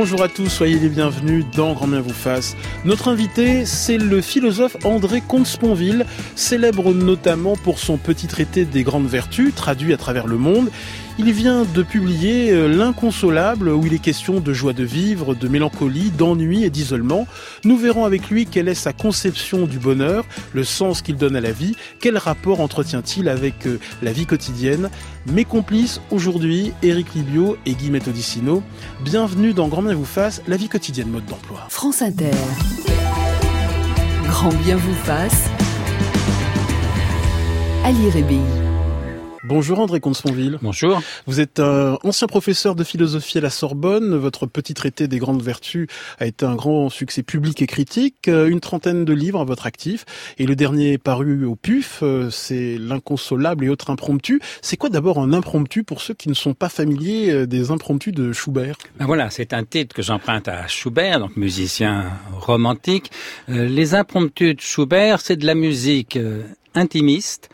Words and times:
Bonjour 0.00 0.22
à 0.22 0.28
tous, 0.28 0.48
soyez 0.48 0.78
les 0.78 0.90
bienvenus 0.90 1.44
dans 1.56 1.72
Grand 1.72 1.88
Bien 1.88 2.00
vous 2.00 2.10
fasse. 2.10 2.56
Notre 2.84 3.08
invité, 3.08 3.66
c'est 3.66 3.98
le 3.98 4.20
philosophe 4.20 4.76
André 4.84 5.20
Comte-Sponville, 5.20 6.06
célèbre 6.36 6.94
notamment 6.94 7.56
pour 7.56 7.80
son 7.80 7.96
petit 7.96 8.28
traité 8.28 8.64
des 8.64 8.84
grandes 8.84 9.08
vertus, 9.08 9.52
traduit 9.56 9.92
à 9.92 9.96
travers 9.96 10.28
le 10.28 10.38
monde. 10.38 10.70
Il 11.20 11.32
vient 11.32 11.64
de 11.64 11.82
publier 11.82 12.52
euh, 12.52 12.68
L'inconsolable, 12.68 13.70
où 13.70 13.84
il 13.84 13.92
est 13.92 13.98
question 13.98 14.38
de 14.38 14.52
joie 14.52 14.72
de 14.72 14.84
vivre, 14.84 15.34
de 15.34 15.48
mélancolie, 15.48 16.12
d'ennui 16.12 16.62
et 16.62 16.70
d'isolement. 16.70 17.26
Nous 17.64 17.76
verrons 17.76 18.04
avec 18.04 18.30
lui 18.30 18.46
quelle 18.46 18.68
est 18.68 18.74
sa 18.74 18.92
conception 18.92 19.66
du 19.66 19.80
bonheur, 19.80 20.24
le 20.52 20.62
sens 20.62 21.02
qu'il 21.02 21.16
donne 21.16 21.34
à 21.34 21.40
la 21.40 21.50
vie, 21.50 21.74
quel 22.00 22.18
rapport 22.18 22.60
entretient-il 22.60 23.28
avec 23.28 23.66
euh, 23.66 23.80
la 24.00 24.12
vie 24.12 24.26
quotidienne. 24.26 24.90
Mes 25.26 25.44
complices 25.44 26.00
aujourd'hui, 26.12 26.72
Éric 26.84 27.14
Libio 27.14 27.56
et 27.66 27.74
Guy 27.74 27.90
Odissino. 27.90 28.62
Bienvenue 29.02 29.54
dans 29.54 29.66
Grand 29.66 29.82
Bien 29.82 29.94
vous 29.94 30.04
fasse, 30.04 30.40
la 30.46 30.56
vie 30.56 30.68
quotidienne 30.68 31.08
mode 31.08 31.26
d'emploi. 31.26 31.66
France 31.68 32.00
Inter. 32.00 32.30
Grand 34.28 34.54
Bien 34.62 34.76
vous 34.76 34.94
fasse. 34.94 35.48
Ali. 37.84 38.67
Bonjour 39.48 39.80
André 39.80 39.98
Comte-Sponville. 39.98 40.58
Bonjour. 40.60 41.00
Vous 41.26 41.40
êtes 41.40 41.58
un 41.58 41.96
ancien 42.04 42.26
professeur 42.26 42.74
de 42.74 42.84
philosophie 42.84 43.38
à 43.38 43.40
la 43.40 43.48
Sorbonne. 43.48 44.14
Votre 44.14 44.44
petit 44.44 44.74
traité 44.74 45.08
des 45.08 45.18
grandes 45.18 45.40
vertus 45.40 45.86
a 46.18 46.26
été 46.26 46.44
un 46.44 46.54
grand 46.54 46.90
succès 46.90 47.22
public 47.22 47.62
et 47.62 47.66
critique. 47.66 48.28
Euh, 48.28 48.50
une 48.50 48.60
trentaine 48.60 49.06
de 49.06 49.12
livres 49.14 49.40
à 49.40 49.44
votre 49.44 49.64
actif. 49.64 50.04
Et 50.36 50.44
le 50.44 50.54
dernier 50.54 50.98
paru 50.98 51.46
au 51.46 51.56
PUF, 51.56 52.00
euh, 52.02 52.28
c'est 52.28 52.76
L'inconsolable 52.76 53.64
et 53.64 53.70
autres 53.70 53.88
impromptus. 53.88 54.38
C'est 54.60 54.76
quoi 54.76 54.90
d'abord 54.90 55.18
un 55.18 55.32
impromptu 55.32 55.82
pour 55.82 56.02
ceux 56.02 56.12
qui 56.12 56.28
ne 56.28 56.34
sont 56.34 56.52
pas 56.52 56.68
familiers 56.68 57.30
euh, 57.30 57.46
des 57.46 57.70
impromptus 57.70 58.12
de 58.12 58.34
Schubert? 58.34 58.76
Ben 58.98 59.06
Voilà, 59.06 59.30
c'est 59.30 59.54
un 59.54 59.64
titre 59.64 59.96
que 59.96 60.02
j'emprunte 60.02 60.48
à 60.48 60.66
Schubert, 60.66 61.20
donc 61.20 61.38
musicien 61.38 62.04
romantique. 62.38 63.10
les 63.48 63.94
impromptus 63.94 64.56
de 64.56 64.60
Schubert, 64.60 65.22
c'est 65.22 65.36
de 65.36 65.46
la 65.46 65.54
musique 65.54 66.18
intimiste 66.74 67.48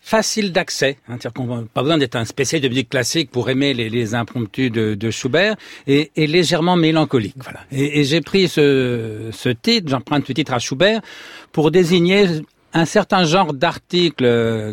facile 0.00 0.52
d'accès, 0.52 0.98
hein, 1.08 1.16
c'est-à-dire 1.20 1.32
qu'on 1.34 1.66
pas 1.66 1.82
besoin 1.82 1.98
d'être 1.98 2.16
un 2.16 2.24
spécialiste 2.24 2.64
de 2.64 2.68
musique 2.68 2.88
classique 2.88 3.30
pour 3.30 3.50
aimer 3.50 3.74
les, 3.74 3.90
les 3.90 4.14
impromptus 4.14 4.70
de, 4.72 5.10
Schubert, 5.10 5.56
et, 5.86 6.10
légèrement 6.16 6.76
mélancolique. 6.76 7.36
Voilà. 7.36 7.60
Et, 7.70 8.04
j'ai 8.04 8.20
pris 8.20 8.48
ce, 8.48 9.28
ce 9.32 9.48
titre, 9.48 9.88
j'emprunte 9.88 10.26
ce 10.26 10.32
titre 10.32 10.52
à 10.52 10.58
Schubert, 10.58 11.00
pour 11.52 11.70
désigner 11.70 12.26
un 12.72 12.84
certain 12.84 13.24
genre 13.24 13.52
d'articles 13.52 14.24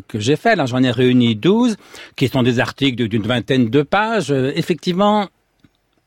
que 0.07 0.19
j'ai 0.19 0.35
fait, 0.35 0.55
là 0.55 0.65
j'en 0.65 0.83
ai 0.83 0.91
réuni 0.91 1.35
12, 1.35 1.75
qui 2.15 2.27
sont 2.27 2.43
des 2.43 2.59
articles 2.59 3.07
d'une 3.07 3.23
vingtaine 3.23 3.69
de 3.69 3.81
pages, 3.81 4.31
effectivement 4.31 5.27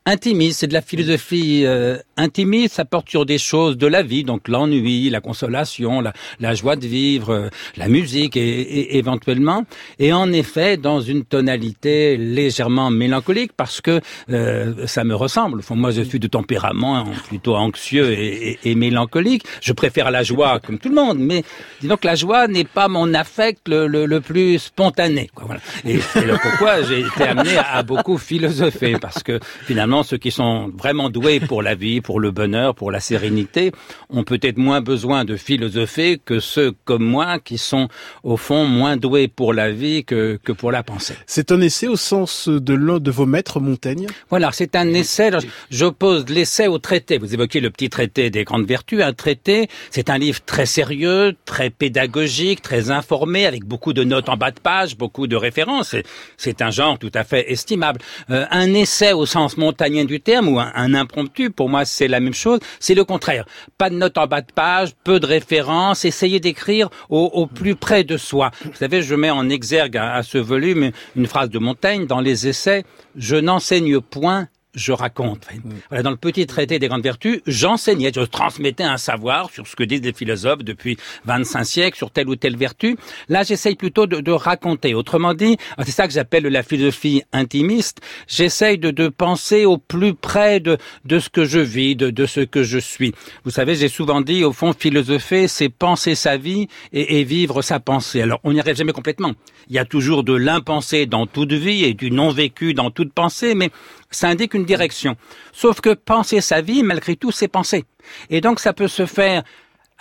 intimiste, 0.05 0.59
c'est 0.59 0.67
de 0.67 0.73
la 0.73 0.81
philosophie 0.81 1.63
euh, 1.65 1.97
intimiste, 2.21 2.75
ça 2.75 2.85
porte 2.85 3.09
sur 3.09 3.25
des 3.25 3.37
choses 3.37 3.77
de 3.77 3.87
la 3.87 4.03
vie, 4.03 4.23
donc 4.23 4.47
l'ennui, 4.47 5.09
la 5.09 5.21
consolation, 5.21 6.01
la, 6.01 6.13
la, 6.39 6.53
joie 6.53 6.75
de 6.75 6.87
vivre, 6.87 7.31
euh, 7.31 7.49
la 7.77 7.87
musique 7.87 8.37
et, 8.37 8.97
éventuellement, 8.97 9.65
et 9.99 10.13
en 10.13 10.31
effet 10.31 10.77
dans 10.77 11.01
une 11.01 11.25
tonalité 11.25 12.17
légèrement 12.17 12.89
mélancolique 12.91 13.51
parce 13.57 13.81
que 13.81 13.99
euh, 14.29 14.87
ça 14.87 15.03
me 15.03 15.15
ressemble. 15.15 15.61
moi, 15.71 15.91
je 15.91 16.01
suis 16.01 16.19
de 16.19 16.27
tempérament 16.27 17.05
plutôt 17.27 17.55
anxieux 17.55 18.11
et, 18.11 18.59
et, 18.63 18.75
mélancolique. 18.75 19.43
Je 19.61 19.73
préfère 19.73 20.11
la 20.11 20.23
joie 20.23 20.59
comme 20.59 20.77
tout 20.79 20.89
le 20.89 20.95
monde, 20.95 21.19
mais 21.19 21.43
disons 21.81 21.97
que 21.97 22.07
la 22.07 22.15
joie 22.15 22.47
n'est 22.47 22.63
pas 22.63 22.87
mon 22.87 23.13
affect 23.13 23.67
le, 23.67 23.87
le, 23.87 24.05
le 24.05 24.21
plus 24.21 24.59
spontané. 24.59 25.29
Quoi, 25.33 25.45
voilà. 25.45 25.61
Et 25.85 25.99
c'est 25.99 26.25
pourquoi 26.41 26.81
j'ai 26.83 26.99
été 27.01 27.23
amené 27.23 27.57
à, 27.57 27.83
beaucoup 27.83 28.17
philosopher 28.17 28.97
parce 28.99 29.23
que 29.23 29.39
finalement 29.65 30.03
ceux 30.03 30.17
qui 30.17 30.31
sont 30.31 30.71
vraiment 30.77 31.09
doués 31.09 31.39
pour 31.39 31.61
la 31.61 31.75
vie, 31.75 32.01
le 32.19 32.31
bonheur, 32.31 32.75
pour 32.75 32.91
la 32.91 32.99
sérénité, 32.99 33.71
ont 34.09 34.23
peut-être 34.23 34.57
moins 34.57 34.81
besoin 34.81 35.25
de 35.25 35.35
philosopher 35.35 36.19
que 36.23 36.39
ceux 36.39 36.73
comme 36.85 37.03
moi 37.03 37.39
qui 37.39 37.57
sont, 37.57 37.87
au 38.23 38.37
fond, 38.37 38.65
moins 38.65 38.97
doués 38.97 39.27
pour 39.27 39.53
la 39.53 39.71
vie 39.71 40.03
que, 40.03 40.39
que 40.43 40.51
pour 40.51 40.71
la 40.71 40.83
pensée. 40.83 41.15
C'est 41.25 41.51
un 41.51 41.61
essai 41.61 41.87
au 41.87 41.95
sens 41.95 42.47
de 42.47 42.73
l'un 42.73 42.99
de 42.99 43.11
vos 43.11 43.25
maîtres, 43.25 43.59
Montaigne? 43.59 44.07
Voilà, 44.29 44.51
c'est 44.51 44.75
un 44.75 44.87
essai. 44.93 45.31
J'oppose 45.69 46.27
l'essai 46.29 46.67
au 46.67 46.77
traité. 46.77 47.17
Vous 47.17 47.33
évoquez 47.33 47.59
le 47.59 47.69
petit 47.69 47.89
traité 47.89 48.29
des 48.29 48.43
grandes 48.43 48.65
vertus. 48.65 49.01
Un 49.01 49.13
traité, 49.13 49.69
c'est 49.89 50.09
un 50.09 50.17
livre 50.17 50.39
très 50.45 50.65
sérieux, 50.65 51.35
très 51.45 51.69
pédagogique, 51.69 52.61
très 52.61 52.91
informé, 52.91 53.45
avec 53.45 53.65
beaucoup 53.65 53.93
de 53.93 54.03
notes 54.03 54.29
en 54.29 54.37
bas 54.37 54.51
de 54.51 54.59
page, 54.59 54.97
beaucoup 54.97 55.27
de 55.27 55.35
références. 55.35 55.95
C'est 56.37 56.61
un 56.61 56.71
genre 56.71 56.97
tout 56.99 57.11
à 57.13 57.23
fait 57.23 57.51
estimable. 57.51 57.99
Euh, 58.29 58.45
un 58.51 58.73
essai 58.73 59.13
au 59.13 59.25
sens 59.25 59.57
Montaigne, 59.57 60.05
du 60.05 60.19
terme 60.19 60.47
ou 60.47 60.59
un, 60.59 60.93
impromptu, 60.93 61.49
pour 61.49 61.69
moi 61.69 61.85
c'est 61.85 62.00
la 62.07 62.19
même 62.19 62.33
chose, 62.33 62.59
c'est 62.79 62.95
le 62.95 63.03
contraire. 63.03 63.45
Pas 63.77 63.89
de 63.89 63.95
notes 63.95 64.17
en 64.17 64.27
bas 64.27 64.41
de 64.41 64.51
page, 64.53 64.91
peu 65.03 65.19
de 65.19 65.25
références, 65.25 66.05
essayer 66.05 66.39
d'écrire 66.39 66.89
au, 67.09 67.47
plus 67.47 67.75
près 67.75 68.03
de 68.03 68.17
soi. 68.17 68.51
Vous 68.63 68.75
savez, 68.75 69.01
je 69.01 69.15
mets 69.15 69.29
en 69.29 69.49
exergue 69.49 69.97
à 69.97 70.23
ce 70.23 70.37
volume 70.37 70.91
une 71.15 71.27
phrase 71.27 71.49
de 71.49 71.59
Montaigne 71.59 72.05
dans 72.05 72.21
les 72.21 72.47
essais, 72.47 72.83
je 73.15 73.35
n'enseigne 73.35 73.99
point 73.99 74.47
je 74.73 74.91
raconte. 74.91 75.47
Voilà, 75.89 76.03
dans 76.03 76.11
le 76.11 76.17
petit 76.17 76.45
traité 76.47 76.79
des 76.79 76.87
grandes 76.87 77.03
vertus, 77.03 77.41
j'enseignais, 77.45 78.11
je 78.13 78.21
transmettais 78.21 78.83
un 78.83 78.97
savoir 78.97 79.49
sur 79.49 79.67
ce 79.67 79.75
que 79.75 79.83
disent 79.83 80.01
les 80.01 80.13
philosophes 80.13 80.63
depuis 80.63 80.97
25 81.25 81.63
siècles, 81.63 81.97
sur 81.97 82.11
telle 82.11 82.29
ou 82.29 82.35
telle 82.35 82.55
vertu. 82.55 82.97
Là, 83.27 83.43
j'essaye 83.43 83.75
plutôt 83.75 84.07
de, 84.07 84.21
de, 84.21 84.31
raconter. 84.31 84.93
Autrement 84.93 85.33
dit, 85.33 85.57
ah, 85.77 85.83
c'est 85.85 85.91
ça 85.91 86.07
que 86.07 86.13
j'appelle 86.13 86.43
la 86.43 86.63
philosophie 86.63 87.23
intimiste. 87.33 87.99
J'essaye 88.27 88.77
de, 88.77 88.91
de, 88.91 89.09
penser 89.09 89.65
au 89.65 89.77
plus 89.77 90.13
près 90.13 90.59
de, 90.59 90.77
de 91.05 91.19
ce 91.19 91.29
que 91.29 91.43
je 91.45 91.59
vis, 91.59 91.95
de, 91.95 92.09
de, 92.09 92.25
ce 92.25 92.39
que 92.39 92.63
je 92.63 92.79
suis. 92.79 93.13
Vous 93.43 93.51
savez, 93.51 93.75
j'ai 93.75 93.89
souvent 93.89 94.21
dit, 94.21 94.43
au 94.43 94.53
fond, 94.53 94.73
philosopher, 94.73 95.47
c'est 95.47 95.69
penser 95.69 96.15
sa 96.15 96.37
vie 96.37 96.67
et, 96.93 97.19
et 97.19 97.23
vivre 97.23 97.61
sa 97.61 97.79
pensée. 97.79 98.21
Alors, 98.21 98.39
on 98.43 98.53
n'y 98.53 98.59
arrive 98.59 98.75
jamais 98.75 98.93
complètement. 98.93 99.33
Il 99.69 99.75
y 99.75 99.79
a 99.79 99.85
toujours 99.85 100.23
de 100.23 100.33
l'impensé 100.33 101.05
dans 101.05 101.27
toute 101.27 101.53
vie 101.53 101.83
et 101.83 101.93
du 101.93 102.09
non 102.11 102.29
vécu 102.29 102.73
dans 102.73 102.89
toute 102.89 103.13
pensée, 103.13 103.53
mais 103.53 103.69
ça 104.11 104.27
indique 104.27 104.53
une 104.53 104.65
direction. 104.65 105.15
Sauf 105.53 105.81
que 105.81 105.93
penser 105.93 106.41
sa 106.41 106.61
vie, 106.61 106.83
malgré 106.83 107.15
tout, 107.15 107.31
c'est 107.31 107.47
penser. 107.47 107.85
Et 108.29 108.41
donc 108.41 108.59
ça 108.59 108.73
peut 108.73 108.87
se 108.87 109.05
faire 109.05 109.43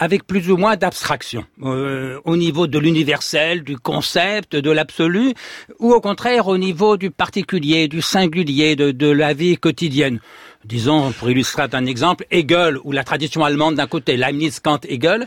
avec 0.01 0.27
plus 0.27 0.51
ou 0.51 0.57
moins 0.57 0.77
d'abstraction, 0.77 1.45
euh, 1.63 2.19
au 2.25 2.39
niveau 2.39 2.67
de 2.67 2.79
l'universel, 2.79 3.63
du 3.63 3.77
concept, 3.77 4.57
de 4.57 4.71
l'absolu, 4.71 5.35
ou 5.79 5.93
au 5.93 6.01
contraire 6.01 6.49
au 6.49 6.57
niveau 6.57 6.97
du 6.97 7.11
particulier, 7.11 7.87
du 7.87 8.01
singulier, 8.01 8.77
de, 8.77 8.93
de 8.93 9.09
la 9.09 9.35
vie 9.35 9.59
quotidienne. 9.59 10.19
Disons, 10.65 11.13
pour 11.13 11.31
illustrer 11.31 11.67
un 11.73 11.85
exemple, 11.85 12.25
Hegel, 12.31 12.79
ou 12.83 12.93
la 12.93 13.05
tradition 13.05 13.45
allemande 13.45 13.75
d'un 13.75 13.87
côté, 13.87 14.17
Leibniz, 14.17 14.59
Kant, 14.61 14.81
Hegel, 14.89 15.27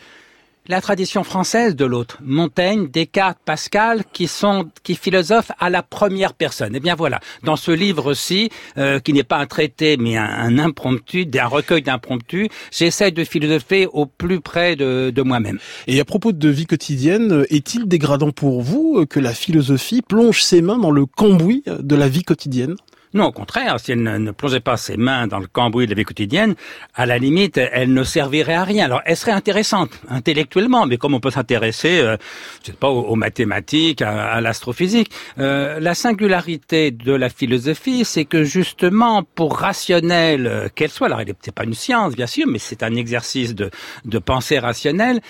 la 0.67 0.79
tradition 0.79 1.23
française 1.23 1.75
de 1.75 1.85
l'autre, 1.85 2.19
Montaigne, 2.23 2.87
Descartes, 2.87 3.39
Pascal, 3.43 4.03
qui 4.13 4.27
sont 4.27 4.69
qui 4.83 4.95
philosophent 4.95 5.51
à 5.59 5.69
la 5.69 5.83
première 5.83 6.33
personne. 6.33 6.73
Et 6.73 6.77
eh 6.77 6.79
bien 6.79 6.95
voilà, 6.95 7.19
dans 7.43 7.55
ce 7.55 7.71
livre-ci, 7.71 8.49
euh, 8.77 8.99
qui 8.99 9.13
n'est 9.13 9.23
pas 9.23 9.37
un 9.37 9.45
traité 9.45 9.97
mais 9.97 10.15
un, 10.15 10.57
impromptu, 10.59 11.27
un 11.37 11.47
recueil 11.47 11.81
d'impromptus, 11.81 12.47
j'essaie 12.71 13.11
de 13.11 13.23
philosopher 13.23 13.87
au 13.87 14.05
plus 14.05 14.39
près 14.39 14.75
de, 14.75 15.11
de 15.13 15.21
moi-même. 15.21 15.59
Et 15.87 15.99
à 15.99 16.05
propos 16.05 16.31
de 16.31 16.49
vie 16.49 16.65
quotidienne, 16.65 17.45
est-il 17.49 17.87
dégradant 17.87 18.31
pour 18.31 18.61
vous 18.61 19.05
que 19.05 19.19
la 19.19 19.33
philosophie 19.33 20.01
plonge 20.01 20.41
ses 20.43 20.61
mains 20.61 20.77
dans 20.77 20.91
le 20.91 21.05
cambouis 21.05 21.63
de 21.65 21.95
la 21.95 22.07
vie 22.07 22.23
quotidienne? 22.23 22.75
Non, 23.13 23.25
au 23.25 23.31
contraire, 23.31 23.79
si 23.79 23.91
elle 23.91 24.01
ne, 24.01 24.31
plongeait 24.31 24.59
pas 24.59 24.75
ses 24.75 24.97
mains 24.97 25.27
dans 25.27 25.39
le 25.39 25.47
cambouis 25.47 25.85
de 25.85 25.91
la 25.91 25.97
vie 25.97 26.03
quotidienne, 26.03 26.55
à 26.95 27.05
la 27.05 27.19
limite, 27.19 27.57
elle 27.57 27.93
ne 27.93 28.03
servirait 28.03 28.55
à 28.55 28.63
rien. 28.63 28.85
Alors, 28.85 29.01
elle 29.05 29.15
serait 29.17 29.31
intéressante 29.31 29.91
intellectuellement, 30.09 30.87
mais 30.87 30.97
comme 30.97 31.13
on 31.13 31.19
peut 31.19 31.29
s'intéresser, 31.29 31.99
euh, 31.99 32.17
je 32.61 32.71
sais 32.71 32.77
pas, 32.77 32.89
aux, 32.89 33.15
mathématiques, 33.15 34.01
à, 34.01 34.41
l'astrophysique, 34.41 35.11
euh, 35.37 35.79
la 35.79 35.93
singularité 35.93 36.91
de 36.91 37.13
la 37.13 37.29
philosophie, 37.29 38.03
c'est 38.03 38.25
que 38.25 38.43
justement, 38.43 39.23
pour 39.23 39.57
rationnelle 39.57 40.47
euh, 40.47 40.67
qu'elle 40.73 40.89
soit, 40.89 41.07
alors 41.07 41.21
c'est 41.41 41.53
pas 41.53 41.65
une 41.65 41.75
science, 41.75 42.15
bien 42.15 42.27
sûr, 42.27 42.47
mais 42.47 42.59
c'est 42.59 42.81
un 42.81 42.95
exercice 42.95 43.53
de, 43.53 43.69
de 44.05 44.19
pensée 44.19 44.57
rationnelle, 44.57 45.21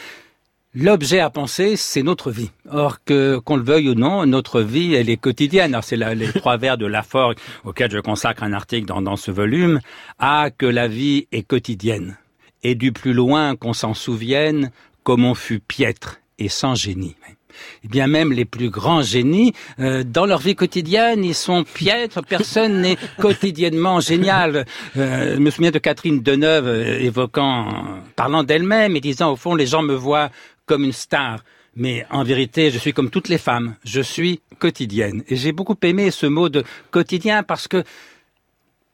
L'objet 0.76 1.20
à 1.20 1.30
penser, 1.30 1.76
c'est 1.76 2.02
notre 2.02 2.32
vie. 2.32 2.50
Or, 2.68 3.04
que 3.06 3.38
qu'on 3.38 3.58
le 3.58 3.64
veuille 3.64 3.90
ou 3.90 3.94
non, 3.94 4.26
notre 4.26 4.62
vie, 4.62 4.96
elle 4.96 5.08
est 5.08 5.18
quotidienne. 5.18 5.76
Alors, 5.76 5.84
c'est 5.84 5.98
les 6.16 6.34
trois 6.34 6.58
vers 6.58 6.80
de 6.80 6.88
Laforgue 6.88 7.38
auxquels 7.64 7.92
je 7.92 8.00
consacre 8.00 8.42
un 8.42 8.54
article 8.54 8.88
dans, 8.88 9.04
dans 9.04 9.16
ce 9.16 9.30
volume, 9.30 9.82
à 10.18 10.50
que 10.50 10.66
la 10.66 10.88
vie 10.88 11.28
est 11.32 11.44
quotidienne. 11.44 12.18
Et 12.64 12.74
du 12.74 12.92
plus 12.92 13.14
loin 13.14 13.56
qu'on 13.56 13.74
s'en 13.74 13.94
souvienne, 13.94 14.72
comme 15.04 15.26
on 15.26 15.36
fut 15.36 15.60
piètre 15.60 16.22
et 16.40 16.50
sans 16.50 16.74
génie. 16.74 17.16
Eh 17.84 17.88
bien 17.88 18.08
même 18.08 18.32
les 18.32 18.46
plus 18.46 18.70
grands 18.70 19.02
génies, 19.02 19.54
euh, 19.80 20.04
dans 20.04 20.26
leur 20.26 20.40
vie 20.40 20.56
quotidienne, 20.56 21.24
ils 21.24 21.36
sont 21.36 21.64
piètres, 21.64 22.22
personne 22.28 22.82
n'est 22.82 22.98
quotidiennement 23.20 24.00
génial. 24.00 24.66
Euh, 24.98 25.36
je 25.36 25.40
me 25.40 25.50
souviens 25.50 25.72
de 25.72 25.80
Catherine 25.80 26.22
Deneuve 26.22 26.68
euh, 26.68 27.00
évoquant, 27.00 27.68
parlant 28.16 28.44
d'elle-même 28.44 28.96
et 28.96 29.02
disant 29.02 29.32
au 29.32 29.36
fond, 29.36 29.56
les 29.56 29.68
gens 29.68 29.84
me 29.84 29.96
voient 29.96 30.30
comme 30.66 30.84
une 30.84 30.94
star. 30.94 31.44
Mais 31.76 32.06
en 32.12 32.24
vérité, 32.24 32.70
je 32.70 32.78
suis 32.78 32.94
comme 32.94 33.10
toutes 33.10 33.30
les 33.30 33.40
femmes. 33.40 33.76
Je 33.84 34.02
suis 34.02 34.42
quotidienne. 34.60 35.24
Et 35.28 35.36
j'ai 35.36 35.52
beaucoup 35.52 35.78
aimé 35.82 36.12
ce 36.12 36.28
mot 36.28 36.50
de 36.50 36.64
quotidien 36.92 37.44
parce 37.44 37.68
que 37.68 37.84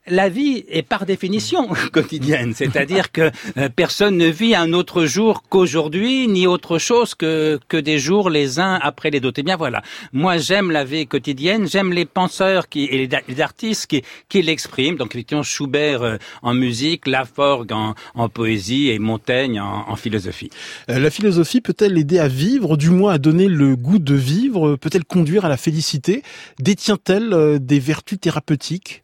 la 0.10 0.30
vie 0.30 0.66
est 0.70 0.82
par 0.82 1.06
définition 1.06 1.68
quotidienne, 1.92 2.54
c'est-à-dire 2.54 3.12
que 3.12 3.32
euh, 3.58 3.70
personne 3.74 4.18
ne 4.18 4.28
vit 4.28 4.56
un 4.56 4.74
autre 4.74 5.06
jour 5.06 5.44
qu'aujourd'hui, 5.50 6.28
ni 6.28 6.48
autre 6.48 6.78
chose 6.78 7.16
que, 7.16 7.60
que 7.68 7.78
des 7.78 8.00
jours 8.00 8.30
les 8.30 8.60
uns 8.60 8.80
après 8.82 9.10
les 9.10 9.20
autres. 9.20 9.40
Et 9.40 9.42
eh 9.42 9.44
bien 9.44 9.56
voilà, 9.56 9.82
moi 10.12 10.38
j'aime 10.38 10.72
la 10.72 10.84
vie 10.84 11.08
quotidienne, 11.08 11.68
j'aime 11.68 11.94
les 11.94 12.06
penseurs 12.06 12.68
qui, 12.68 12.86
et 12.86 13.08
les, 13.08 13.42
artistes 13.42 13.88
qui, 13.88 14.04
qui 14.28 14.42
l'expriment. 14.42 14.98
Donc 14.98 15.14
effectivement 15.16 15.44
Schubert 15.44 16.02
euh, 16.02 16.18
en 16.42 16.54
musique, 16.54 17.08
Laforgue 17.08 17.72
en, 17.72 17.96
en 18.16 18.30
poésie 18.30 18.90
et 18.90 19.00
Montaigne 19.00 19.60
en, 19.60 19.90
en 19.90 19.96
philosophie. 19.96 20.50
Euh, 20.90 21.00
la 21.00 21.12
philosophie 21.12 21.62
peut-elle 21.62 21.98
aider 21.98 22.20
à 22.20 22.28
vivre, 22.28 22.78
du 22.78 22.90
moins 22.90 23.14
à 23.14 23.18
donner 23.18 23.48
le 23.48 23.76
goût 23.76 24.00
de 24.00 24.16
vivre 24.16 24.76
Peut-elle 24.76 25.06
conduire 25.06 25.46
à 25.46 25.50
la 25.50 25.58
félicité? 25.58 26.24
Détient-elle 26.60 27.60
des 27.60 27.80
vertus 27.80 28.20
thérapeutiques? 28.20 29.04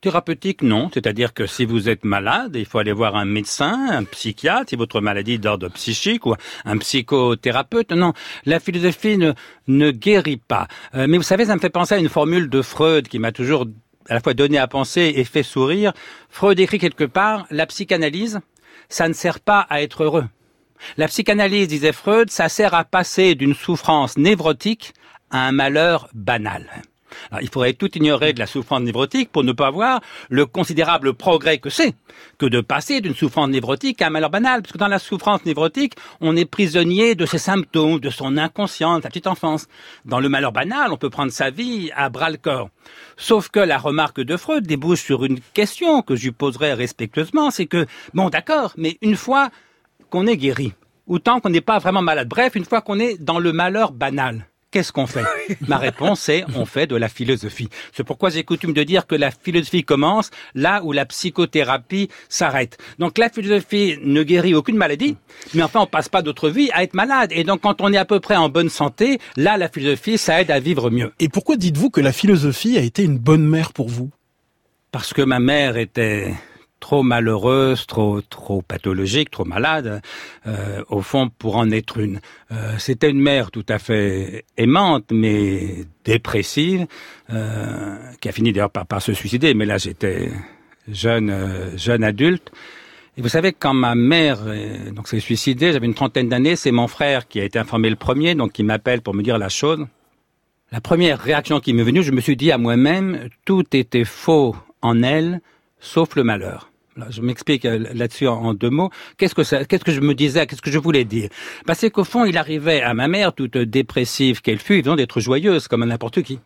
Thérapeutique, 0.00 0.62
non. 0.62 0.88
C'est-à-dire 0.94 1.34
que 1.34 1.46
si 1.46 1.66
vous 1.66 1.90
êtes 1.90 2.04
malade, 2.04 2.52
il 2.54 2.64
faut 2.64 2.78
aller 2.78 2.92
voir 2.92 3.16
un 3.16 3.26
médecin, 3.26 3.90
un 3.90 4.04
psychiatre, 4.04 4.70
si 4.70 4.76
votre 4.76 5.02
maladie 5.02 5.34
est 5.34 5.38
d'ordre 5.38 5.68
psychique 5.68 6.24
ou 6.24 6.34
un 6.64 6.78
psychothérapeute. 6.78 7.92
Non, 7.92 8.14
la 8.46 8.60
philosophie 8.60 9.18
ne, 9.18 9.32
ne 9.68 9.90
guérit 9.90 10.38
pas. 10.38 10.68
Euh, 10.94 11.06
mais 11.06 11.18
vous 11.18 11.22
savez, 11.22 11.44
ça 11.44 11.54
me 11.54 11.60
fait 11.60 11.68
penser 11.68 11.96
à 11.96 11.98
une 11.98 12.08
formule 12.08 12.48
de 12.48 12.62
Freud 12.62 13.08
qui 13.08 13.18
m'a 13.18 13.30
toujours 13.30 13.66
à 14.08 14.14
la 14.14 14.20
fois 14.20 14.32
donné 14.32 14.56
à 14.56 14.66
penser 14.66 15.12
et 15.16 15.24
fait 15.24 15.42
sourire. 15.42 15.92
Freud 16.30 16.58
écrit 16.58 16.78
quelque 16.78 17.04
part, 17.04 17.46
la 17.50 17.66
psychanalyse, 17.66 18.40
ça 18.88 19.06
ne 19.06 19.12
sert 19.12 19.38
pas 19.38 19.66
à 19.68 19.82
être 19.82 20.04
heureux. 20.04 20.24
La 20.96 21.08
psychanalyse, 21.08 21.68
disait 21.68 21.92
Freud, 21.92 22.30
ça 22.30 22.48
sert 22.48 22.72
à 22.72 22.84
passer 22.84 23.34
d'une 23.34 23.54
souffrance 23.54 24.16
névrotique 24.16 24.94
à 25.30 25.46
un 25.46 25.52
malheur 25.52 26.08
banal 26.14 26.66
il 27.40 27.48
faudrait 27.48 27.74
tout 27.74 27.90
ignorer 27.96 28.32
de 28.32 28.38
la 28.38 28.46
souffrance 28.46 28.80
névrotique 28.80 29.30
pour 29.32 29.44
ne 29.44 29.52
pas 29.52 29.70
voir 29.70 30.00
le 30.28 30.46
considérable 30.46 31.14
progrès 31.14 31.58
que 31.58 31.70
c'est 31.70 31.94
que 32.38 32.46
de 32.46 32.60
passer 32.60 33.00
d'une 33.00 33.14
souffrance 33.14 33.48
névrotique 33.48 34.02
à 34.02 34.06
un 34.06 34.10
malheur 34.10 34.30
banal. 34.30 34.62
Parce 34.62 34.72
que 34.72 34.78
dans 34.78 34.88
la 34.88 34.98
souffrance 34.98 35.44
névrotique, 35.44 35.94
on 36.20 36.36
est 36.36 36.44
prisonnier 36.44 37.14
de 37.14 37.26
ses 37.26 37.38
symptômes, 37.38 38.00
de 38.00 38.10
son 38.10 38.36
inconscient, 38.36 38.98
de 38.98 39.02
sa 39.02 39.08
petite 39.08 39.26
enfance. 39.26 39.66
Dans 40.04 40.20
le 40.20 40.28
malheur 40.28 40.52
banal, 40.52 40.92
on 40.92 40.96
peut 40.96 41.10
prendre 41.10 41.32
sa 41.32 41.50
vie 41.50 41.90
à 41.94 42.08
bras 42.08 42.30
le 42.30 42.36
corps. 42.36 42.70
Sauf 43.16 43.48
que 43.48 43.60
la 43.60 43.78
remarque 43.78 44.20
de 44.20 44.36
Freud 44.36 44.66
débouche 44.66 45.02
sur 45.02 45.24
une 45.24 45.40
question 45.54 46.02
que 46.02 46.16
je 46.16 46.30
poserai 46.30 46.74
respectueusement, 46.74 47.50
c'est 47.50 47.66
que, 47.66 47.86
bon 48.14 48.30
d'accord, 48.30 48.72
mais 48.76 48.98
une 49.02 49.16
fois 49.16 49.50
qu'on 50.10 50.26
est 50.26 50.36
guéri, 50.36 50.72
ou 51.06 51.18
tant 51.18 51.40
qu'on 51.40 51.50
n'est 51.50 51.60
pas 51.60 51.78
vraiment 51.78 52.02
malade, 52.02 52.28
bref, 52.28 52.54
une 52.54 52.64
fois 52.64 52.80
qu'on 52.80 52.98
est 52.98 53.22
dans 53.22 53.38
le 53.38 53.52
malheur 53.52 53.92
banal, 53.92 54.46
qu'est-ce 54.70 54.92
qu'on 54.92 55.06
fait? 55.06 55.24
Ma 55.66 55.78
réponse 55.78 56.28
est 56.28 56.44
on 56.54 56.64
fait 56.64 56.86
de 56.86 56.96
la 56.96 57.08
philosophie. 57.08 57.68
C'est 57.92 58.04
pourquoi 58.04 58.30
j'ai 58.30 58.44
coutume 58.44 58.72
de 58.72 58.82
dire 58.82 59.06
que 59.06 59.14
la 59.14 59.30
philosophie 59.30 59.84
commence 59.84 60.30
là 60.54 60.82
où 60.84 60.92
la 60.92 61.06
psychothérapie 61.06 62.08
s'arrête. 62.28 62.78
Donc 62.98 63.18
la 63.18 63.28
philosophie 63.28 63.98
ne 64.02 64.22
guérit 64.22 64.54
aucune 64.54 64.76
maladie, 64.76 65.16
mais 65.54 65.62
enfin 65.62 65.80
on 65.80 65.86
passe 65.86 66.08
pas 66.08 66.22
d'autre 66.22 66.48
vie 66.48 66.70
à 66.72 66.82
être 66.82 66.94
malade. 66.94 67.30
Et 67.32 67.44
donc 67.44 67.62
quand 67.62 67.80
on 67.80 67.92
est 67.92 67.98
à 67.98 68.04
peu 68.04 68.20
près 68.20 68.36
en 68.36 68.48
bonne 68.48 68.70
santé, 68.70 69.18
là 69.36 69.56
la 69.56 69.68
philosophie 69.68 70.18
ça 70.18 70.40
aide 70.40 70.50
à 70.50 70.60
vivre 70.60 70.90
mieux. 70.90 71.12
Et 71.18 71.28
pourquoi 71.28 71.56
dites-vous 71.56 71.90
que 71.90 72.00
la 72.00 72.12
philosophie 72.12 72.78
a 72.78 72.82
été 72.82 73.02
une 73.02 73.18
bonne 73.18 73.46
mère 73.46 73.72
pour 73.72 73.88
vous? 73.88 74.10
Parce 74.92 75.12
que 75.12 75.22
ma 75.22 75.38
mère 75.38 75.76
était 75.76 76.34
trop 76.80 77.02
malheureuse, 77.02 77.86
trop 77.86 78.20
trop 78.22 78.62
pathologique, 78.62 79.30
trop 79.30 79.44
malade, 79.44 80.02
euh, 80.46 80.82
au 80.88 81.02
fond 81.02 81.28
pour 81.28 81.56
en 81.56 81.70
être 81.70 81.98
une. 81.98 82.20
Euh, 82.52 82.74
C'était 82.78 83.10
une 83.10 83.20
mère 83.20 83.50
tout 83.50 83.66
à 83.68 83.78
fait 83.78 84.44
aimante, 84.56 85.04
mais 85.12 85.84
dépressive, 86.04 86.86
euh, 87.30 87.96
qui 88.20 88.28
a 88.28 88.32
fini 88.32 88.52
d'ailleurs 88.52 88.70
par, 88.70 88.86
par, 88.86 89.02
se 89.02 89.12
suicider. 89.12 89.54
Mais 89.54 89.66
là, 89.66 89.78
j'étais 89.78 90.30
jeune 90.88 91.30
euh, 91.30 91.76
jeune 91.76 92.02
adulte. 92.02 92.50
Et 93.16 93.22
vous 93.22 93.28
savez, 93.28 93.52
quand 93.52 93.74
ma 93.74 93.94
mère 93.94 94.38
euh, 94.46 94.90
donc 94.92 95.08
s'est 95.08 95.20
suicidée, 95.20 95.72
j'avais 95.72 95.86
une 95.86 95.94
trentaine 95.94 96.28
d'années, 96.28 96.56
c'est 96.56 96.70
mon 96.70 96.88
frère 96.88 97.28
qui 97.28 97.40
a 97.40 97.44
été 97.44 97.58
informé 97.58 97.90
le 97.90 97.96
premier, 97.96 98.34
donc 98.34 98.52
qui 98.52 98.62
m'appelle 98.62 99.02
pour 99.02 99.14
me 99.14 99.22
dire 99.22 99.36
la 99.36 99.48
chose. 99.48 99.86
La 100.72 100.80
première 100.80 101.18
réaction 101.18 101.58
qui 101.58 101.72
m'est 101.74 101.82
venue, 101.82 102.02
je 102.02 102.12
me 102.12 102.20
suis 102.20 102.36
dit 102.36 102.52
à 102.52 102.58
moi-même, 102.58 103.28
tout 103.44 103.64
était 103.72 104.04
faux 104.04 104.54
en 104.82 105.02
elle, 105.02 105.40
sauf 105.80 106.14
le 106.14 106.22
malheur. 106.22 106.69
Je 107.10 107.20
m'explique 107.22 107.64
euh, 107.64 107.86
là-dessus 107.94 108.28
en 108.28 108.54
deux 108.54 108.70
mots. 108.70 108.90
Qu'est-ce 109.16 109.34
que 109.34 109.42
ça, 109.42 109.64
qu'est-ce 109.64 109.84
que 109.84 109.92
je 109.92 110.00
me 110.00 110.14
disais, 110.14 110.46
qu'est-ce 110.46 110.62
que 110.62 110.70
je 110.70 110.78
voulais 110.78 111.04
dire? 111.04 111.28
Bah, 111.66 111.74
C'est 111.74 111.90
qu'au 111.90 112.04
fond, 112.04 112.24
il 112.24 112.36
arrivait 112.36 112.82
à 112.82 112.94
ma 112.94 113.08
mère, 113.08 113.32
toute 113.32 113.56
dépressive 113.56 114.42
qu'elle 114.42 114.58
fut, 114.58 114.74
évidemment 114.74 114.96
d'être 114.96 115.20
joyeuse 115.20 115.68
comme 115.68 115.84
n'importe 115.84 116.22
qui. 116.22 116.40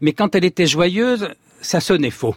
Mais 0.00 0.12
quand 0.12 0.34
elle 0.34 0.44
était 0.44 0.66
joyeuse, 0.66 1.28
ça 1.60 1.80
sonnait 1.80 2.10
faux. 2.10 2.34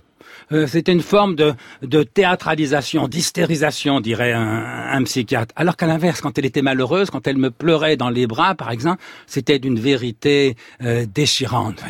Euh, 0.52 0.68
c'était 0.68 0.94
une 0.94 1.02
forme 1.02 1.36
de, 1.36 1.54
de 1.82 2.04
théâtralisation, 2.04 3.08
d'hystérisation, 3.08 4.00
dirait 4.00 4.34
un, 4.34 5.04
psychiatre. 5.04 5.54
Alors 5.56 5.76
qu'à 5.76 5.88
l'inverse, 5.88 6.22
quand 6.22 6.38
elle 6.38 6.46
était 6.46 6.62
malheureuse, 6.62 7.10
quand 7.10 7.28
elle 7.28 7.38
me 7.38 7.52
pleurait 7.52 7.98
dans 7.98 8.10
les 8.10 8.28
bras, 8.28 8.56
par 8.56 8.72
exemple, 8.72 9.02
c'était 9.26 9.60
d'une 9.60 9.80
vérité 9.80 10.56
euh, 10.82 11.06
déchirante. 11.06 11.84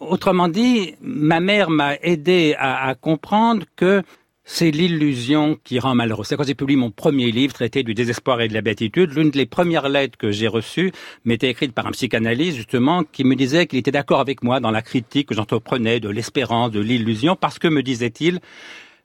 autrement 0.00 0.48
dit, 0.48 0.94
ma 1.00 1.40
mère 1.40 1.70
m'a 1.70 1.96
aidé 2.02 2.54
à, 2.58 2.88
à 2.88 2.94
comprendre 2.94 3.64
que 3.76 4.02
c'est 4.44 4.70
l'illusion 4.70 5.58
qui 5.64 5.78
rend 5.78 5.94
malheureux. 5.94 6.24
C'est 6.24 6.36
quand 6.36 6.46
j'ai 6.46 6.54
publié 6.54 6.76
mon 6.78 6.90
premier 6.90 7.30
livre, 7.30 7.54
traité 7.54 7.82
du 7.82 7.94
désespoir 7.94 8.40
et 8.42 8.48
de 8.48 8.54
la 8.54 8.60
béatitude, 8.60 9.12
l'une 9.14 9.30
des 9.30 9.46
premières 9.46 9.88
lettres 9.88 10.18
que 10.18 10.30
j'ai 10.30 10.48
reçues 10.48 10.92
m'était 11.24 11.48
écrite 11.48 11.72
par 11.72 11.86
un 11.86 11.92
psychanalyste, 11.92 12.56
justement, 12.56 13.04
qui 13.04 13.24
me 13.24 13.36
disait 13.36 13.66
qu'il 13.66 13.78
était 13.78 13.90
d'accord 13.90 14.20
avec 14.20 14.42
moi 14.42 14.60
dans 14.60 14.70
la 14.70 14.82
critique 14.82 15.28
que 15.28 15.34
j'entreprenais 15.34 15.98
de 15.98 16.10
l'espérance, 16.10 16.70
de 16.70 16.80
l'illusion, 16.80 17.36
parce 17.36 17.58
que, 17.58 17.68
me 17.68 17.82
disait-il, 17.82 18.40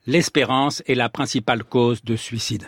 l'espérance 0.07 0.83
est 0.87 0.95
la 0.95 1.07
principale 1.07 1.63
cause 1.63 2.03
de 2.03 2.17
suicide. 2.17 2.67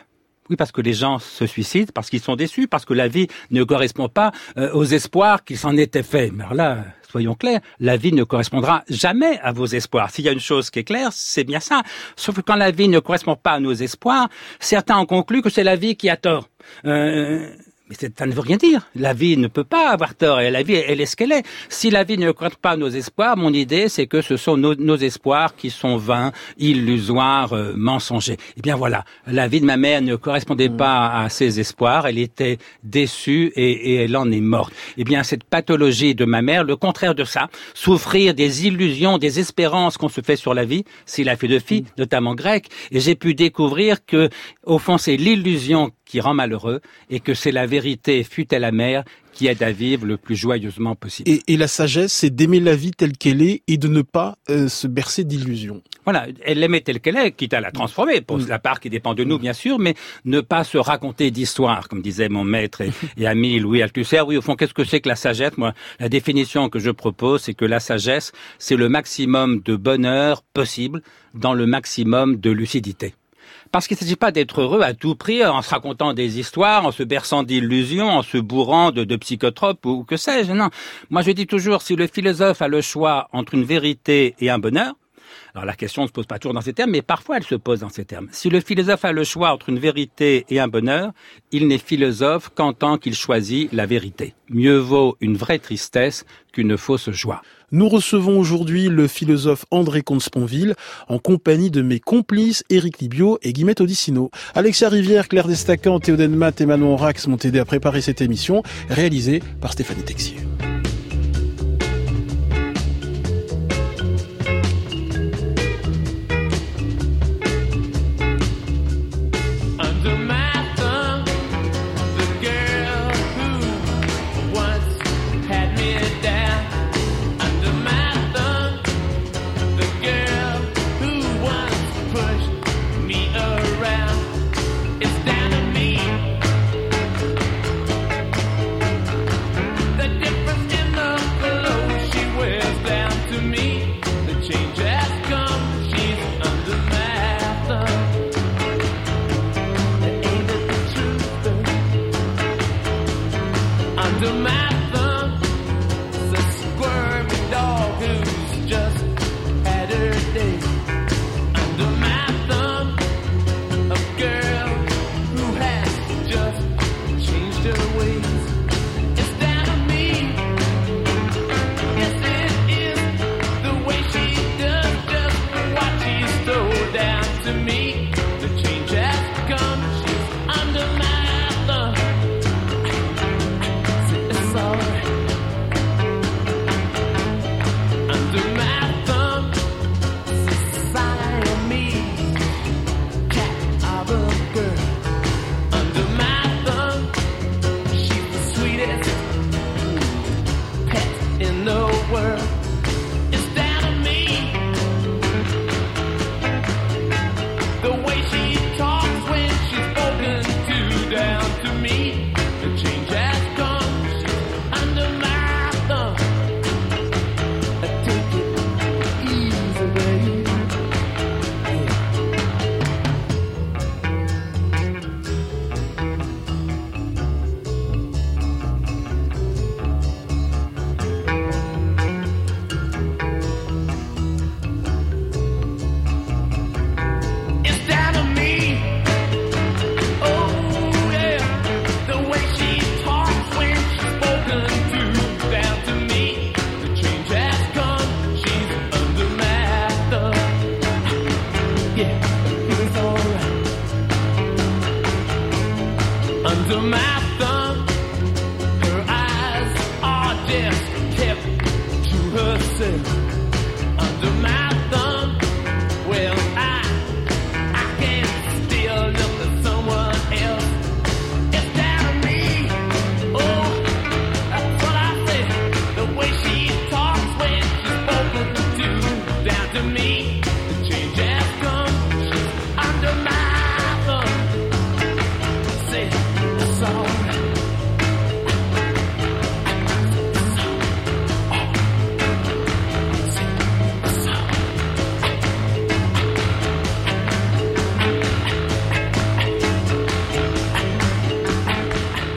Oui, 0.50 0.56
parce 0.56 0.72
que 0.72 0.82
les 0.82 0.94
gens 0.94 1.20
se 1.20 1.46
suicident, 1.46 1.92
parce 1.94 2.10
qu'ils 2.10 2.20
sont 2.20 2.36
déçus, 2.36 2.68
parce 2.68 2.86
que 2.86 2.94
la 2.94 3.08
vie 3.08 3.28
ne 3.52 3.64
correspond 3.64 4.10
pas 4.10 4.32
euh, 4.58 4.72
aux 4.74 4.84
espoirs 4.84 5.44
qu'ils 5.44 5.58
s'en 5.58 5.78
étaient 5.78 6.04
faits. 6.04 6.34
Mais 6.34 6.44
alors 6.44 6.56
là, 6.56 6.86
soyons 7.12 7.36
clairs, 7.36 7.60
la 7.80 7.98
vie 7.98 8.13
ne 8.13 8.24
correspondra 8.24 8.84
jamais 8.90 9.40
à 9.42 9.52
vos 9.52 9.66
espoirs. 9.66 10.10
S'il 10.10 10.25
y 10.25 10.30
a 10.30 10.31
une 10.31 10.40
chose 10.40 10.69
qui 10.69 10.80
est 10.80 10.84
claire, 10.84 11.10
c'est 11.12 11.44
bien 11.44 11.60
ça. 11.60 11.84
Sauf 12.16 12.36
que 12.36 12.42
quand 12.42 12.56
la 12.56 12.72
vie 12.72 12.88
ne 12.88 13.00
correspond 13.00 13.36
pas 13.36 13.52
à 13.52 13.60
nos 13.60 13.74
espoirs, 13.74 14.30
certains 14.60 14.98
ont 14.98 15.06
conclu 15.06 15.41
que 15.41 15.50
c'est 15.50 15.63
la 15.63 15.75
vie 15.75 15.96
qui 15.96 16.10
a 16.10 16.18
tort. 16.18 16.48
Euh, 16.86 17.50
mais 17.91 18.10
ça 18.17 18.25
ne 18.25 18.31
veut 18.31 18.41
rien 18.41 18.57
dire. 18.57 18.88
La 18.95 19.13
vie 19.13 19.38
ne 19.38 19.48
peut 19.48 19.63
pas 19.63 19.89
avoir 19.89 20.15
tort 20.15 20.39
et 20.39 20.50
la 20.50 20.63
vie, 20.63 20.75
elle 20.75 21.01
est 21.01 21.05
ce 21.05 21.15
qu'elle 21.15 21.31
est. 21.33 21.43
Si 21.67 21.89
la 21.89 22.03
vie 22.03 22.17
ne 22.17 22.31
correspond 22.31 22.60
pas 22.62 22.71
à 22.71 22.77
nos 22.77 22.89
espoirs, 22.89 23.36
mon 23.36 23.53
idée, 23.53 23.89
c'est 23.89 24.07
que 24.07 24.21
ce 24.21 24.38
sont 24.38 24.55
nos, 24.57 24.95
espoirs 24.95 25.55
qui 25.55 25.69
sont 25.69 25.98
vains, 25.98 26.31
illusoires, 26.57 27.53
euh, 27.53 27.74
mensongers. 27.75 28.38
Eh 28.57 28.62
bien 28.62 28.75
voilà, 28.75 29.03
la 29.27 29.48
vie 29.48 29.60
de 29.60 29.65
ma 29.65 29.77
mère 29.77 30.01
ne 30.01 30.15
correspondait 30.15 30.69
mm. 30.69 30.77
pas 30.77 31.24
à 31.24 31.29
ses 31.29 31.60
espoirs. 31.60 32.07
Elle 32.07 32.17
était 32.17 32.60
déçue 32.83 33.51
et, 33.55 33.93
et 33.93 33.95
elle 33.95 34.15
en 34.15 34.31
est 34.31 34.41
morte. 34.41 34.74
Eh 34.98 35.03
bien 35.03 35.24
cette 35.24 35.43
pathologie 35.43 36.15
de 36.15 36.25
ma 36.25 36.41
mère, 36.41 36.63
le 36.63 36.77
contraire 36.77 37.15
de 37.15 37.25
ça, 37.25 37.50
souffrir 37.74 38.33
des 38.33 38.67
illusions, 38.67 39.17
des 39.17 39.39
espérances 39.39 39.98
qu'on 39.98 40.10
se 40.10 40.21
fait 40.21 40.38
sur 40.38 40.53
la 40.53 40.63
vie, 40.63 40.86
c'est 41.05 41.24
la 41.24 41.36
philosophie, 41.36 41.81
mm. 41.81 41.86
notamment 41.98 42.36
grecque. 42.36 42.67
Et 42.91 43.01
j'ai 43.01 43.15
pu 43.15 43.33
découvrir 43.33 44.05
que, 44.05 44.29
au 44.63 44.77
fond, 44.77 44.98
c'est 44.98 45.17
l'illusion 45.17 45.91
qui 46.12 46.20
rend 46.20 46.34
malheureux 46.34 46.82
et 47.10 47.22
que 47.22 47.34
c'est 47.34 47.53
la 47.53 47.65
vérité, 47.65 48.25
fut-elle 48.25 48.65
amère, 48.65 49.06
qui 49.32 49.48
aide 49.48 49.63
à 49.63 49.72
vivre 49.72 50.06
le 50.06 50.18
plus 50.18 50.36
joyeusement 50.36 50.94
possible. 50.94 51.32
Et, 51.48 51.56
la 51.56 51.70
sagesse, 51.70 52.12
c'est 52.12 52.30
d'aimer 52.30 52.60
la 52.60 52.75
vie 52.75 52.91
telle 52.91 53.13
qu'elle 53.13 53.41
est 53.41 53.63
et 53.70 53.77
de 53.77 53.88
ne 53.88 54.01
pas 54.01 54.36
euh, 54.50 54.68
se 54.68 54.88
bercer 54.88 55.24
d'illusions. 55.24 55.82
Voilà, 56.03 56.27
elle 56.44 56.60
l'aimait 56.60 56.82
telle 56.82 57.00
qu'elle 57.00 57.15
est, 57.15 57.32
quitte 57.32 57.53
à 57.53 57.62
la 57.62 57.72
transformer, 57.72 58.20
pour 58.20 58.39
mm. 58.39 58.48
la 58.50 58.60
part 58.60 58.82
qui 58.82 58.89
dépend 58.89 59.13
de 59.13 59.24
nous, 59.24 59.39
bien 59.39 59.53
sûr, 59.53 59.80
mais 59.80 59.96
ne 60.25 60.41
pas 60.41 60.65
se 60.65 60.77
raconter 60.77 61.32
d'histoire, 61.32 61.88
comme 61.88 62.01
disait 62.01 62.27
mon 62.27 62.44
maître 62.44 62.82
et, 62.82 62.91
et 63.18 63.25
ami 63.25 63.58
Louis 63.58 63.82
Althusser. 63.82 64.20
Oui, 64.20 64.36
au 64.36 64.41
fond, 64.41 64.58
qu'est-ce 64.58 64.74
que 64.74 64.84
c'est 64.84 65.00
que 65.00 65.08
la 65.08 65.15
sagesse? 65.15 65.58
Moi, 65.58 65.74
la 66.01 66.10
définition 66.10 66.68
que 66.68 66.80
je 66.80 66.91
propose, 66.91 67.44
c'est 67.44 67.53
que 67.53 67.63
la 67.65 67.80
sagesse, 67.80 68.34
c'est 68.60 68.75
le 68.75 68.89
maximum 68.89 69.62
de 69.62 69.77
bonheur 69.77 70.44
possible 70.53 71.01
dans 71.34 71.53
le 71.53 71.65
maximum 71.65 72.36
de 72.36 72.51
lucidité. 72.51 73.13
Parce 73.72 73.88
qu'il 73.88 73.96
ne 73.96 74.00
s'agit 74.00 74.16
pas 74.16 74.32
d'être 74.32 74.62
heureux 74.62 74.82
à 74.82 74.94
tout 74.94 75.16
prix 75.16 75.46
en 75.46 75.62
se 75.62 75.70
racontant 75.70 76.13
des 76.13 76.40
histoires, 76.40 76.86
en 76.86 76.92
se 76.92 77.04
berçant 77.04 77.44
d'illusions, 77.44 78.10
en 78.10 78.22
se 78.22 78.38
bourrant 78.38 78.92
de, 78.92 79.04
de 79.04 79.16
psychotropes 79.16 79.86
ou 79.86 80.04
que 80.04 80.18
sais-je. 80.18 80.51
Non. 80.51 80.70
Moi, 81.10 81.22
je 81.22 81.32
dis 81.32 81.48
toujours, 81.48 81.82
si 81.82 81.96
le 81.96 82.08
philosophe 82.08 82.62
a 82.62 82.68
le 82.68 82.82
choix 82.82 83.30
entre 83.32 83.54
une 83.54 83.63
vérité 83.63 84.36
et 84.40 84.50
un 84.50 84.60
bonheur, 84.60 84.94
alors 85.54 85.66
la 85.66 85.76
question 85.76 86.04
ne 86.04 86.08
se 86.08 86.12
pose 86.12 86.26
pas 86.26 86.40
toujours 86.40 86.54
dans 86.54 86.62
ces 86.62 86.74
termes, 86.74 86.92
mais 86.92 87.02
parfois 87.02 87.38
elle 87.38 87.44
se 87.44 87.56
pose 87.56 87.82
dans 87.82 87.90
ces 87.90 88.06
termes. 88.06 88.28
Si 88.32 88.50
le 88.50 88.60
philosophe 88.60 89.06
a 89.06 89.12
le 89.12 89.24
choix 89.24 89.52
entre 89.52 89.70
une 89.70 89.80
vérité 89.80 90.46
et 90.50 90.60
un 90.60 90.68
bonheur, 90.68 91.12
il 91.52 91.68
n'est 91.68 91.78
philosophe 91.78 92.50
qu'en 92.54 92.74
tant 92.74 92.98
qu'il 92.98 93.16
choisit 93.16 93.72
la 93.72 93.86
vérité. 93.86 94.34
Mieux 94.50 94.78
vaut 94.78 95.18
une 95.22 95.38
vraie 95.38 95.60
tristesse 95.60 96.26
qu'une 96.52 96.78
fausse 96.78 97.10
joie. 97.12 97.42
Nous 97.72 97.88
recevons 97.88 98.38
aujourd'hui 98.38 98.90
le 98.90 99.08
philosophe 99.08 99.66
André 99.72 100.02
Comte-Sponville 100.02 100.76
en 101.08 101.20
compagnie 101.20 101.72
de 101.72 101.82
mes 101.82 102.02
complices 102.02 102.66
Éric 102.70 103.00
Libio 103.00 103.40
et 103.44 103.54
Guillemette 103.54 103.80
Odissino. 103.80 104.30
Alexia 104.56 104.90
Rivière, 104.90 105.30
Claire 105.30 105.48
Destacant, 105.48 106.02
Théoden 106.02 106.36
Matt 106.36 106.60
et 106.60 106.66
Manon 106.66 106.98
Rax 106.98 107.28
m'ont 107.28 107.38
aidé 107.38 107.60
à 107.60 107.66
préparer 107.66 108.02
cette 108.02 108.20
émission 108.20 108.62
réalisée 108.90 109.42
par 109.62 109.72
Stéphanie 109.72 110.04
Texier. 110.04 110.38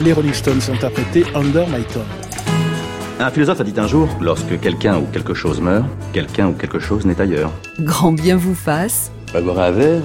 Les 0.04 0.12
Rolling 0.12 0.34
Stones 0.34 0.60
interprétaient 0.70 1.24
Under 1.34 1.66
My 1.66 1.82
Thumb. 1.82 2.04
Un 3.18 3.30
philosophe 3.30 3.62
a 3.62 3.64
dit 3.64 3.72
un 3.80 3.86
jour, 3.86 4.06
lorsque 4.20 4.60
quelqu'un 4.60 4.98
ou 4.98 5.06
quelque 5.06 5.32
chose 5.32 5.62
meurt, 5.62 5.86
quelqu'un 6.12 6.48
ou 6.48 6.52
quelque 6.52 6.78
chose 6.78 7.06
n'est 7.06 7.18
ailleurs. 7.18 7.50
Grand 7.78 8.12
bien 8.12 8.36
vous 8.36 8.54
fasse 8.54 9.10
Pas 9.32 9.40
boire 9.40 9.60
un 9.60 9.70
verre 9.70 10.02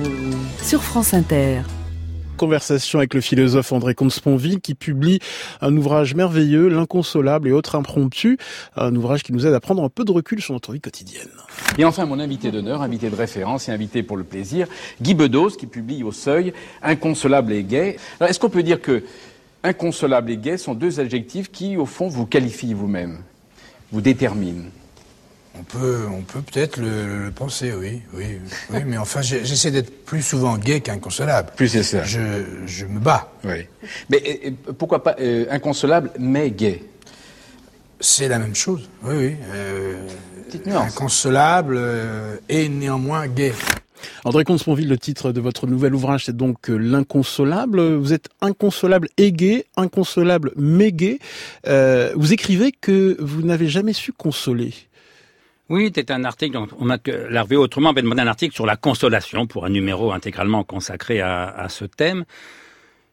sur 0.62 0.82
France 0.84 1.14
Inter. 1.14 1.64
Conversation 2.38 3.00
avec 3.00 3.14
le 3.14 3.20
philosophe 3.20 3.74
André 3.74 3.94
Comte-Sponville 3.94 4.62
qui 4.62 4.74
publie 4.74 5.20
un 5.60 5.76
ouvrage 5.76 6.16
merveilleux, 6.16 6.70
L'inconsolable 6.70 7.50
et 7.50 7.52
autres 7.52 7.76
impromptus, 7.76 8.38
un 8.78 8.96
ouvrage 8.96 9.24
qui 9.24 9.34
nous 9.34 9.46
aide 9.46 9.54
à 9.54 9.60
prendre 9.60 9.84
un 9.84 9.90
peu 9.90 10.06
de 10.06 10.14
recul 10.14 10.42
sur 10.42 10.54
notre 10.54 10.72
vie 10.72 10.80
quotidienne. 10.80 11.28
Et 11.78 11.84
enfin, 11.84 12.06
mon 12.06 12.22
invité 12.22 12.52
d'honneur, 12.52 12.82
invité 12.82 13.10
de 13.10 13.16
référence 13.18 13.68
et 13.68 13.74
invité 13.74 14.04
pour 14.04 14.16
le 14.16 14.24
plaisir, 14.24 14.68
Guy 15.02 15.14
Bedos, 15.14 15.50
qui 15.50 15.68
publie 15.68 16.04
au 16.04 16.14
Seuil 16.14 16.54
Inconsolable 16.82 17.52
et 17.52 17.64
gai. 17.64 17.98
Alors, 18.22 18.30
est-ce 18.30 18.40
qu'on 18.40 18.50
peut 18.50 18.64
dire 18.64 18.82
que 18.82 19.04
inconsolable 19.64 20.32
et 20.32 20.38
gai 20.38 20.58
sont 20.58 20.74
deux 20.74 21.00
adjectifs 21.00 21.52
qui, 21.52 21.78
au 21.78 21.86
fond, 21.86 22.08
vous 22.08 22.26
qualifient 22.26 22.74
vous-même, 22.74 23.20
vous 23.92 24.02
déterminent 24.02 24.66
On 25.60 25.64
peut, 25.64 26.06
on 26.12 26.22
peut 26.22 26.42
peut-être 26.42 26.78
le, 26.78 27.26
le 27.26 27.32
penser, 27.32 27.74
oui, 27.74 28.02
oui, 28.14 28.40
oui, 28.72 28.80
mais 28.86 28.98
enfin, 28.98 29.22
j'essaie 29.22 29.72
d'être 29.72 30.06
plus 30.06 30.22
souvent 30.22 30.58
gay 30.58 30.80
qu'inconsolable. 30.80 31.52
Plus 31.56 31.68
c'est 31.68 31.84
ça. 31.84 32.04
Je, 32.04 32.44
je 32.66 32.86
me 32.86 33.00
bats. 33.00 33.32
Oui. 33.44 33.68
Mais 34.10 34.54
pourquoi 34.78 35.04
pas 35.04 35.16
euh, 35.20 35.46
inconsolable 35.50 36.12
mais 36.20 36.52
gai? 36.52 36.84
C'est 38.00 38.30
la 38.30 38.40
même 38.40 38.56
chose, 38.56 38.90
oui, 39.04 39.16
oui. 39.18 39.36
Euh, 39.54 40.08
Petite 40.46 40.66
nuance. 40.68 40.94
inconsolable 40.96 41.76
euh, 41.78 42.38
et 42.48 42.70
néanmoins 42.70 43.28
gay. 43.28 43.54
André 44.26 44.44
Comte-Sponville, 44.44 44.90
le 44.90 44.98
titre 44.98 45.32
de 45.32 45.42
votre 45.42 45.68
nouvel 45.68 45.96
ouvrage, 45.96 46.26
c'est 46.26 46.36
donc 46.36 46.70
euh, 46.70 46.78
L'inconsolable. 46.78 47.96
Vous 47.96 48.14
êtes 48.14 48.30
inconsolable 48.42 49.10
et 49.18 49.32
gay, 49.32 49.66
inconsolable 49.78 50.54
gay. 50.58 51.20
Euh, 51.68 52.14
vous 52.16 52.34
écrivez 52.34 52.72
que 52.72 53.18
vous 53.20 53.42
n'avez 53.42 53.68
jamais 53.68 53.94
su 53.94 54.12
consoler. 54.12 54.74
Oui, 55.70 55.92
c'est 55.94 56.10
un 56.10 56.24
article, 56.24 56.58
on 56.80 56.86
m'a 56.86 56.98
l'Hervé 57.30 57.56
autrement 57.56 57.92
avait 57.92 58.02
demandé 58.02 58.22
un 58.22 58.28
article 58.28 58.56
sur 58.56 58.66
la 58.66 58.76
consolation 58.76 59.46
pour 59.46 59.66
un 59.66 59.70
numéro 59.70 60.12
intégralement 60.12 60.64
consacré 60.64 61.22
à, 61.22 61.48
à 61.48 61.70
ce 61.70 61.86
thème. 61.86 62.26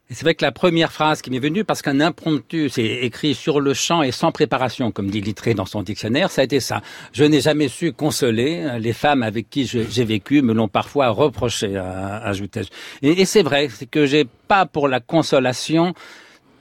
C'est 0.09 0.23
vrai 0.23 0.37
que 0.37 0.45
la 0.45 0.53
première 0.53 0.93
phrase 0.93 1.21
qui 1.21 1.31
m'est 1.33 1.41
venue, 1.41 1.65
parce 1.65 1.83
qu'un 1.83 2.01
impromptu, 2.01 2.69
c'est 2.69 2.85
écrit 2.85 3.35
sur 3.35 3.59
le 3.59 3.75
champ 3.75 4.03
et 4.03 4.13
sans 4.13 4.31
préparation, 4.31 4.93
comme 4.93 5.11
dit 5.11 5.21
Littré 5.21 5.53
dans 5.55 5.67
son 5.67 5.83
dictionnaire, 5.83 6.31
ça 6.31 6.43
a 6.43 6.45
été 6.45 6.61
ça. 6.61 6.81
Je 7.13 7.25
n'ai 7.25 7.41
jamais 7.41 7.67
su 7.67 7.93
consoler. 7.93 8.79
Les 8.79 8.93
femmes 8.93 9.25
avec 9.25 9.51
qui 9.51 9.67
j'ai 9.67 10.05
vécu 10.05 10.43
me 10.43 10.53
l'ont 10.55 10.69
parfois 10.69 11.09
reproché, 11.09 11.77
a- 11.77 12.19
ajoutais-je. 12.19 12.69
Et, 13.03 13.21
et 13.21 13.25
c'est 13.25 13.43
vrai, 13.43 13.69
c'est 13.69 13.87
que 13.87 14.07
j'ai 14.07 14.27
pas 14.47 14.65
pour 14.65 14.87
la 14.87 15.01
consolation 15.01 15.93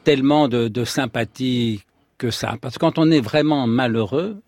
tellement 0.03 0.47
de, 0.47 0.67
de 0.67 0.83
sympathie 0.83 1.83
que 2.17 2.31
ça. 2.31 2.55
Parce 2.59 2.75
que 2.75 2.79
quand 2.79 2.97
on 2.97 3.11
est 3.11 3.21
vraiment 3.21 3.67
malheureux, 3.67 4.41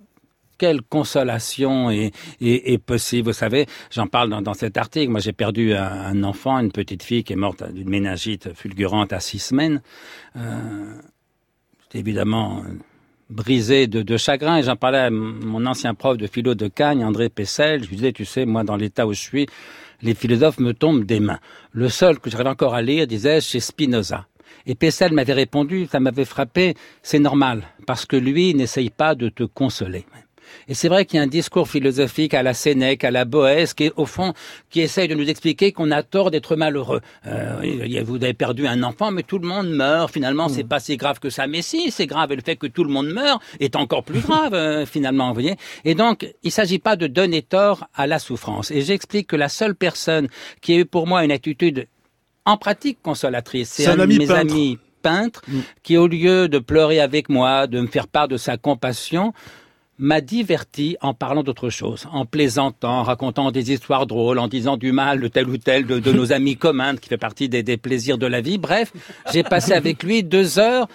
quelle 0.58 0.82
consolation 0.82 1.90
est, 1.90 2.12
est, 2.42 2.74
est 2.74 2.78
possible. 2.78 3.28
Vous 3.30 3.34
savez, 3.34 3.66
j'en 3.92 4.08
parle 4.08 4.30
dans, 4.30 4.42
dans 4.42 4.54
cet 4.54 4.78
article. 4.78 5.12
Moi, 5.12 5.20
j'ai 5.20 5.34
perdu 5.34 5.74
un, 5.74 5.84
un 5.84 6.24
enfant, 6.24 6.58
une 6.60 6.72
petite 6.72 7.04
fille 7.04 7.24
qui 7.24 7.34
est 7.34 7.38
morte 7.38 7.64
d'une 7.72 7.90
méningite 7.90 8.54
fulgurante 8.54 9.14
à 9.14 9.20
six 9.20 9.40
semaines. 9.40 9.82
Euh, 10.36 11.00
évidemment 11.94 12.64
brisé 13.30 13.88
de, 13.88 14.02
de 14.02 14.18
chagrin 14.18 14.58
et 14.58 14.64
j'en 14.64 14.76
parlais 14.76 15.00
à 15.00 15.10
mon 15.10 15.66
ancien 15.66 15.94
prof 15.94 16.18
de 16.18 16.28
philo 16.28 16.56
de 16.56 16.68
Cagnes, 16.68 17.04
André 17.04 17.30
Pessel. 17.30 17.84
Je 17.84 17.90
lui 17.90 17.98
disais, 17.98 18.14
tu 18.14 18.26
sais, 18.26 18.46
moi, 18.46 18.64
dans 18.64 18.78
l'état 18.78 19.06
où 19.06 19.14
je 19.14 19.20
suis, 19.20 19.48
les 20.02 20.14
philosophes 20.14 20.60
me 20.60 20.74
tombent 20.74 21.06
des 21.06 21.20
mains. 21.20 21.40
Le 21.72 21.90
seul 21.90 22.20
que 22.20 22.30
j'arrive 22.30 22.48
encore 22.48 22.74
à 22.74 22.82
lire, 22.82 23.08
disais-je, 23.08 23.48
c'est 23.48 23.60
Spinoza. 23.60 24.28
Et 24.66 24.76
Pessel 24.76 25.14
m'avait 25.14 25.34
répondu, 25.34 25.88
ça 25.92 26.00
m'avait 26.00 26.26
frappé, 26.26 26.76
c'est 27.02 27.20
normal, 27.20 27.64
parce 27.86 28.06
que 28.06 28.16
lui 28.16 28.54
n'essaye 28.54 28.90
pas 28.90 29.16
de 29.16 29.30
te 29.30 29.44
consoler. 29.44 30.06
Et 30.68 30.74
c'est 30.74 30.90
vrai 30.90 31.06
qu'il 31.06 31.18
y 31.18 31.20
a 31.20 31.24
un 31.24 31.28
discours 31.28 31.68
philosophique 31.68 32.34
à 32.34 32.44
la 32.44 32.54
Sénèque, 32.54 33.04
à 33.04 33.12
la 33.12 33.26
Boèce, 33.26 33.74
qui 33.74 33.86
est 33.86 33.94
au 33.96 34.06
fond, 34.06 34.34
qui 34.70 34.82
essaye 34.82 35.08
de 35.08 35.16
nous 35.16 35.30
expliquer 35.30 35.72
qu'on 35.72 35.92
a 35.92 36.04
tort 36.04 36.32
d'être 36.32 36.56
malheureux. 36.56 37.02
Euh, 37.26 38.04
vous 38.06 38.16
avez 38.16 38.34
perdu 38.34 38.68
un 38.68 38.84
enfant, 38.84 39.12
mais 39.12 39.24
tout 39.24 39.40
le 39.40 39.48
monde 39.48 39.70
meurt. 39.70 40.12
Finalement, 40.12 40.50
c'est 40.50 40.64
pas 40.64 40.80
si 40.80 40.98
grave 40.98 41.20
que 41.20 41.30
ça. 41.30 41.48
Mais 41.48 41.62
si, 41.62 41.92
c'est 41.92 42.08
grave. 42.08 42.32
Et 42.32 42.36
le 42.36 42.42
fait 42.42 42.58
que 42.58 42.68
tout 42.68 42.84
le 42.84 42.92
monde 42.92 43.08
meurt 43.08 43.42
est 43.60 43.76
encore 43.76 44.04
plus 44.04 44.20
grave, 44.20 44.54
euh, 44.54 44.86
finalement, 44.86 45.30
vous 45.30 45.34
voyez. 45.36 45.56
Et 45.86 45.96
donc, 45.96 46.28
il 46.44 46.52
s'agit 46.52 46.80
pas 46.80 46.96
de 46.96 47.08
donner 47.08 47.42
tort 47.42 47.88
à 47.96 48.08
la 48.08 48.20
souffrance. 48.20 48.72
Et 48.72 48.82
j'explique 48.82 49.28
que 49.28 49.36
la 49.36 49.50
seule 49.50 49.76
personne 49.76 50.28
qui 50.62 50.74
a 50.74 50.78
eu 50.78 50.86
pour 50.86 51.08
moi 51.08 51.24
une 51.24 51.32
attitude 51.32 51.88
en 52.46 52.58
pratique 52.58 53.00
consolatrice, 53.02 53.70
c'est 53.70 53.88
un 53.88 54.00
un, 54.00 54.04
ami 54.04 54.16
de 54.16 54.20
mes 54.20 54.28
peintre. 54.28 54.40
amis 54.40 54.78
peintres 55.02 55.42
qui, 55.84 55.98
au 55.98 56.08
lieu 56.08 56.48
de 56.48 56.60
pleurer 56.60 57.00
avec 57.00 57.30
moi, 57.30 57.68
de 57.68 57.82
me 57.82 57.88
faire 57.88 58.08
part 58.08 58.28
de 58.28 58.38
sa 58.38 58.58
compassion, 58.58 59.34
m'a 60.00 60.22
diverti 60.22 60.96
en 61.02 61.14
parlant 61.14 61.44
d'autre 61.44 61.70
chose, 61.70 62.08
en 62.12 62.26
plaisantant, 62.26 63.00
en 63.00 63.04
racontant 63.04 63.52
des 63.52 63.72
histoires 63.72 64.06
drôles, 64.06 64.40
en 64.40 64.48
disant 64.48 64.78
du 64.78 64.92
mal 64.92 65.20
de 65.20 65.28
tel 65.28 65.50
ou 65.50 65.58
tel 65.58 65.86
de, 65.86 66.00
de 66.00 66.12
nos 66.12 66.32
amis 66.32 66.56
communs, 66.56 66.96
qui 66.96 67.10
fait 67.10 67.18
partie 67.18 67.50
des, 67.50 67.64
des 67.64 67.78
plaisirs 67.78 68.18
de 68.18 68.28
la 68.28 68.42
vie. 68.42 68.58
Bref, 68.58 68.94
j'ai 69.34 69.44
passé 69.44 69.74
avec 69.74 70.04
lui 70.04 70.24
deux 70.24 70.60
heures 70.60 70.88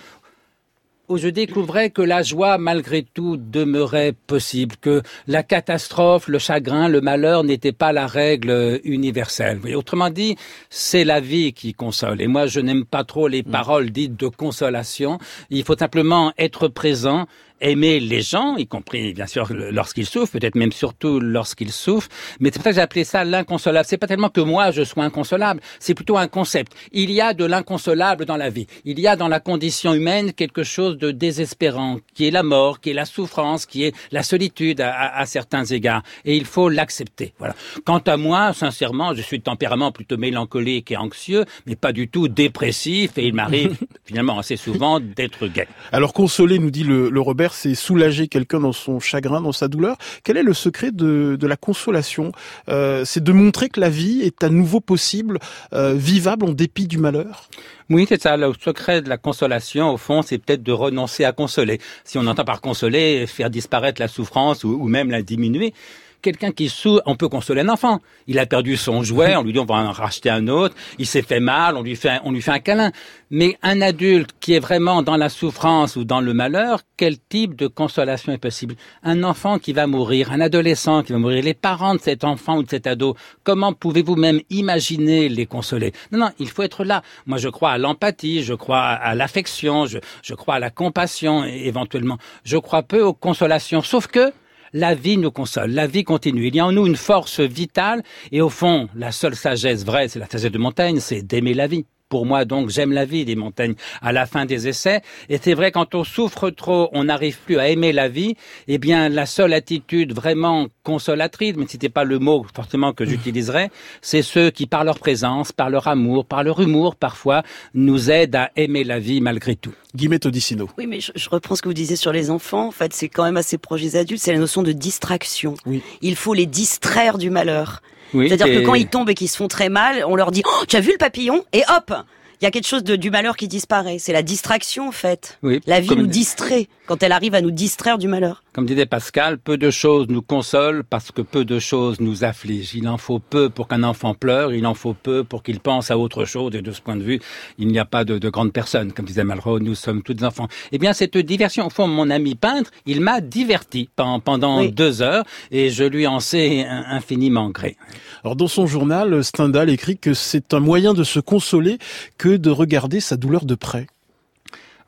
où 1.09 1.19
je 1.19 1.29
découvrais 1.29 1.91
que 1.91 2.01
la 2.01 2.23
joie, 2.23 2.57
malgré 2.59 3.03
tout, 3.03 3.37
demeurait 3.37 4.15
possible, 4.27 4.77
que 4.81 5.03
la 5.27 5.43
catastrophe, 5.43 6.29
le 6.29 6.39
chagrin, 6.39 6.89
le 6.89 7.01
malheur 7.01 7.45
n'étaient 7.45 7.73
pas 7.73 7.93
la 7.93 8.07
règle 8.07 8.81
universelle. 8.85 9.57
Vous 9.57 9.63
voyez, 9.63 9.77
autrement 9.77 10.09
dit, 10.09 10.37
c'est 10.71 11.05
la 11.05 11.21
vie 11.21 11.53
qui 11.53 11.75
console. 11.75 12.23
Et 12.23 12.29
moi, 12.29 12.47
je 12.47 12.61
n'aime 12.61 12.85
pas 12.85 13.05
trop 13.05 13.29
les 13.29 13.43
paroles 13.43 13.91
dites 13.91 14.19
de 14.19 14.29
consolation. 14.29 15.19
Il 15.51 15.65
faut 15.65 15.77
simplement 15.77 16.33
être 16.39 16.69
présent 16.69 17.27
aimer 17.63 18.01
les 18.01 18.21
gens, 18.23 18.57
y 18.57 18.67
compris 18.67 19.15
bien 19.15 19.27
sûr 19.27 19.49
lorsqu'ils 19.53 20.07
souffrent, 20.07 20.33
peut-être 20.33 20.55
même 20.57 20.73
surtout 20.73 21.21
lorsqu'ils 21.21 21.73
souffrent. 21.73 22.09
Mais 22.41 22.51
c'est 22.53 22.59
pour 22.59 22.65
ça 22.65 22.71
que 22.71 22.77
j'ai 22.77 22.81
appelé 22.83 23.05
ça 23.05 23.25
l'inconsolable. 23.25 23.87
C'est 23.89 23.97
pas 23.99 24.07
tellement 24.07 24.29
que 24.29 24.41
moi 24.41 24.71
je 24.73 24.83
sois 24.83 25.05
inconsolable, 25.05 25.61
c'est 25.79 25.95
plutôt 25.95 26.17
un 26.19 26.29
concept. 26.29 26.73
Il 26.93 27.11
y 27.11 27.21
a 27.21 27.35
de 27.35 27.45
l'inconsolable 27.45 28.25
dans 28.25 28.37
la 28.37 28.51
vie. 28.51 28.67
Il 28.85 28.99
y 29.01 29.07
a 29.07 29.17
dans 29.17 29.29
la 29.29 29.41
condition 29.41 29.95
humaine 29.95 30.33
quelque 30.33 30.63
chose 30.65 30.99
de 30.99 31.11
désespérant, 31.11 31.99
qui 32.15 32.27
est 32.27 32.31
la 32.31 32.43
mort, 32.43 32.81
qui 32.81 32.91
est 32.91 32.95
la 32.95 33.05
souffrance, 33.05 33.67
qui 33.67 33.85
est 33.85 33.95
la 34.11 34.23
solitude 34.23 34.81
à, 34.81 34.91
à- 34.93 35.21
à 35.21 35.27
certains 35.27 35.65
égards. 35.65 36.03
Et 36.25 36.37
il 36.37 36.45
faut 36.45 36.69
l'accepter. 36.69 37.33
Voilà. 37.39 37.55
Quant 37.85 37.99
à 37.99 38.17
moi, 38.17 38.53
sincèrement, 38.53 39.15
je 39.15 39.23
suis 39.23 39.39
de 39.39 39.45
tempérament 39.45 39.93
plutôt 39.93 40.17
mélancolique 40.17 40.91
et 40.91 40.97
anxieux, 40.97 41.45
mais 41.67 41.77
pas 41.77 41.93
du 41.93 42.09
tout 42.09 42.29
dépressif. 42.29 43.17
Et 43.19 43.27
il 43.27 43.35
m'arrive 43.35 43.77
finalement 44.05 44.39
assez 44.39 44.57
souvent 44.57 45.01
d'être 45.01 45.47
gay. 45.47 45.67
Alors 45.93 46.13
consoler, 46.13 46.59
nous 46.59 46.71
dit 46.71 46.85
le, 46.85 47.09
le 47.11 47.21
Robert, 47.21 47.52
c'est 47.53 47.75
soulager 47.75 48.29
quelqu'un 48.29 48.61
dans 48.61 48.73
son 48.73 49.01
chagrin, 49.01 49.41
dans 49.41 49.53
sa 49.53 49.69
douleur. 49.69 49.97
Quel 50.25 50.37
est 50.37 50.43
le 50.43 50.55
secret 50.55 50.91
de, 50.93 51.39
la 51.41 51.57
consolation? 51.57 52.33
Euh, 52.69 53.05
C'est 53.05 53.23
de 53.23 53.33
montrer 53.33 53.69
que 53.69 53.81
la 53.81 53.91
vie 53.91 54.23
est 54.23 54.43
à 54.43 54.49
nouveau 54.49 54.81
possible, 54.81 55.39
euh, 55.73 55.95
vivable 55.95 56.47
en 56.47 56.53
dépit 56.53 56.87
du 56.87 56.99
malheur? 56.99 57.49
Oui, 57.91 58.07
c'est 58.09 58.23
ça. 58.23 58.37
Le 58.37 58.53
secret 58.61 59.03
de 59.03 59.09
la 59.09 59.19
consolation, 59.19 59.93
au 59.93 59.97
fond, 59.97 60.23
c'est 60.23 60.39
peut-être 60.39 60.63
de 60.63 60.73
renoncer 60.73 61.25
à 61.25 61.33
consoler. 61.33 61.81
Si 62.05 62.19
on 62.19 62.27
entend 62.27 62.45
par 62.45 62.61
consoler, 62.61 63.27
faire 63.27 63.51
disparaître 63.51 64.01
la 64.01 64.09
souffrance 64.09 64.65
ou, 64.65 64.71
ou 64.71 64.89
même 64.89 65.11
la 65.11 65.23
diminuer. 65.23 65.75
Quelqu'un 66.23 66.53
qui 66.53 66.69
souffre, 66.69 67.03
on 67.05 67.17
peut 67.17 67.29
consoler 67.29 67.63
un 67.63 67.69
enfant. 67.69 67.99
Il 68.29 68.39
a 68.39 68.47
perdu 68.47 68.77
son 68.77 69.03
jouet, 69.03 69.35
on 69.35 69.43
lui 69.43 69.53
dit 69.53 69.59
on 69.59 69.65
va 69.65 69.75
en 69.75 69.91
racheter 69.91 70.31
un 70.31 70.47
autre. 70.47 70.77
Il 70.99 71.07
s'est 71.07 71.23
fait 71.23 71.41
mal, 71.41 71.77
on 71.77 71.83
lui 71.83 71.97
fait, 71.97 72.21
on 72.23 72.31
lui 72.31 72.41
fait 72.41 72.53
un 72.53 72.61
câlin. 72.61 72.93
Mais 73.31 73.59
un 73.63 73.81
adulte 73.81 74.31
qui 74.39 74.55
est 74.55 74.61
vraiment 74.61 75.03
dans 75.03 75.17
la 75.17 75.29
souffrance 75.29 75.97
ou 75.97 76.05
dans 76.05 76.21
le 76.21 76.33
malheur, 76.33 76.83
quel 76.97 77.19
type 77.19 77.57
de 77.57 77.67
consolation 77.67 78.33
est 78.33 78.39
possible? 78.39 78.77
Un 79.03 79.25
enfant 79.25 79.59
qui 79.59 79.73
va 79.73 79.89
mourir, 79.89 80.31
un 80.31 80.41
adolescent 80.41 81.03
qui 81.03 81.13
va 81.13 81.19
mourir, 81.19 81.43
les 81.43 81.55
parents 81.55 81.97
de 81.97 82.01
cet 82.01 82.23
enfant 82.23 82.59
ou 82.59 82.63
de 82.63 82.71
cet 82.71 82.87
ado, 82.87 83.17
comment 83.43 83.73
pouvez-vous 83.73 84.15
même 84.15 84.41
imaginer 84.51 85.29
les 85.29 85.47
consoler? 85.47 85.93
Non, 86.13 86.21
non, 86.21 86.31
il 86.39 86.49
faut 86.49 86.63
être 86.63 86.85
là. 86.85 87.03
Moi, 87.27 87.39
je 87.39 87.49
crois 87.49 87.71
à 87.71 87.79
l'empathie, 87.79 88.45
je 88.45 88.55
crois 88.55 88.83
à 88.83 89.17
l'affection, 89.17 89.87
je, 89.87 89.99
je 90.23 90.35
crois 90.35 90.55
à 90.55 90.59
la 90.61 90.71
compassion 90.71 91.43
éventuellement. 91.43 92.19
Je 92.45 92.59
crois 92.59 92.85
peu 92.85 93.03
aux 93.03 93.15
consolations, 93.15 93.83
sauf 93.83 94.07
que 94.07 94.33
la 94.73 94.95
vie 94.95 95.17
nous 95.17 95.31
console, 95.31 95.71
la 95.71 95.87
vie 95.87 96.05
continue. 96.05 96.47
Il 96.47 96.57
y 96.57 96.61
a 96.61 96.67
en 96.67 96.73
nous 96.73 96.87
une 96.87 96.97
force 96.97 97.41
vitale 97.41 98.03
et 98.31 98.41
au 98.41 98.49
fond, 98.49 98.89
la 98.95 99.13
seule 99.13 99.37
sagesse 99.37 99.85
vraie, 99.85 100.09
c'est 100.09 100.19
la 100.19 100.29
sagesse 100.29 100.51
de 100.51 100.59
Montaigne, 100.59 101.01
c'est 101.01 101.23
d'aimer 101.23 101.55
la 101.55 101.67
vie. 101.67 101.85
Pour 102.13 102.27
moi, 102.27 102.45
donc, 102.45 102.69
j'aime 102.69 102.93
la 102.93 103.07
vie, 103.07 103.25
dit 103.25 103.37
Montaigne, 103.37 103.73
à 104.03 104.13
la 104.13 104.27
fin 104.27 104.45
des 104.45 104.69
essais. 104.69 105.01
Et 105.31 105.39
c'est 105.43 105.55
vrai, 105.55 105.73
quand 105.73 105.95
on 105.95 106.05
souffre 106.05 106.51
trop, 106.51 106.91
on 106.93 107.05
n'arrive 107.05 107.39
plus 107.39 107.57
à 107.57 107.71
aimer 107.71 107.91
la 107.95 108.11
vie. 108.11 108.35
Eh 108.69 108.77
bien, 108.77 109.09
la 109.09 109.25
seule 109.25 109.55
attitude 109.55 110.13
vraiment 110.13 110.67
consolatrice, 110.83 111.55
mais 111.57 111.65
c'était 111.67 111.89
pas 111.89 112.05
le 112.05 112.19
mot 112.19 112.45
forcément 112.55 112.93
que 112.93 113.07
j'utiliserais, 113.07 113.71
c'est 114.03 114.21
ceux 114.21 114.51
qui, 114.51 114.67
par 114.67 114.85
leur 114.85 114.99
présence, 114.99 115.53
par 115.53 115.71
leur 115.71 115.89
amour, 115.89 116.27
par 116.27 116.45
leur 116.45 116.61
humour, 116.61 116.97
parfois, 116.97 117.45
nous 117.73 118.11
aident 118.11 118.37
à 118.37 118.51
aimer 118.57 118.85
la 118.85 118.99
vie 118.99 119.23
malgré 119.23 119.57
tout. 119.57 119.73
Guillemette 119.97 120.27
Odissino. 120.27 120.69
Oui, 120.77 120.87
mais 120.87 121.01
je, 121.01 121.13
je 121.15 121.31
reprends 121.31 121.57
ce 121.57 121.63
que 121.63 121.69
vous 121.71 121.75
disiez 121.75 121.97
sur 121.97 122.13
les 122.13 122.29
enfants. 122.29 122.69
En 122.69 122.73
fait, 122.73 122.93
c'est 122.93 123.09
quand 123.09 123.25
même 123.25 123.39
assez 123.39 123.57
proche 123.57 123.81
des 123.81 123.97
adultes. 123.97 124.21
C'est 124.21 124.35
la 124.35 124.39
notion 124.39 124.63
de 124.63 124.73
distraction. 124.73 125.55
Oui. 125.65 125.83
Il 126.03 126.17
faut 126.17 126.35
les 126.35 126.45
distraire 126.45 127.17
du 127.17 127.31
malheur. 127.31 127.81
Oui, 128.15 128.29
C'est-à-dire 128.29 128.61
que 128.61 128.65
quand 128.67 128.75
ils 128.75 128.87
tombent 128.89 129.11
et 129.11 129.15
qu'ils 129.15 129.29
se 129.29 129.37
font 129.37 129.49
très 129.49 129.69
mal, 129.69 130.05
on 130.07 130.17
leur 130.17 130.31
dit 130.31 130.43
oh, 130.47 130.65
"Tu 130.69 130.77
as 130.77 130.81
vu 130.81 130.93
le 130.93 130.99
papillon? 130.99 131.45
Et 131.53 131.63
hop, 131.75 131.93
il 132.41 132.45
y 132.45 132.49
a 132.49 132.51
quelque 132.51 132.67
chose 132.67 132.83
de, 132.83 132.97
du 132.97 133.11
malheur 133.11 133.37
qui 133.37 133.47
disparaît. 133.47 133.99
C'est 133.99 134.13
la 134.13 134.23
distraction 134.23 134.89
en 134.89 134.93
fait. 134.93 135.39
Oui, 135.43 135.61
La 135.67 135.81
vie 135.81 135.95
nous 135.97 136.07
distrait 136.09 136.69
quand 136.87 137.03
elle 137.03 137.13
arrive 137.13 137.35
à 137.35 137.41
nous 137.41 137.53
distraire 137.53 137.99
du 137.99 138.09
malheur. 138.09 138.42
Comme 138.55 138.67
disait 138.67 138.85
Pascal, 138.85 139.39
peu 139.39 139.57
de 139.57 139.71
choses 139.71 140.09
nous 140.11 140.21
consolent 140.21 140.83
parce 140.91 141.11
que 141.11 141.23
peu 141.23 141.43
de 141.47 141.59
choses 141.59 142.01
nous 142.01 142.23
affligent. 142.23 142.73
Il 142.77 142.87
en 142.87 142.99
faut 142.99 143.19
peu 143.19 143.49
pour 143.49 143.67
qu'un 143.67 143.83
enfant 143.83 144.13
pleure, 144.13 144.53
il 144.53 144.67
en 144.67 144.75
faut 144.75 144.93
peu 144.93 145.25
pour 145.25 145.43
qu'il 145.43 145.59
pense 145.59 145.91
à 145.91 145.97
autre 145.97 146.27
chose. 146.27 146.55
Et 146.55 146.61
de 146.61 146.71
ce 146.71 146.83
point 146.83 146.97
de 146.97 147.03
vue, 147.03 147.19
il 147.57 147.69
n'y 147.69 147.79
a 147.79 147.87
pas 147.87 148.05
de, 148.05 148.19
de 148.19 148.29
grandes 148.29 148.53
personnes. 148.53 148.93
Comme 148.93 149.07
disait 149.07 149.25
Malraux, 149.25 149.59
nous 149.59 149.75
sommes 149.75 150.03
tous 150.03 150.23
enfants. 150.23 150.49
Eh 150.71 150.77
bien, 150.77 150.93
cette 150.93 151.17
diversion, 151.17 151.67
au 151.67 151.71
fond, 151.71 151.87
mon 151.89 152.11
ami 152.11 152.35
peintre, 152.35 152.71
il 152.85 153.01
m'a 153.01 153.23
diverti 153.23 153.89
pendant, 153.97 154.61
Oui. 154.61 154.71
deux 154.71 155.01
heures 155.01 155.25
et 155.51 155.71
je 155.71 155.85
lui 155.85 156.07
en 156.07 156.21
sais 156.21 156.67
in- 156.67 156.85
infiniment 156.91 157.49
gré. 157.49 157.79
Alors 158.23 158.37
dans 158.37 158.49
son 158.49 158.67
journal, 158.67 159.25
Stendhal 159.25 159.71
écrit 159.71 159.97
que 159.97 160.13
c'est 160.13 160.53
un 160.53 160.61
moyen 160.61 160.93
de 160.93 161.05
se 161.05 161.21
consoler 161.21 161.79
que 162.19 162.37
de 162.37 162.51
regarder 162.51 163.01
sa 163.01 163.17
douleur 163.17 163.47
de 163.47 163.55
près. 163.55 163.87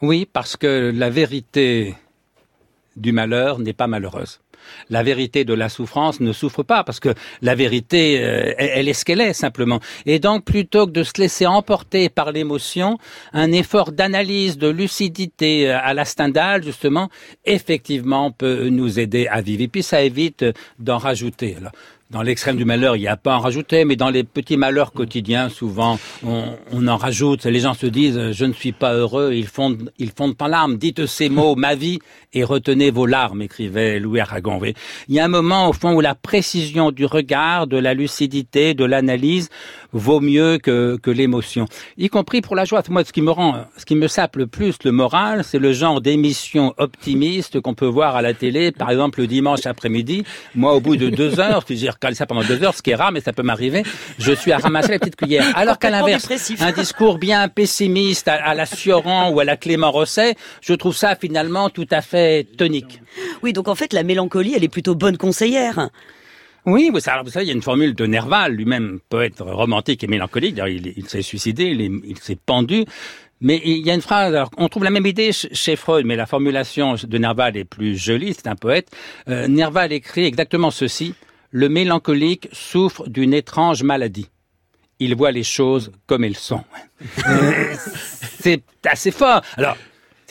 Oui, 0.03 0.29
parce 0.31 0.57
que 0.59 0.93
la 0.95 1.09
vérité 1.09 1.95
du 2.97 3.13
malheur 3.13 3.59
n'est 3.59 3.73
pas 3.73 3.87
malheureuse. 3.87 4.41
La 4.91 5.03
vérité 5.03 5.45
de 5.45 5.55
la 5.55 5.69
souffrance 5.69 6.21
ne 6.21 6.33
souffre 6.33 6.63
pas 6.63 6.85
parce 6.85 7.01
que 7.01 7.15
la 7.43 7.55
vérité, 7.55 8.25
euh, 8.25 8.55
elle, 8.57 8.89
est 8.89 8.95
ce 8.95 9.05
qu'elle 9.05 9.21
est 9.21 9.33
simplement. 9.33 9.81
Et 10.07 10.19
donc, 10.19 10.45
plutôt 10.45 10.87
que 10.87 10.93
de 10.93 11.03
se 11.03 11.13
laisser 11.19 11.47
emporter 11.47 12.09
par 12.09 12.33
l'émotion, 12.33 12.99
un 13.33 13.53
effort 13.53 13.93
d'analyse, 13.93 14.59
de 14.59 14.69
lucidité 14.69 15.71
euh, 15.71 15.79
à 15.83 15.95
la 15.95 16.05
Stendhal, 16.05 16.63
justement, 16.63 17.09
effectivement, 17.45 18.31
peut 18.31 18.69
nous 18.69 18.99
aider 18.99 19.27
à 19.27 19.41
vivre. 19.41 19.63
Et 19.63 19.69
puis, 19.69 19.83
ça 19.83 20.03
évite 20.03 20.45
d'en 20.79 20.99
rajouter. 20.99 21.57
Dans 22.15 22.23
l'extrême 22.23 22.57
du 22.57 22.65
malheur, 22.65 22.95
il 22.95 23.01
n'y 23.01 23.09
a 23.09 23.17
pas 23.17 23.35
à 23.35 23.39
en 23.39 23.41
rajouter, 23.41 23.85
mais 23.85 23.97
dans 23.97 24.09
les 24.09 24.23
petits 24.23 24.57
malheurs 24.57 24.93
quotidiens, 24.93 25.49
souvent, 25.49 25.99
on, 26.25 26.45
on 26.71 26.87
en 26.87 26.97
rajoute. 26.97 27.45
Les 27.45 27.59
gens 27.59 27.75
se 27.75 27.87
disent, 27.87 28.17
euh, 28.17 28.33
je 28.33 28.45
ne 28.45 28.53
suis 28.53 28.71
pas 28.71 28.95
heureux, 28.95 29.33
ils 29.35 29.49
fondent, 29.49 29.91
ils 29.99 30.13
fondent 30.17 30.37
en 30.41 30.47
larmes. 30.47 30.79
Dites 30.79 31.07
ces 31.07 31.29
mots, 31.29 31.57
ma 31.57 31.75
vie, 31.75 31.99
et 32.33 32.45
retenez 32.45 32.93
vos 32.93 33.07
larmes, 33.07 33.43
écrivait 33.43 33.99
Louis 33.99 34.21
Aragon. 34.21 34.61
Il 35.09 35.15
y 35.15 35.19
a 35.19 35.25
un 35.25 35.29
moment, 35.29 35.69
au 35.69 35.73
fond, 35.73 35.93
où 35.93 36.01
la 36.01 36.15
précision 36.15 36.93
du 36.93 37.05
regard, 37.05 37.67
de 37.67 37.79
la 37.79 37.95
lucidité, 37.95 38.75
de 38.75 38.85
l'analyse, 38.85 39.51
vaut 39.95 40.21
mieux 40.21 40.59
que, 40.59 40.99
que 41.03 41.11
l'émotion. 41.11 41.67
Y 41.97 42.09
compris 42.09 42.43
pour 42.43 42.57
la 42.57 42.67
joie. 42.67 42.83
Moi, 42.91 43.05
ce 43.05 43.13
qui 43.13 43.23
me 43.23 43.31
rend, 43.31 43.65
ce 43.79 43.87
qui 43.87 43.95
me 43.95 44.09
sape 44.09 44.37
le 44.37 44.47
plus 44.47 44.77
le 44.85 44.93
moral, 44.93 45.45
c'est 45.45 45.59
le 45.59 45.73
genre 45.73 46.01
d'émission 46.01 46.75
optimiste 46.77 47.61
qu'on 47.61 47.75
peut 47.75 47.87
voir 47.87 48.17
à 48.17 48.23
la 48.23 48.35
télé, 48.35 48.73
par 48.73 48.91
exemple, 48.91 49.21
le 49.21 49.27
dimanche 49.27 49.65
après-midi. 49.65 50.25
Moi, 50.55 50.75
au 50.75 50.81
bout 50.81 50.97
de 50.97 51.09
deux 51.09 51.41
heures, 51.41 51.65
si 51.67 51.77
j'ai 51.77 51.89
regardé 51.89 52.17
ça 52.17 52.27
pendant 52.27 52.43
deux 52.43 52.63
heures, 52.63 52.75
ce 52.75 52.83
qui 52.83 52.91
est 52.91 52.95
rare, 52.95 53.13
mais 53.13 53.21
ça 53.21 53.33
peut 53.33 53.43
m'arriver, 53.43 53.85
je 54.19 54.33
suis 54.33 54.53
à 54.53 54.59
ramasser 54.59 54.93
la 54.93 54.99
petite 54.99 55.17
cuillère. 55.17 55.45
Alors 55.57 55.79
qu'à 55.79 55.91
l'inverse, 55.91 56.29
un 56.61 56.73
discours 56.73 57.19
bien 57.19 57.49
pessimiste 57.49 58.29
à, 58.29 58.35
à 58.35 58.55
la 58.55 58.67
Sioran 58.67 59.31
ou 59.31 59.41
à 59.41 59.45
la 59.45 59.57
Clément 59.57 59.91
Rosset, 59.91 60.35
je 60.61 60.75
trouve 60.75 60.97
ça 60.97 61.15
finalement 61.15 61.71
tout 61.71 61.87
à 61.91 62.01
fait 62.01 62.45
tonique. 62.57 63.01
Oui, 63.43 63.53
donc 63.53 63.69
en 63.69 63.75
fait, 63.75 63.93
la 63.93 64.03
mélancolie, 64.03 64.55
elle 64.57 64.65
est 64.65 64.69
plutôt 64.69 64.95
bonne 64.95 65.17
conseillère. 65.17 65.89
Oui, 66.67 66.91
vous 66.93 67.01
savez, 67.01 67.29
il 67.43 67.45
y 67.45 67.51
a 67.51 67.53
une 67.53 67.63
formule 67.63 67.95
de 67.95 68.07
Nerval, 68.07 68.53
lui-même 68.55 69.01
poète 69.09 69.41
romantique 69.41 70.03
et 70.03 70.07
mélancolique. 70.07 70.59
Il, 70.67 71.09
s'est 71.09 71.23
suicidé, 71.23 71.65
il, 71.65 72.01
il 72.07 72.19
s'est 72.19 72.37
pendu. 72.37 72.85
Mais 73.41 73.61
il 73.65 73.85
y 73.87 73.91
a 73.91 73.95
une 73.95 74.01
phrase, 74.01 74.35
alors, 74.35 74.51
on 74.57 74.69
trouve 74.69 74.85
la 74.85 74.91
même 74.91 75.05
idée 75.05 75.33
ch- 75.33 75.53
chez 75.53 75.77
Freud, 75.77 76.07
mais 76.07 76.17
la 76.17 76.25
formulation 76.25 76.95
de 76.95 77.19
Nerval 77.19 77.57
est 77.59 77.65
plus 77.65 77.97
jolie, 77.99 78.33
c'est 78.33 78.47
un 78.47 78.57
poète. 78.57 78.89
Euh, 79.29 79.49
Nerval 79.49 79.93
écrit 79.93 80.25
exactement 80.25 80.71
ceci. 80.71 81.15
Le 81.51 81.69
mélancolique 81.69 82.49
souffre 82.53 83.07
d'une 83.09 83.35
étrange 83.35 83.83
maladie. 83.83 84.29
Il 85.01 85.15
voit 85.17 85.33
les 85.33 85.43
choses 85.43 85.93
comme 86.07 86.25
elles 86.25 86.37
sont. 86.37 86.65
Euh, 87.29 87.75
c'est 88.41 88.63
assez 88.87 89.11
fort. 89.11 89.43
Alors, 89.57 89.77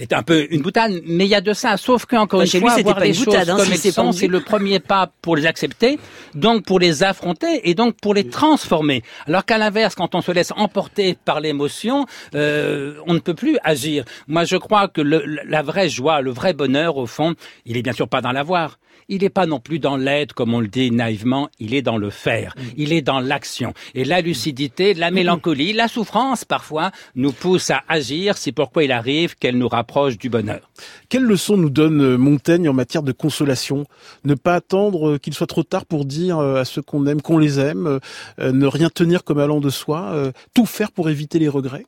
c'est 0.10 0.13
un 0.16 0.24
peu 0.24 0.48
une 0.52 0.62
boutade, 0.62 1.02
mais 1.06 1.26
il 1.26 1.30
y 1.30 1.36
a 1.36 1.42
de 1.42 1.54
ça. 1.54 1.78
Sauf 1.78 2.06
qu'encore 2.06 2.39
Bah, 2.42 2.46
une 2.46 2.52
lui, 2.52 2.60
fois, 2.60 2.70
c'était 2.72 2.84
voir 2.84 3.00
les 3.00 3.13
choses 3.13 3.26
boutade, 3.26 3.50
hein, 3.50 3.56
comme 3.58 3.66
s'il 3.66 3.74
elles 3.74 4.13
c'est 4.13 4.28
le 4.28 4.39
premier 4.42 4.80
pas 4.80 5.12
pour 5.22 5.36
les 5.36 5.46
accepter, 5.46 6.00
donc 6.36 6.66
pour 6.66 6.80
les 6.80 7.04
affronter 7.04 7.70
et 7.70 7.74
donc 7.76 7.96
pour 8.02 8.13
les 8.13 8.28
transformer. 8.28 9.02
Alors 9.28 9.46
qu'à 9.46 9.58
l'inverse, 9.58 9.96
quand 9.96 10.16
on 10.16 10.22
se 10.22 10.32
laisse 10.32 10.52
emporter 10.56 11.18
par 11.26 11.39
l'émotion, 11.39 12.06
euh, 12.36 12.96
on 13.08 13.13
ne 13.13 13.20
peut 13.20 13.34
plus 13.34 13.58
agir. 13.63 14.04
Moi, 14.28 14.44
je 14.44 14.58
crois 14.58 14.88
que 14.88 15.02
le- 15.02 15.24
la 15.48 15.62
vraie 15.62 15.89
joie, 15.89 16.22
le 16.22 16.32
vrai 16.32 16.54
bonheur, 16.54 16.98
au 16.98 17.06
fond, 17.06 17.34
il 17.66 17.78
est 17.78 17.82
bien 17.82 17.94
sûr 17.94 18.08
pas 18.08 18.22
dans 18.22 18.32
l'avoir. 18.32 18.78
Il 19.13 19.21
n'est 19.21 19.30
pas 19.30 19.45
non 19.45 19.60
plus 19.60 19.78
dans 19.78 19.95
l'être, 19.95 20.34
comme 20.34 20.56
on 20.56 20.60
le 20.60 20.67
dit 20.67 20.89
naïvement, 20.89 21.47
il 21.60 21.76
est 21.76 21.84
dans 21.84 21.97
le 21.97 22.10
faire, 22.10 22.56
il 22.78 22.91
est 22.91 23.04
dans 23.04 23.19
l'action. 23.19 23.76
Et 23.93 24.06
la 24.06 24.21
lucidité, 24.21 24.95
la 24.95 25.12
mélancolie, 25.12 25.71
la 25.71 25.88
souffrance 25.88 26.45
parfois 26.45 26.89
nous 27.13 27.32
pousse 27.32 27.69
à 27.69 27.84
agir, 27.88 28.38
c'est 28.38 28.52
pourquoi 28.52 28.84
il 28.86 28.91
arrive 28.91 29.36
qu'elle 29.36 29.60
nous 29.60 29.67
rapproche 29.67 30.17
du 30.17 30.30
bonheur. 30.30 30.71
Quelle 31.10 31.26
leçon 31.26 31.58
nous 31.58 31.69
donne 31.69 32.02
euh, 32.02 32.17
Montaigne 32.17 32.67
en 32.67 32.73
matière 32.73 33.04
de 33.04 33.12
consolation? 33.12 33.86
Ne 34.23 34.34
pas 34.34 34.56
attendre 34.56 35.12
euh, 35.12 35.17
qu'il 35.19 35.36
soit 35.36 35.45
trop 35.45 35.62
tard 35.62 35.86
pour 35.86 36.06
dire 36.06 36.39
euh, 36.39 36.56
à 36.56 36.65
ceux 36.65 36.82
qu'on 36.82 37.06
aime 37.06 37.21
qu'on 37.21 37.38
les 37.38 37.60
aime, 37.60 37.99
ne 38.39 38.65
rien 38.65 38.89
tenir 38.89 39.23
comme 39.23 39.38
allant 39.38 39.60
de 39.60 39.69
soi, 39.69 40.32
tout 40.56 40.65
faire 40.65 40.91
pour 40.91 41.08
éviter 41.12 41.38
les 41.38 41.49
regrets? 41.49 41.86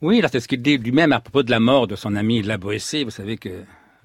Oui, 0.00 0.22
là, 0.22 0.28
c'est 0.32 0.40
ce 0.40 0.48
qu'il 0.48 0.62
dit 0.62 0.78
lui-même 0.78 1.12
à 1.12 1.20
propos 1.20 1.42
de 1.42 1.50
la 1.50 1.60
mort 1.60 1.86
de 1.86 1.96
son 1.96 2.16
ami 2.16 2.40
La 2.40 2.56
Boétie. 2.56 3.04
Vous 3.04 3.10
savez 3.10 3.36
que 3.36 3.50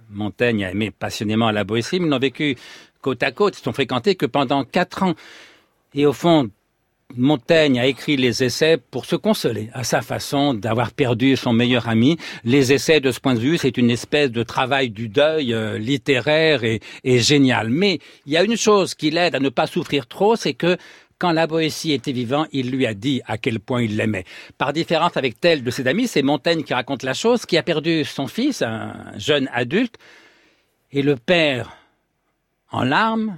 Montaigne 0.10 0.66
a 0.66 0.72
aimé 0.72 0.92
passionnément 0.92 1.52
la 1.52 1.64
mais 1.64 1.82
ils 1.92 2.06
n'ont 2.06 2.20
vécu 2.20 2.56
côte 3.02 3.24
à 3.24 3.32
côte, 3.32 3.58
ils 3.60 3.64
sont 3.64 3.74
fréquentés 3.74 4.16
que 4.16 4.26
pendant 4.26 4.64
quatre 4.64 5.04
ans. 5.04 5.14
Et 5.94 6.06
au 6.06 6.14
fond, 6.14 6.50
Montaigne 7.16 7.80
a 7.80 7.86
écrit 7.86 8.18
les 8.18 8.44
essais 8.44 8.78
pour 8.78 9.06
se 9.06 9.16
consoler 9.16 9.70
à 9.74 9.84
sa 9.84 10.02
façon 10.02 10.54
d'avoir 10.54 10.92
perdu 10.92 11.38
son 11.38 11.54
meilleur 11.54 11.88
ami. 11.88 12.18
Les 12.44 12.74
essais, 12.74 13.00
de 13.00 13.12
ce 13.12 13.20
point 13.20 13.36
de 13.36 13.40
vue, 13.40 13.58
c'est 13.58 13.78
une 13.78 13.92
espèce 13.92 14.32
de 14.32 14.44
travail 14.44 14.90
du 14.90 15.08
deuil 15.08 15.54
euh, 15.54 15.78
littéraire 15.78 16.64
et 16.64 16.80
génial. 17.20 17.70
Mais 17.70 18.00
il 18.26 18.34
y 18.34 18.38
a 18.38 18.44
une 18.44 18.58
chose 18.58 18.96
qui 18.96 19.12
l'aide 19.12 19.36
à 19.36 19.40
ne 19.40 19.50
pas 19.50 19.68
souffrir 19.68 20.08
trop, 20.08 20.36
c'est 20.36 20.56
que 20.56 20.78
quand 21.26 21.32
la 21.32 21.48
Boétie 21.48 21.92
était 21.92 22.12
vivant, 22.12 22.46
il 22.52 22.70
lui 22.70 22.86
a 22.86 22.94
dit 22.94 23.20
à 23.26 23.40
quel 23.40 23.60
point 23.60 23.82
il 23.82 23.98
l'aimait. 23.98 24.26
Par 24.60 24.74
différence 24.74 25.18
avec 25.18 25.40
tel 25.40 25.64
de 25.64 25.72
ses 25.72 25.88
amis, 25.88 26.08
c'est 26.08 26.22
Montaigne 26.22 26.62
qui 26.62 26.72
raconte 26.76 27.02
la 27.02 27.16
chose, 27.16 27.48
qui 27.48 27.58
a 27.58 27.64
perdu 27.64 28.06
son 28.06 28.28
fils, 28.28 28.62
un 28.62 28.94
jeune 29.18 29.50
adulte, 29.52 29.98
et 30.92 31.02
le 31.02 31.16
père, 31.16 31.76
en 32.70 32.84
larmes, 32.84 33.38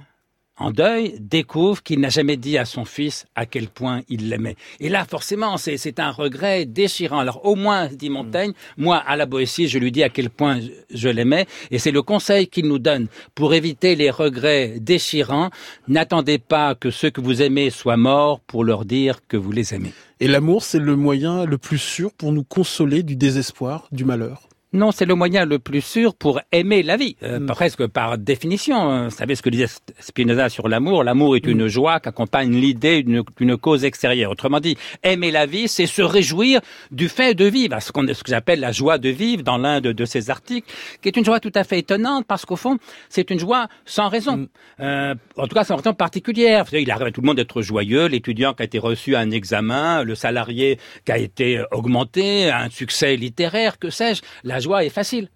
en 0.58 0.70
deuil, 0.70 1.14
découvre 1.20 1.82
qu'il 1.82 2.00
n'a 2.00 2.08
jamais 2.08 2.36
dit 2.36 2.58
à 2.58 2.64
son 2.64 2.84
fils 2.84 3.26
à 3.34 3.46
quel 3.46 3.68
point 3.68 4.02
il 4.08 4.28
l'aimait. 4.28 4.56
Et 4.80 4.88
là, 4.88 5.04
forcément, 5.04 5.56
c'est 5.56 5.76
c'est 5.76 6.00
un 6.00 6.10
regret 6.10 6.66
déchirant. 6.66 7.18
Alors, 7.18 7.44
au 7.44 7.54
moins, 7.54 7.86
dit 7.86 8.10
Montaigne, 8.10 8.52
moi, 8.76 8.96
à 8.96 9.16
la 9.16 9.26
Boétie, 9.26 9.68
je 9.68 9.78
lui 9.78 9.92
dis 9.92 10.02
à 10.02 10.08
quel 10.08 10.30
point 10.30 10.60
je, 10.60 10.70
je 10.90 11.08
l'aimais. 11.08 11.46
Et 11.70 11.78
c'est 11.78 11.90
le 11.90 12.02
conseil 12.02 12.48
qu'il 12.48 12.66
nous 12.66 12.78
donne 12.78 13.06
pour 13.34 13.54
éviter 13.54 13.94
les 13.94 14.10
regrets 14.10 14.78
déchirants. 14.80 15.50
N'attendez 15.86 16.38
pas 16.38 16.74
que 16.74 16.90
ceux 16.90 17.10
que 17.10 17.20
vous 17.20 17.42
aimez 17.42 17.70
soient 17.70 17.96
morts 17.96 18.40
pour 18.40 18.64
leur 18.64 18.84
dire 18.84 19.20
que 19.28 19.36
vous 19.36 19.52
les 19.52 19.74
aimez. 19.74 19.92
Et 20.20 20.26
l'amour, 20.26 20.64
c'est 20.64 20.80
le 20.80 20.96
moyen 20.96 21.44
le 21.44 21.58
plus 21.58 21.78
sûr 21.78 22.12
pour 22.12 22.32
nous 22.32 22.42
consoler 22.42 23.04
du 23.04 23.14
désespoir, 23.14 23.86
du 23.92 24.04
malheur. 24.04 24.47
Non, 24.74 24.92
c'est 24.92 25.06
le 25.06 25.14
moyen 25.14 25.46
le 25.46 25.58
plus 25.58 25.80
sûr 25.80 26.14
pour 26.14 26.42
aimer 26.52 26.82
la 26.82 26.98
vie, 26.98 27.16
euh, 27.22 27.40
Mm. 27.40 27.46
presque 27.46 27.86
par 27.86 28.18
définition. 28.18 28.76
hein. 28.76 29.04
Vous 29.04 29.16
savez 29.16 29.34
ce 29.34 29.40
que 29.40 29.48
disait 29.48 29.66
Spinoza 29.98 30.50
sur 30.50 30.68
l'amour? 30.68 31.04
L'amour 31.04 31.36
est 31.36 31.46
une 31.46 31.68
joie 31.68 32.00
qu'accompagne 32.00 32.52
l'idée 32.54 33.02
d'une 33.02 33.56
cause 33.56 33.86
extérieure. 33.86 34.30
Autrement 34.30 34.60
dit, 34.60 34.76
aimer 35.02 35.30
la 35.30 35.46
vie, 35.46 35.68
c'est 35.68 35.86
se 35.86 36.02
réjouir 36.02 36.60
du 36.90 37.08
fait 37.08 37.32
de 37.34 37.46
vivre, 37.46 37.80
ce, 37.80 37.92
qu'on- 37.92 38.06
ce 38.12 38.22
que 38.22 38.28
j'appelle 38.30 38.60
la 38.60 38.70
joie 38.72 38.98
de 38.98 39.08
vivre 39.08 39.42
dans 39.42 39.56
l'un 39.56 39.80
de, 39.80 39.92
de 39.92 40.04
ces 40.04 40.28
articles, 40.28 40.70
qui 41.00 41.08
est 41.08 41.16
une 41.16 41.24
joie 41.24 41.40
tout 41.40 41.52
à 41.54 41.64
fait 41.64 41.78
étonnante 41.78 42.26
parce 42.26 42.44
qu'au 42.44 42.56
fond, 42.56 42.76
c'est 43.08 43.30
une 43.30 43.38
joie 43.38 43.68
sans 43.86 44.08
raison. 44.08 44.48
Euh, 44.80 45.14
en 45.38 45.46
tout 45.46 45.54
cas, 45.54 45.64
sans 45.64 45.76
raison 45.76 45.94
particulière. 45.94 46.64
Vous 46.64 46.70
savez, 46.72 46.82
il 46.82 46.90
arrive 46.90 47.06
à 47.06 47.10
tout 47.10 47.22
le 47.22 47.26
monde 47.26 47.36
d'être 47.38 47.62
joyeux, 47.62 48.04
l'étudiant 48.06 48.52
qui 48.52 48.60
a 48.60 48.64
été 48.66 48.78
reçu 48.78 49.16
à 49.16 49.20
un 49.20 49.30
examen, 49.30 50.02
le 50.04 50.14
salarié 50.14 50.78
qui 51.06 51.12
a 51.12 51.16
été 51.16 51.62
augmenté, 51.72 52.50
un 52.50 52.68
succès 52.68 53.16
littéraire, 53.16 53.78
que 53.78 53.88
sais-je. 53.88 54.20
La 54.44 54.57
joie 54.60 54.84
est 54.84 54.90
facile. 54.90 55.28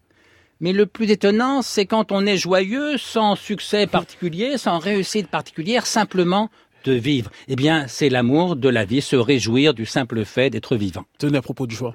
Mais 0.60 0.72
le 0.72 0.86
plus 0.86 1.10
étonnant, 1.10 1.60
c'est 1.60 1.86
quand 1.86 2.12
on 2.12 2.24
est 2.24 2.36
joyeux, 2.36 2.96
sans 2.96 3.34
succès 3.34 3.86
particulier, 3.86 4.58
sans 4.58 4.78
réussite 4.78 5.28
particulière, 5.28 5.86
simplement 5.86 6.50
de 6.84 6.92
vivre. 6.92 7.30
Eh 7.48 7.56
bien, 7.56 7.86
c'est 7.88 8.08
l'amour 8.08 8.56
de 8.56 8.68
la 8.68 8.84
vie, 8.84 9.02
se 9.02 9.16
réjouir 9.16 9.74
du 9.74 9.86
simple 9.86 10.24
fait 10.24 10.50
d'être 10.50 10.76
vivant. 10.76 11.04
Tenez 11.18 11.38
à 11.38 11.42
propos 11.42 11.66
de 11.66 11.72
joie. 11.72 11.94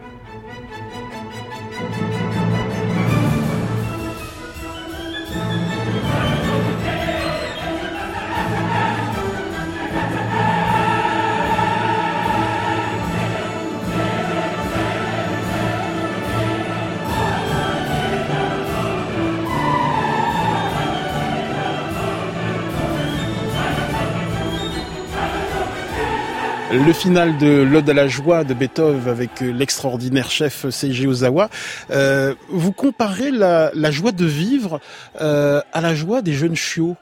Le 26.70 26.92
final 26.92 27.38
de 27.38 27.62
l'Ode 27.62 27.90
à 27.90 27.94
la 27.94 28.10
joie 28.10 28.44
de 28.44 28.54
Beethoven 28.54 29.08
avec 29.08 29.42
euh, 29.42 29.54
l'extraordinaire 29.54 30.30
chef 30.30 30.70
Seiji 30.70 31.08
Ozawa. 31.08 31.50
Euh, 31.92 32.36
vous 32.50 32.74
comparez 32.74 33.32
la, 33.32 33.72
joie 33.90 34.12
de 34.12 34.26
vivre 34.26 34.82
euh, 35.22 35.62
à 35.72 35.80
la 35.80 35.96
joie 35.96 36.22
des 36.22 36.34
jeunes 36.34 36.58
chiots. 36.58 36.98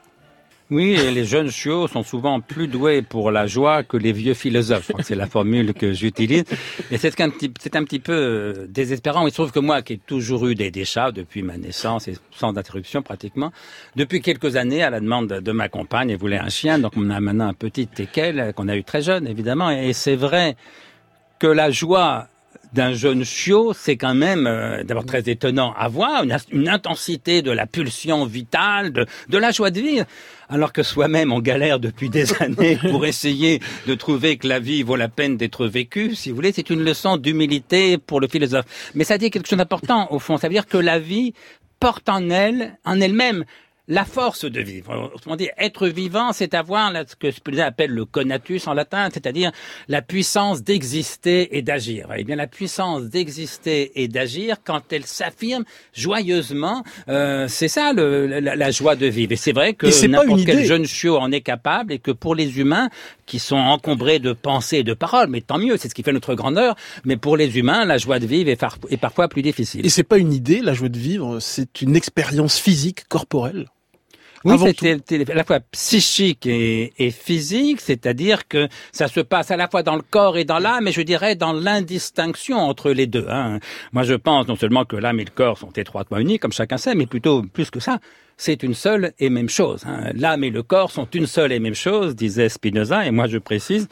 Oui, 0.68 0.96
les 0.96 1.24
jeunes 1.24 1.48
chiots 1.48 1.86
sont 1.86 2.02
souvent 2.02 2.40
plus 2.40 2.66
doués 2.66 3.00
pour 3.00 3.30
la 3.30 3.46
joie 3.46 3.84
que 3.84 3.96
les 3.96 4.10
vieux 4.10 4.34
philosophes. 4.34 4.90
C'est 5.00 5.14
la 5.14 5.28
formule 5.28 5.72
que 5.74 5.92
j'utilise. 5.92 6.42
Et 6.90 6.98
c'est 6.98 7.20
un 7.20 7.30
petit, 7.30 7.52
c'est 7.60 7.76
un 7.76 7.84
petit 7.84 8.00
peu 8.00 8.12
euh, 8.12 8.66
désespérant. 8.68 9.24
Il 9.28 9.30
se 9.30 9.36
trouve 9.36 9.52
que 9.52 9.60
moi, 9.60 9.82
qui 9.82 9.92
ai 9.92 9.98
toujours 9.98 10.48
eu 10.48 10.56
des, 10.56 10.72
des 10.72 10.84
chats 10.84 11.12
depuis 11.12 11.44
ma 11.44 11.56
naissance 11.56 12.08
et 12.08 12.14
sans 12.32 12.58
interruption 12.58 13.00
pratiquement, 13.02 13.52
depuis 13.94 14.20
quelques 14.20 14.56
années, 14.56 14.82
à 14.82 14.90
la 14.90 14.98
demande 14.98 15.28
de 15.28 15.52
ma 15.52 15.68
compagne, 15.68 16.10
elle 16.10 16.18
voulait 16.18 16.40
un 16.40 16.48
chien. 16.48 16.80
Donc 16.80 16.94
on 16.96 17.10
a 17.10 17.20
maintenant 17.20 17.46
un 17.46 17.54
petit 17.54 17.86
teckel 17.86 18.40
euh, 18.40 18.52
qu'on 18.52 18.66
a 18.66 18.74
eu 18.74 18.82
très 18.82 19.02
jeune, 19.02 19.28
évidemment. 19.28 19.70
Et 19.70 19.92
c'est 19.92 20.16
vrai 20.16 20.56
que 21.38 21.46
la 21.46 21.70
joie 21.70 22.26
d'un 22.72 22.92
jeune 22.92 23.24
chiot, 23.24 23.72
c'est 23.74 23.96
quand 23.96 24.14
même 24.14 24.46
euh, 24.46 24.82
d'abord 24.84 25.06
très 25.06 25.28
étonnant 25.28 25.72
à 25.76 25.88
voir, 25.88 26.24
une, 26.24 26.36
une 26.52 26.68
intensité 26.68 27.42
de 27.42 27.50
la 27.50 27.66
pulsion 27.66 28.24
vitale, 28.24 28.92
de, 28.92 29.06
de 29.28 29.38
la 29.38 29.50
joie 29.50 29.70
de 29.70 29.80
vivre, 29.80 30.06
alors 30.48 30.72
que 30.72 30.82
soi-même 30.82 31.32
on 31.32 31.40
galère 31.40 31.80
depuis 31.80 32.10
des 32.10 32.32
années 32.42 32.78
pour 32.90 33.06
essayer 33.06 33.60
de 33.86 33.94
trouver 33.94 34.36
que 34.36 34.46
la 34.46 34.60
vie 34.60 34.82
vaut 34.82 34.96
la 34.96 35.08
peine 35.08 35.36
d'être 35.36 35.66
vécue, 35.66 36.14
si 36.14 36.30
vous 36.30 36.36
voulez, 36.36 36.52
c'est 36.52 36.70
une 36.70 36.82
leçon 36.82 37.16
d'humilité 37.16 37.98
pour 37.98 38.20
le 38.20 38.28
philosophe. 38.28 38.66
Mais 38.94 39.04
ça 39.04 39.18
dit 39.18 39.30
quelque 39.30 39.48
chose 39.48 39.58
d'important 39.58 40.08
au 40.10 40.18
fond, 40.18 40.36
ça 40.36 40.48
veut 40.48 40.54
dire 40.54 40.66
que 40.66 40.78
la 40.78 40.98
vie 40.98 41.34
porte 41.80 42.08
en 42.08 42.30
elle, 42.30 42.78
en 42.84 43.00
elle-même, 43.00 43.44
la 43.88 44.04
force 44.04 44.44
de 44.44 44.60
vivre. 44.60 45.10
Autrement 45.14 45.36
dit, 45.36 45.48
être 45.58 45.86
vivant, 45.88 46.32
c'est 46.32 46.54
avoir 46.54 46.92
là, 46.92 47.04
ce 47.06 47.14
que 47.14 47.30
Spinoza 47.30 47.66
appelle 47.66 47.90
le 47.90 48.04
conatus 48.04 48.66
en 48.66 48.74
latin, 48.74 49.08
c'est-à-dire 49.12 49.52
la 49.88 50.02
puissance 50.02 50.62
d'exister 50.62 51.56
et 51.56 51.62
d'agir. 51.62 52.08
Eh 52.16 52.24
bien, 52.24 52.36
la 52.36 52.46
puissance 52.46 53.04
d'exister 53.04 54.02
et 54.02 54.08
d'agir, 54.08 54.56
quand 54.64 54.92
elle 54.92 55.04
s'affirme 55.04 55.64
joyeusement, 55.94 56.82
euh, 57.08 57.46
c'est 57.48 57.68
ça 57.68 57.92
le, 57.92 58.26
la, 58.26 58.56
la, 58.56 58.70
joie 58.70 58.96
de 58.96 59.06
vivre. 59.06 59.32
Et 59.32 59.36
c'est 59.36 59.52
vrai 59.52 59.74
que 59.74 59.86
n'importe 60.06 60.44
quel 60.44 60.56
idée. 60.56 60.66
jeune 60.66 60.86
chiot 60.86 61.18
en 61.18 61.30
est 61.30 61.40
capable 61.40 61.92
et 61.92 61.98
que 61.98 62.10
pour 62.10 62.34
les 62.34 62.58
humains 62.58 62.88
qui 63.26 63.38
sont 63.38 63.56
encombrés 63.56 64.18
de 64.18 64.32
pensées 64.32 64.78
et 64.78 64.84
de 64.84 64.94
paroles, 64.94 65.28
mais 65.28 65.40
tant 65.40 65.58
mieux, 65.58 65.76
c'est 65.76 65.88
ce 65.88 65.94
qui 65.94 66.02
fait 66.02 66.12
notre 66.12 66.34
grandeur, 66.34 66.76
mais 67.04 67.16
pour 67.16 67.36
les 67.36 67.58
humains, 67.58 67.84
la 67.84 67.98
joie 67.98 68.18
de 68.18 68.26
vivre 68.26 68.50
est, 68.50 68.62
est 68.90 68.96
parfois 68.96 69.28
plus 69.28 69.42
difficile. 69.42 69.84
Et 69.84 69.88
c'est 69.88 70.02
pas 70.02 70.18
une 70.18 70.32
idée, 70.32 70.60
la 70.60 70.74
joie 70.74 70.88
de 70.88 70.98
vivre, 70.98 71.38
c'est 71.40 71.82
une 71.82 71.96
expérience 71.96 72.58
physique, 72.58 73.06
corporelle. 73.08 73.66
Oui, 74.46 74.74
c'est 74.78 75.30
à 75.30 75.34
la 75.34 75.44
fois 75.44 75.60
psychique 75.72 76.46
et, 76.46 76.92
et 76.98 77.10
physique, 77.10 77.80
c'est-à-dire 77.80 78.46
que 78.46 78.68
ça 78.92 79.08
se 79.08 79.20
passe 79.20 79.50
à 79.50 79.56
la 79.56 79.68
fois 79.68 79.82
dans 79.82 79.96
le 79.96 80.02
corps 80.02 80.38
et 80.38 80.44
dans 80.44 80.58
l'âme, 80.58 80.84
mais 80.84 80.92
je 80.92 81.02
dirais 81.02 81.34
dans 81.34 81.52
l'indistinction 81.52 82.56
entre 82.58 82.90
les 82.92 83.06
deux. 83.06 83.26
Hein. 83.28 83.58
Moi, 83.92 84.04
je 84.04 84.14
pense 84.14 84.46
non 84.46 84.56
seulement 84.56 84.84
que 84.84 84.96
l'âme 84.96 85.20
et 85.20 85.24
le 85.24 85.30
corps 85.30 85.58
sont 85.58 85.72
étroitement 85.72 86.18
unis, 86.18 86.38
comme 86.38 86.52
chacun 86.52 86.76
sait, 86.76 86.94
mais 86.94 87.06
plutôt 87.06 87.42
plus 87.42 87.70
que 87.70 87.80
ça. 87.80 87.98
C'est 88.36 88.62
une 88.62 88.74
seule 88.74 89.12
et 89.18 89.30
même 89.30 89.48
chose. 89.48 89.84
Hein. 89.86 90.12
L'âme 90.14 90.44
et 90.44 90.50
le 90.50 90.62
corps 90.62 90.90
sont 90.90 91.08
une 91.12 91.26
seule 91.26 91.52
et 91.52 91.58
même 91.58 91.74
chose, 91.74 92.14
disait 92.14 92.48
Spinoza, 92.48 93.06
et 93.06 93.10
moi 93.10 93.26
je 93.26 93.38
précise, 93.38 93.88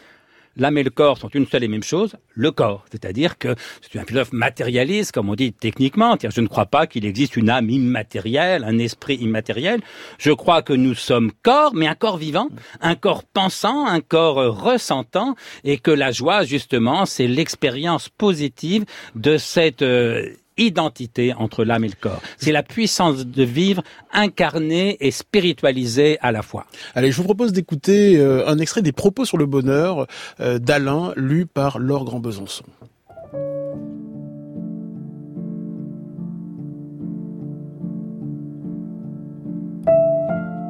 L'âme 0.57 0.79
et 0.79 0.83
le 0.83 0.91
corps 0.91 1.19
sont 1.19 1.29
une 1.29 1.47
seule 1.47 1.65
et 1.65 1.69
même 1.69 1.83
chose, 1.83 2.17
le 2.31 2.51
corps. 2.51 2.85
C'est-à-dire 2.91 3.39
que 3.39 3.55
c'est 3.81 3.99
un 3.99 4.05
philosophe 4.05 4.33
matérialiste, 4.33 5.13
comme 5.13 5.29
on 5.29 5.35
dit 5.35 5.53
techniquement. 5.53 6.17
Je 6.23 6.41
ne 6.41 6.47
crois 6.47 6.67
pas 6.67 6.87
qu'il 6.87 7.05
existe 7.05 7.37
une 7.37 7.51
âme 7.51 7.71
immatérielle, 7.71 8.65
un 8.65 8.79
esprit 8.79 9.17
immatériel. 9.17 9.81
Je 10.19 10.31
crois 10.33 10.63
que 10.63 10.73
nous 10.73 10.95
sommes 10.95 11.33
corps, 11.43 11.75
mais 11.75 11.87
un 11.87 11.95
corps 11.95 12.17
vivant, 12.17 12.49
un 12.81 12.95
corps 12.95 13.25
pensant, 13.25 13.87
un 13.87 14.01
corps 14.01 14.37
ressentant, 14.57 15.35
et 15.65 15.79
que 15.79 15.91
la 15.91 16.13
joie, 16.13 16.45
justement, 16.45 17.07
c'est 17.07 17.27
l'expérience 17.27 18.09
positive 18.09 18.85
de 19.15 19.37
cette 19.37 19.83
euh, 19.83 20.31
identité 20.57 21.35
entre 21.35 21.65
l'âme 21.65 21.85
et 21.85 21.89
le 21.89 21.95
corps. 22.01 22.21
C'est 22.39 22.53
la 22.53 22.63
puissance 22.63 23.27
de 23.27 23.43
vivre 23.43 23.83
incarnée 24.13 24.97
et 25.01 25.11
spiritualisée 25.11 26.19
à 26.21 26.33
la 26.33 26.43
fois. 26.43 26.67
Allez, 26.95 27.11
je 27.11 27.17
vous 27.17 27.25
propose 27.25 27.53
d'écouter 27.53 28.19
euh, 28.19 28.47
un 28.47 28.59
extrait 28.59 28.83
des 28.83 28.93
propos 28.93 29.25
sur 29.25 29.39
le 29.39 29.47
bonheur 29.47 30.07
euh, 30.41 30.59
d'Alain, 30.59 31.13
lu 31.17 31.47
par 31.47 31.79
Laure 31.79 32.05
Grand 32.05 32.21
Besançon. 32.21 32.65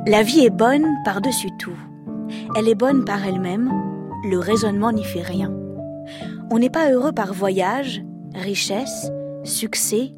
La 0.06 0.22
vie 0.22 0.44
est 0.44 0.50
bonne 0.50 0.86
par-dessus 1.04 1.48
tout. 1.58 1.76
Elle 2.56 2.68
est 2.68 2.74
bonne 2.74 3.04
par 3.04 3.24
elle-même, 3.24 3.70
le 4.28 4.38
raisonnement 4.38 4.92
n'y 4.92 5.04
fait 5.04 5.22
rien. 5.22 5.50
On 6.50 6.58
n'est 6.58 6.70
pas 6.70 6.90
heureux 6.90 7.12
par 7.12 7.32
voyage, 7.32 8.02
richesse, 8.34 9.10
succès, 9.44 10.10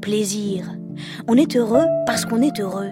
plaisir. 0.00 0.70
On 1.26 1.36
est 1.36 1.56
heureux 1.56 1.86
parce 2.06 2.24
qu'on 2.24 2.42
est 2.42 2.60
heureux. 2.60 2.90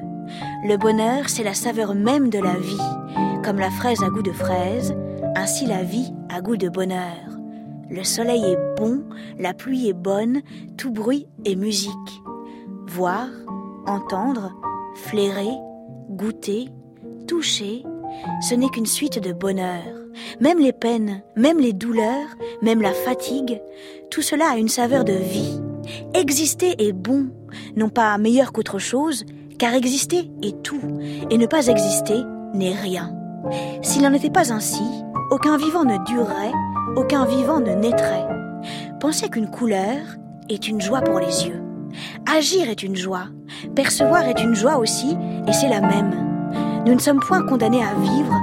Le 0.66 0.76
bonheur, 0.76 1.28
c'est 1.28 1.44
la 1.44 1.54
saveur 1.54 1.94
même 1.94 2.30
de 2.30 2.38
la 2.38 2.54
vie. 2.54 3.42
Comme 3.44 3.58
la 3.58 3.70
fraise 3.70 4.02
a 4.02 4.08
goût 4.08 4.22
de 4.22 4.32
fraise, 4.32 4.94
ainsi 5.36 5.66
la 5.66 5.82
vie 5.82 6.12
a 6.28 6.40
goût 6.40 6.56
de 6.56 6.68
bonheur. 6.68 7.38
Le 7.90 8.04
soleil 8.04 8.42
est 8.44 8.76
bon, 8.76 9.02
la 9.38 9.52
pluie 9.52 9.88
est 9.88 9.92
bonne, 9.92 10.40
tout 10.78 10.90
bruit 10.90 11.26
est 11.44 11.56
musique. 11.56 11.92
Voir, 12.86 13.28
entendre, 13.86 14.52
flairer, 14.94 15.50
goûter, 16.08 16.68
toucher, 17.26 17.84
ce 18.40 18.54
n'est 18.54 18.68
qu'une 18.68 18.86
suite 18.86 19.18
de 19.18 19.32
bonheur. 19.32 19.82
Même 20.40 20.58
les 20.58 20.72
peines, 20.72 21.22
même 21.36 21.58
les 21.58 21.72
douleurs, 21.72 22.28
même 22.62 22.80
la 22.80 22.92
fatigue, 22.92 23.60
tout 24.10 24.22
cela 24.22 24.50
a 24.50 24.56
une 24.56 24.68
saveur 24.68 25.04
de 25.04 25.12
vie. 25.12 25.60
Exister 26.14 26.86
est 26.86 26.92
bon, 26.92 27.28
non 27.76 27.88
pas 27.88 28.16
meilleur 28.18 28.52
qu'autre 28.52 28.78
chose, 28.78 29.24
car 29.58 29.74
exister 29.74 30.30
est 30.42 30.62
tout, 30.62 30.80
et 31.30 31.38
ne 31.38 31.46
pas 31.46 31.68
exister 31.68 32.22
n'est 32.54 32.74
rien. 32.74 33.14
S'il 33.82 34.02
n'en 34.02 34.12
était 34.12 34.30
pas 34.30 34.52
ainsi, 34.52 34.82
aucun 35.30 35.56
vivant 35.56 35.84
ne 35.84 36.04
durerait, 36.04 36.52
aucun 36.96 37.24
vivant 37.24 37.60
ne 37.60 37.74
naîtrait. 37.74 38.26
Pensez 39.00 39.28
qu'une 39.28 39.50
couleur 39.50 39.98
est 40.48 40.68
une 40.68 40.80
joie 40.80 41.00
pour 41.00 41.18
les 41.18 41.46
yeux. 41.46 41.62
Agir 42.30 42.68
est 42.68 42.82
une 42.82 42.96
joie, 42.96 43.26
percevoir 43.74 44.24
est 44.24 44.42
une 44.42 44.54
joie 44.54 44.76
aussi, 44.76 45.16
et 45.46 45.52
c'est 45.52 45.68
la 45.68 45.80
même. 45.80 46.82
Nous 46.86 46.94
ne 46.94 47.00
sommes 47.00 47.20
point 47.20 47.42
condamnés 47.42 47.82
à 47.82 47.94
vivre, 47.94 48.34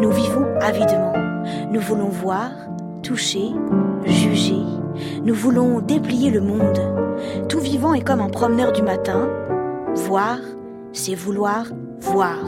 nous 0.00 0.10
vivons 0.10 0.46
avidement. 0.60 1.12
Nous 1.70 1.80
voulons 1.80 2.08
voir, 2.08 2.50
toucher, 3.02 3.50
juger. 4.04 4.21
Nous 5.24 5.34
voulons 5.34 5.80
déplier 5.80 6.30
le 6.30 6.40
monde. 6.40 6.80
Tout 7.48 7.60
vivant 7.60 7.94
est 7.94 8.02
comme 8.02 8.20
un 8.20 8.28
promeneur 8.28 8.72
du 8.72 8.82
matin. 8.82 9.28
Voir, 9.94 10.38
c'est 10.92 11.14
vouloir 11.14 11.66
voir. 12.00 12.38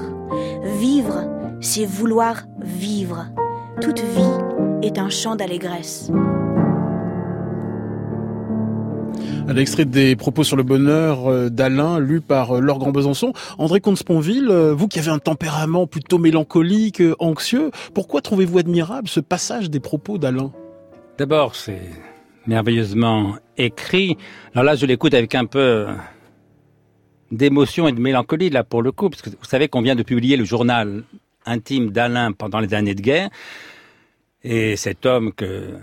Vivre, 0.81 1.25
c'est 1.61 1.85
vouloir 1.85 2.43
vivre. 2.61 3.27
Toute 3.81 4.01
vie 4.01 4.83
est 4.83 4.99
un 4.99 5.09
chant 5.09 5.37
d'allégresse. 5.37 6.11
Un 9.47 9.57
extrait 9.57 9.85
des 9.85 10.17
propos 10.17 10.43
sur 10.43 10.57
le 10.57 10.65
bonheur 10.65 11.31
euh, 11.31 11.51
d'Alain, 11.51 12.01
lu 12.01 12.21
par 12.21 12.57
euh, 12.57 12.61
Laure 12.61 12.79
Grand 12.79 12.93
Besançon. 12.93 13.35
André 13.59 13.81
Comte-Sponville, 13.81 14.49
euh, 14.51 14.75
vous 14.75 14.89
qui 14.89 14.99
avez 14.99 15.11
un 15.11 15.19
tempérament 15.19 15.87
plutôt 15.87 16.19
mélancolique, 16.19 17.03
anxieux, 17.21 17.71
pourquoi 17.93 18.21
trouvez-vous 18.23 18.59
admirable 18.59 19.07
ce 19.07 19.21
passage 19.21 19.71
des 19.71 19.81
propos 19.81 20.17
d'Alain? 20.19 20.51
D'abord, 21.19 21.55
c'est 21.55 21.83
merveilleusement 22.47 23.37
écrit. 23.57 24.17
Alors 24.53 24.65
là, 24.65 24.75
je 24.75 24.87
l'écoute 24.87 25.15
avec 25.15 25.35
un 25.35 25.47
peu 25.47 25.87
d'émotion 27.31 27.89
et 27.89 27.93
de 27.93 28.01
mélancolie, 28.01 28.51
là, 28.51 28.65
pour 28.65 28.83
le 28.83 28.93
coup, 28.93 29.11
parce 29.11 29.23
que 29.23 29.31
vous 29.31 29.45
savez 29.45 29.69
qu'on 29.69 29.83
vient 29.83 29.97
de 29.97 30.03
publier 30.03 30.37
le 30.37 30.45
journal 30.45 31.05
intime 31.47 31.91
d'Alain 31.91 32.33
pendant 32.33 32.61
les 32.61 32.75
années 32.75 32.95
de 32.95 33.03
guerre. 33.03 33.31
Et 34.43 34.77
cet 34.77 35.07
homme 35.07 35.33
que 35.33 35.75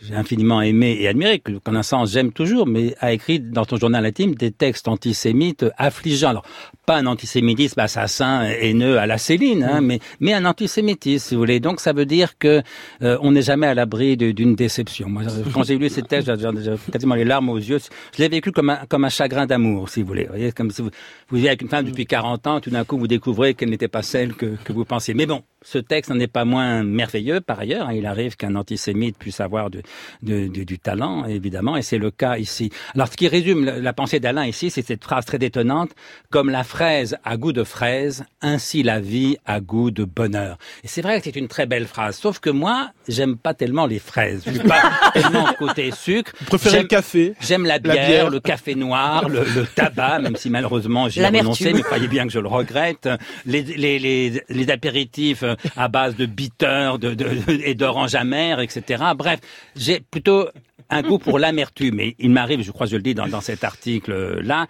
j'ai 0.00 0.14
infiniment 0.14 0.62
aimé 0.62 0.96
et 0.98 1.08
admiré, 1.08 1.40
que, 1.40 1.52
qu'en 1.52 1.74
un 1.74 1.82
sens 1.82 2.12
j'aime 2.12 2.32
toujours, 2.32 2.66
mais 2.66 2.94
a 3.00 3.12
écrit 3.12 3.38
dans 3.38 3.64
son 3.64 3.76
journal 3.76 4.06
intime 4.06 4.34
des 4.34 4.50
textes 4.50 4.88
antisémites 4.88 5.66
affligeants. 5.76 6.30
Alors, 6.30 6.44
pas 6.86 6.96
un 6.96 7.06
antisémitisme 7.06 7.78
assassin, 7.80 8.44
haineux 8.44 8.98
à 8.98 9.06
la 9.06 9.18
Céline, 9.18 9.62
hein, 9.62 9.82
mais, 9.82 10.00
mais 10.20 10.32
un 10.32 10.46
antisémitisme, 10.46 11.28
si 11.28 11.34
vous 11.34 11.42
voulez. 11.42 11.60
Donc, 11.60 11.80
ça 11.80 11.92
veut 11.92 12.06
dire 12.06 12.38
que 12.38 12.62
euh, 13.02 13.18
on 13.20 13.32
n'est 13.32 13.42
jamais 13.42 13.66
à 13.66 13.74
l'abri 13.74 14.16
d'une 14.16 14.54
déception. 14.54 15.10
Moi, 15.10 15.24
quand 15.52 15.64
j'ai 15.64 15.76
lu 15.76 15.90
ces 15.90 16.02
textes, 16.02 16.26
j'avais 16.38 16.78
quasiment 16.90 17.14
les 17.14 17.24
larmes 17.24 17.50
aux 17.50 17.58
yeux. 17.58 17.78
Je 18.16 18.22
l'ai 18.22 18.28
vécu 18.28 18.52
comme 18.52 18.70
un, 18.70 18.86
comme 18.88 19.04
un 19.04 19.10
chagrin 19.10 19.44
d'amour, 19.44 19.90
si 19.90 20.00
vous 20.00 20.08
voulez. 20.08 20.24
Vous 20.24 20.30
voyez, 20.30 20.52
comme 20.52 20.70
si 20.70 20.80
vous, 20.80 20.90
vous 21.28 21.36
vivez 21.36 21.48
avec 21.48 21.60
une 21.60 21.68
femme 21.68 21.84
depuis 21.84 22.06
40 22.06 22.46
ans, 22.46 22.60
tout 22.60 22.70
d'un 22.70 22.84
coup, 22.84 22.96
vous 22.96 23.06
découvrez 23.06 23.52
qu'elle 23.52 23.68
n'était 23.68 23.88
pas 23.88 24.02
celle 24.02 24.32
que, 24.32 24.56
que 24.64 24.72
vous 24.72 24.86
pensiez. 24.86 25.12
Mais 25.12 25.26
bon, 25.26 25.42
ce 25.70 25.78
texte 25.78 26.10
n'en 26.10 26.18
est 26.20 26.26
pas 26.26 26.44
moins 26.44 26.82
merveilleux, 26.82 27.40
par 27.40 27.60
ailleurs. 27.60 27.88
hein. 27.88 27.92
Il 27.94 28.06
arrive 28.06 28.36
qu'un 28.36 28.54
antisémite 28.54 29.18
puisse 29.18 29.40
avoir 29.40 29.68
de, 29.70 29.82
de- 30.22 30.48
de- 30.48 30.64
du 30.64 30.78
talent, 30.78 31.26
évidemment, 31.26 31.76
et 31.76 31.82
c'est 31.82 31.98
le 31.98 32.10
cas 32.10 32.38
ici. 32.38 32.70
Alors, 32.94 33.08
ce 33.08 33.16
qui 33.16 33.28
résume 33.28 33.64
la, 33.64 33.78
la 33.78 33.92
pensée 33.92 34.20
d'Alain 34.20 34.46
ici, 34.46 34.70
c'est 34.70 34.86
cette 34.86 35.04
phrase 35.04 35.24
très 35.26 35.38
détonnante, 35.38 35.90
comme 36.30 36.48
la 36.50 36.64
fraise 36.64 37.16
a 37.24 37.36
goût 37.36 37.52
de 37.52 37.64
fraise, 37.64 38.24
ainsi 38.40 38.82
la 38.82 39.00
vie 39.00 39.36
a 39.44 39.60
goût 39.60 39.90
de 39.90 40.04
bonheur. 40.04 40.56
Et 40.84 40.88
c'est 40.88 41.02
vrai 41.02 41.18
que 41.18 41.24
c'est 41.24 41.36
une 41.36 41.48
très 41.48 41.66
belle 41.66 41.86
phrase, 41.86 42.16
sauf 42.16 42.38
que 42.38 42.50
moi, 42.50 42.90
j'aime 43.06 43.36
pas 43.36 43.52
tellement 43.54 43.86
les 43.86 43.98
fraises. 43.98 44.42
Je 44.46 44.52
suis 44.52 44.60
pas 44.68 44.82
tellement 45.12 45.52
côté 45.58 45.90
sucre. 45.90 46.32
Vous 46.40 46.46
préférez 46.46 46.82
le 46.82 46.88
café 46.88 47.34
J'aime 47.40 47.64
la 47.64 47.74
La 47.74 47.78
bière, 47.78 48.06
bière. 48.08 48.30
le 48.30 48.40
café 48.40 48.74
noir, 48.74 49.28
le, 49.28 49.44
le 49.54 49.66
tabac, 49.66 50.20
même 50.20 50.36
si 50.36 50.48
malheureusement 50.50 51.08
j'y 51.08 51.18
ai 51.18 51.22
L'amertume. 51.22 51.46
renoncé, 51.48 51.72
mais 51.74 51.82
croyez 51.82 52.08
bien 52.08 52.26
que 52.26 52.32
je 52.32 52.38
le 52.40 52.48
regrette. 52.48 53.08
Les, 53.44 53.62
les, 53.62 53.98
les, 53.98 54.42
les 54.48 54.70
apéritifs 54.70 55.42
euh, 55.42 55.54
à 55.76 55.88
base 55.88 56.16
de 56.16 56.26
bitter 56.26 56.92
de, 57.00 57.16
et 57.64 57.74
d'orange 57.74 58.14
amère, 58.14 58.60
etc. 58.60 59.04
Bref, 59.16 59.40
j'ai 59.76 60.00
plutôt 60.00 60.48
un 60.90 61.02
goût 61.02 61.18
pour 61.18 61.38
l'amertume. 61.38 62.00
Et 62.00 62.16
il 62.18 62.30
m'arrive, 62.30 62.62
je 62.62 62.70
crois 62.70 62.86
que 62.86 62.92
je 62.92 62.96
le 62.96 63.02
dis 63.02 63.14
dans, 63.14 63.28
dans 63.28 63.40
cet 63.42 63.64
article-là, 63.64 64.66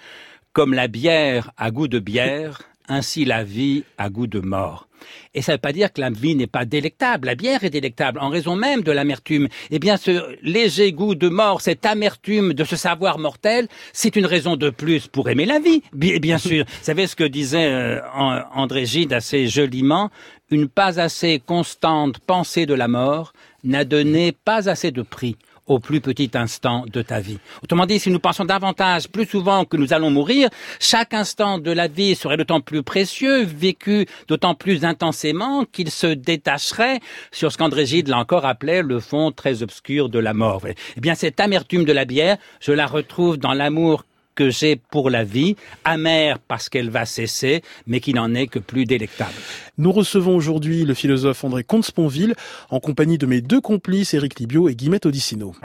comme 0.53 0.75
la 0.75 0.89
bière 0.89 1.53
a 1.57 1.71
goût 1.71 1.89
de 1.89 1.99
bière, 1.99 2.63
ainsi 2.89 3.25
la 3.25 3.45
vie 3.45 3.85
a 3.99 4.09
goût 4.09 4.27
de 4.27 4.41
mort. 4.41 4.89
Et 5.33 5.43
ça 5.43 5.53
ne 5.53 5.57
veut 5.57 5.61
pas 5.61 5.73
dire 5.73 5.93
que 5.93 6.01
la 6.01 6.11
vie 6.11 6.35
n'est 6.35 6.49
pas 6.49 6.65
délectable. 6.65 7.27
La 7.29 7.37
bière 7.37 7.63
est 7.63 7.71
délectable 7.71 8.19
en 8.19 8.31
raison 8.31 8.57
même 8.57 8.83
de 8.83 8.91
l'amertume. 8.91 9.47
Eh 9.71 9.79
bien, 9.79 9.97
ce 9.97 10.35
léger 10.43 10.91
goût 10.93 11.15
de 11.15 11.29
mort, 11.29 11.61
cette 11.61 11.87
amertume 11.87 12.53
de 12.53 12.65
ce 12.65 12.75
savoir 12.75 13.19
mortel, 13.19 13.69
c'est 13.93 14.17
une 14.17 14.27
raison 14.27 14.57
de 14.57 14.71
plus 14.71 15.07
pour 15.07 15.29
aimer 15.29 15.45
la 15.45 15.61
vie. 15.61 15.83
Bien, 15.93 16.39
sûr. 16.39 16.65
Vous 16.67 16.73
savez 16.85 17.07
ce 17.07 17.15
que 17.15 17.23
disait 17.25 17.69
euh, 17.71 18.01
An- 18.13 18.43
André 18.55 18.87
Gide 18.87 19.13
assez 19.13 19.47
joliment 19.47 20.11
Une 20.51 20.69
pas 20.69 20.99
assez 20.99 21.43
constante 21.45 22.21
pensée 22.21 22.65
de 22.65 22.73
la 22.73 22.89
mort 22.89 23.35
n'a 23.65 23.85
donné 23.85 24.33
pas 24.33 24.71
assez 24.71 24.91
de 24.91 25.03
prix 25.03 25.37
au 25.67 25.79
plus 25.79 26.01
petit 26.01 26.31
instant 26.33 26.87
de 26.91 27.03
ta 27.03 27.21
vie. 27.21 27.39
Autrement 27.63 27.85
dit, 27.85 27.99
si 27.99 28.11
nous 28.11 28.19
pensons 28.19 28.47
davantage, 28.47 29.09
plus 29.09 29.27
souvent 29.27 29.67
que 29.67 29.77
nous 29.77 29.93
allons 29.93 30.11
mourir, 30.11 30.49
chaque 30.81 31.13
instant 31.13 31.59
de 31.59 31.71
la 31.71 31.87
vie 31.87 32.15
serait 32.15 32.39
d'autant 32.39 32.63
plus 32.63 32.83
précieux, 32.83 33.43
vécu 33.43 34.07
d'autant 34.27 34.55
plus 34.55 34.87
intensément 34.87 35.67
qu'il 35.67 35.91
se 35.91 36.07
détacherait 36.07 37.01
sur 37.31 37.53
ce 37.53 37.59
qu'André 37.59 37.85
Gide, 37.85 38.09
là 38.09 38.17
encore, 38.17 38.47
appelait 38.47 38.81
le 38.81 39.01
fond 39.01 39.31
très 39.31 39.63
obscur 39.63 40.09
de 40.09 40.19
la 40.19 40.33
mort. 40.33 40.63
Eh 40.97 41.01
bien, 41.01 41.15
cette 41.15 41.41
amertume 41.41 41.85
de 41.85 41.93
la 41.93 42.07
bière, 42.07 42.39
je 42.61 42.73
la 42.73 42.87
retrouve 42.87 43.37
dans 43.37 43.53
l'amour 43.53 44.05
que 44.39 44.51
j'ai 44.51 44.77
pour 44.77 45.11
la 45.11 45.25
vie, 45.25 45.57
amère 45.85 46.39
parce 46.39 46.69
qu'elle 46.69 46.91
va 46.91 47.07
cesser, 47.07 47.63
mais 47.89 47.99
qui 47.99 48.15
n'en 48.15 48.37
est 48.37 48.47
que 48.47 48.61
plus 48.61 48.85
délectable. 48.85 49.35
Nous 49.79 49.91
recevons 49.91 50.37
aujourd'hui 50.37 50.85
le 50.85 50.95
philosophe 50.95 51.43
André 51.43 51.65
Comte-Sponville 51.65 52.37
en 52.71 52.79
compagnie 52.79 53.19
de 53.19 53.27
mes 53.27 53.41
deux 53.41 53.61
complices 53.61 54.15
Éric 54.15 54.39
Libio 54.39 54.69
et 54.69 54.77
Guillemette 54.77 55.07
Odissino. 55.07 55.57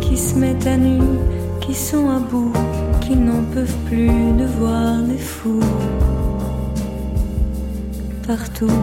Qui 0.00 0.16
se 0.16 0.34
mettent 0.36 0.66
à 0.66 0.76
nu, 0.76 1.00
qui 1.60 1.74
sont 1.74 2.08
à 2.10 2.18
bout, 2.18 2.52
qui 3.00 3.16
n'en 3.16 3.42
peuvent 3.54 3.78
plus 3.86 4.32
de 4.40 4.46
voir 4.58 5.02
des 5.02 5.18
fous 5.18 5.60
partout. 8.26 8.80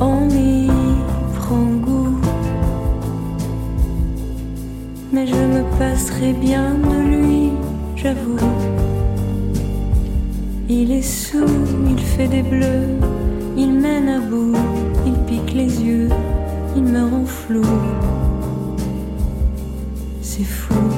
On 0.00 0.28
y 0.30 0.68
prend 1.34 1.64
goût 1.86 2.20
mais 5.16 5.26
je 5.26 5.34
me 5.34 5.62
passerai 5.78 6.32
bien 6.34 6.74
de 6.74 6.96
lui, 7.14 7.50
j'avoue. 7.94 8.38
Il 10.68 10.90
est 10.92 11.08
sous, 11.20 11.64
il 11.88 11.98
fait 11.98 12.28
des 12.28 12.42
bleus, 12.42 12.88
il 13.56 13.72
mène 13.72 14.08
à 14.08 14.20
bout, 14.20 14.54
il 15.06 15.14
pique 15.28 15.54
les 15.54 15.82
yeux, 15.82 16.10
il 16.76 16.82
me 16.82 17.02
rend 17.10 17.24
flou. 17.24 17.64
C'est 20.20 20.44
fou. 20.44 20.95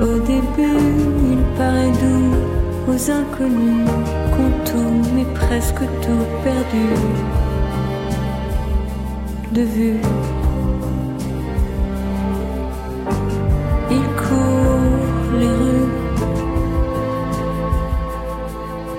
Au 0.00 0.18
début, 0.18 0.78
il 1.32 1.42
paraît 1.56 1.90
doux 2.02 2.34
aux 2.86 3.10
inconnus 3.10 3.88
qu'on 4.32 4.50
tourne, 4.70 5.02
mais 5.14 5.24
presque 5.34 5.80
tout 6.02 6.26
perdu 6.44 6.88
de 9.52 9.62
vue. 9.62 10.00
Il 13.90 14.06
court 14.22 15.38
les 15.40 15.48
rues, 15.60 15.92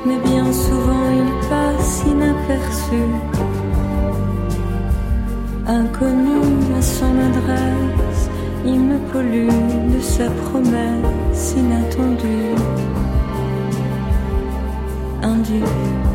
mais 0.03 0.19
bien 0.25 0.51
souvent 0.51 1.09
il 1.21 1.31
passe 1.47 2.03
inaperçu, 2.07 3.03
inconnu 5.67 6.41
à 6.75 6.81
son 6.81 7.13
adresse 7.29 8.06
il 8.67 8.79
me 8.81 8.97
pollue 9.11 9.47
de 9.93 9.99
sa 10.01 10.29
promesse 10.29 11.55
inattendue. 11.57 12.55
Indue. 15.23 16.06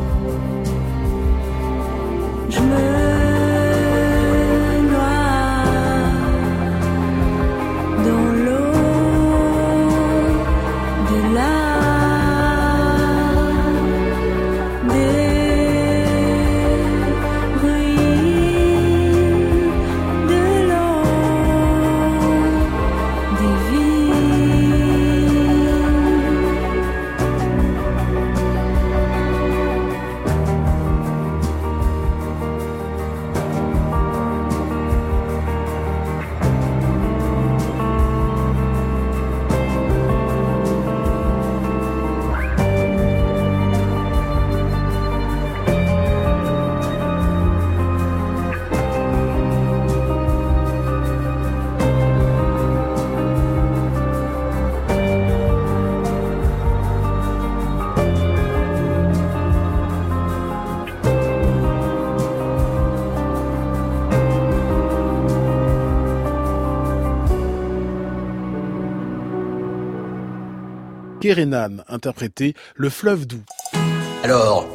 Kerenan 71.22 71.84
interprétait 71.88 72.52
Le 72.74 72.90
fleuve 72.90 73.28
doux. 73.28 73.44
Alors, 74.24 74.66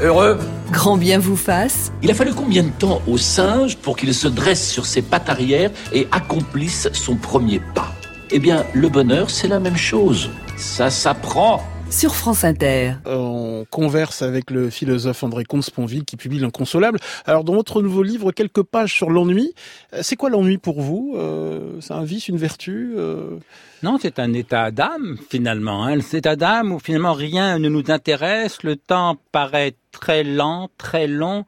heureux? 0.00 0.38
Grand 0.70 0.96
bien 0.96 1.18
vous 1.18 1.34
fasse. 1.34 1.90
Il 2.04 2.10
a 2.12 2.14
fallu 2.14 2.32
combien 2.32 2.62
de 2.62 2.70
temps 2.70 3.02
au 3.08 3.18
singe 3.18 3.76
pour 3.76 3.96
qu'il 3.96 4.14
se 4.14 4.28
dresse 4.28 4.70
sur 4.70 4.86
ses 4.86 5.02
pattes 5.02 5.28
arrière 5.28 5.72
et 5.92 6.06
accomplisse 6.12 6.88
son 6.92 7.16
premier 7.16 7.60
pas? 7.74 7.92
Eh 8.30 8.38
bien, 8.38 8.64
le 8.74 8.88
bonheur, 8.88 9.28
c'est 9.28 9.48
la 9.48 9.58
même 9.58 9.76
chose. 9.76 10.30
Ça 10.56 10.88
s'apprend. 10.88 11.64
Sur 11.90 12.14
France 12.14 12.44
Inter. 12.44 12.92
On 13.06 13.64
converse 13.70 14.22
avec 14.22 14.50
le 14.50 14.70
philosophe 14.70 15.22
André 15.24 15.44
Comte-Sponville 15.44 16.04
qui 16.04 16.16
publie 16.16 16.38
L'inconsolable. 16.38 16.98
Alors 17.24 17.44
dans 17.44 17.54
votre 17.54 17.82
nouveau 17.82 18.02
livre, 18.02 18.30
quelques 18.30 18.62
pages 18.62 18.92
sur 18.94 19.10
l'ennui. 19.10 19.52
Euh, 19.94 20.00
C'est 20.02 20.14
quoi 20.14 20.30
l'ennui 20.30 20.58
pour 20.58 20.80
vous 20.80 21.14
Euh, 21.16 21.80
C'est 21.80 21.94
un 21.94 22.04
vice, 22.04 22.28
une 22.28 22.36
vertu 22.36 22.92
Euh, 22.96 23.38
Non, 23.82 23.98
c'est 24.00 24.18
un 24.20 24.32
état 24.32 24.70
d'âme 24.70 25.16
finalement. 25.30 25.84
Hein. 25.86 26.00
Cet 26.00 26.14
état 26.14 26.36
d'âme 26.36 26.72
où 26.72 26.78
finalement 26.78 27.14
rien 27.14 27.58
ne 27.58 27.68
nous 27.68 27.84
intéresse, 27.88 28.62
le 28.62 28.76
temps 28.76 29.16
paraît 29.32 29.74
très 29.90 30.22
lent, 30.22 30.68
très 30.78 31.06
long, 31.08 31.46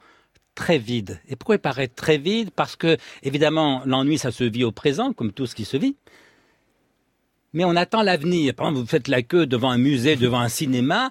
très 0.56 0.78
vide. 0.78 1.20
Et 1.28 1.36
pourquoi 1.36 1.56
il 1.56 1.60
paraît 1.60 1.88
très 1.88 2.18
vide? 2.18 2.50
Parce 2.50 2.74
que 2.76 2.96
évidemment 3.22 3.82
l'ennui 3.84 4.18
ça 4.18 4.32
se 4.32 4.44
vit 4.44 4.64
au 4.64 4.72
présent, 4.72 5.12
comme 5.12 5.32
tout 5.32 5.46
ce 5.46 5.54
qui 5.54 5.64
se 5.64 5.76
vit. 5.76 5.96
Mais 7.52 7.64
on 7.64 7.76
attend 7.76 8.02
l'avenir. 8.02 8.54
Par 8.54 8.66
exemple, 8.66 8.82
vous 8.82 8.88
faites 8.88 9.08
la 9.08 9.22
queue 9.22 9.46
devant 9.46 9.70
un 9.70 9.78
musée, 9.78 10.16
devant 10.16 10.40
un 10.40 10.48
cinéma. 10.48 11.10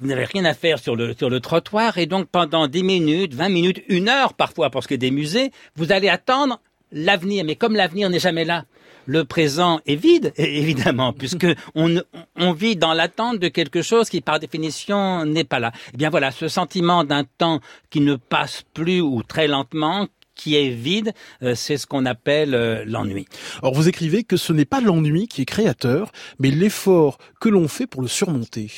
Vous 0.00 0.08
n'avez 0.08 0.24
rien 0.24 0.44
à 0.44 0.54
faire 0.54 0.78
sur 0.78 0.96
le, 0.96 1.14
sur 1.14 1.30
le 1.30 1.40
trottoir 1.40 1.96
et 1.98 2.06
donc 2.06 2.28
pendant 2.28 2.66
10 2.66 2.82
minutes, 2.82 3.34
20 3.34 3.48
minutes, 3.48 3.82
une 3.88 4.08
heure 4.08 4.34
parfois 4.34 4.70
parce 4.70 4.86
que 4.86 4.94
des 4.94 5.10
musées, 5.10 5.52
vous 5.76 5.92
allez 5.92 6.08
attendre 6.08 6.60
l'avenir. 6.90 7.44
Mais 7.44 7.54
comme 7.54 7.76
l'avenir 7.76 8.10
n'est 8.10 8.18
jamais 8.18 8.44
là, 8.44 8.64
le 9.06 9.24
présent 9.24 9.80
est 9.86 9.96
vide, 9.96 10.32
évidemment, 10.36 11.12
puisque 11.12 11.46
on, 11.74 12.02
on 12.36 12.52
vit 12.52 12.76
dans 12.76 12.94
l'attente 12.94 13.38
de 13.38 13.48
quelque 13.48 13.82
chose 13.82 14.08
qui, 14.08 14.20
par 14.20 14.40
définition, 14.40 15.24
n'est 15.24 15.44
pas 15.44 15.58
là. 15.58 15.72
Eh 15.94 15.96
bien 15.96 16.10
voilà, 16.10 16.30
ce 16.30 16.48
sentiment 16.48 17.04
d'un 17.04 17.24
temps 17.24 17.60
qui 17.90 18.00
ne 18.00 18.16
passe 18.16 18.64
plus 18.74 19.00
ou 19.00 19.22
très 19.22 19.46
lentement, 19.46 20.06
qui 20.42 20.56
est 20.56 20.70
vide, 20.70 21.12
euh, 21.42 21.54
c'est 21.54 21.76
ce 21.76 21.86
qu'on 21.86 22.04
appelle 22.04 22.54
euh, 22.54 22.84
l'ennui. 22.84 23.26
Alors 23.62 23.74
vous 23.74 23.88
écrivez 23.88 24.24
que 24.24 24.36
ce 24.36 24.52
n'est 24.52 24.64
pas 24.64 24.80
l'ennui 24.80 25.28
qui 25.28 25.42
est 25.42 25.44
créateur, 25.44 26.10
mais 26.40 26.50
l'effort 26.50 27.18
que 27.40 27.48
l'on 27.48 27.68
fait 27.68 27.86
pour 27.86 28.02
le 28.02 28.08
surmonter. 28.08 28.70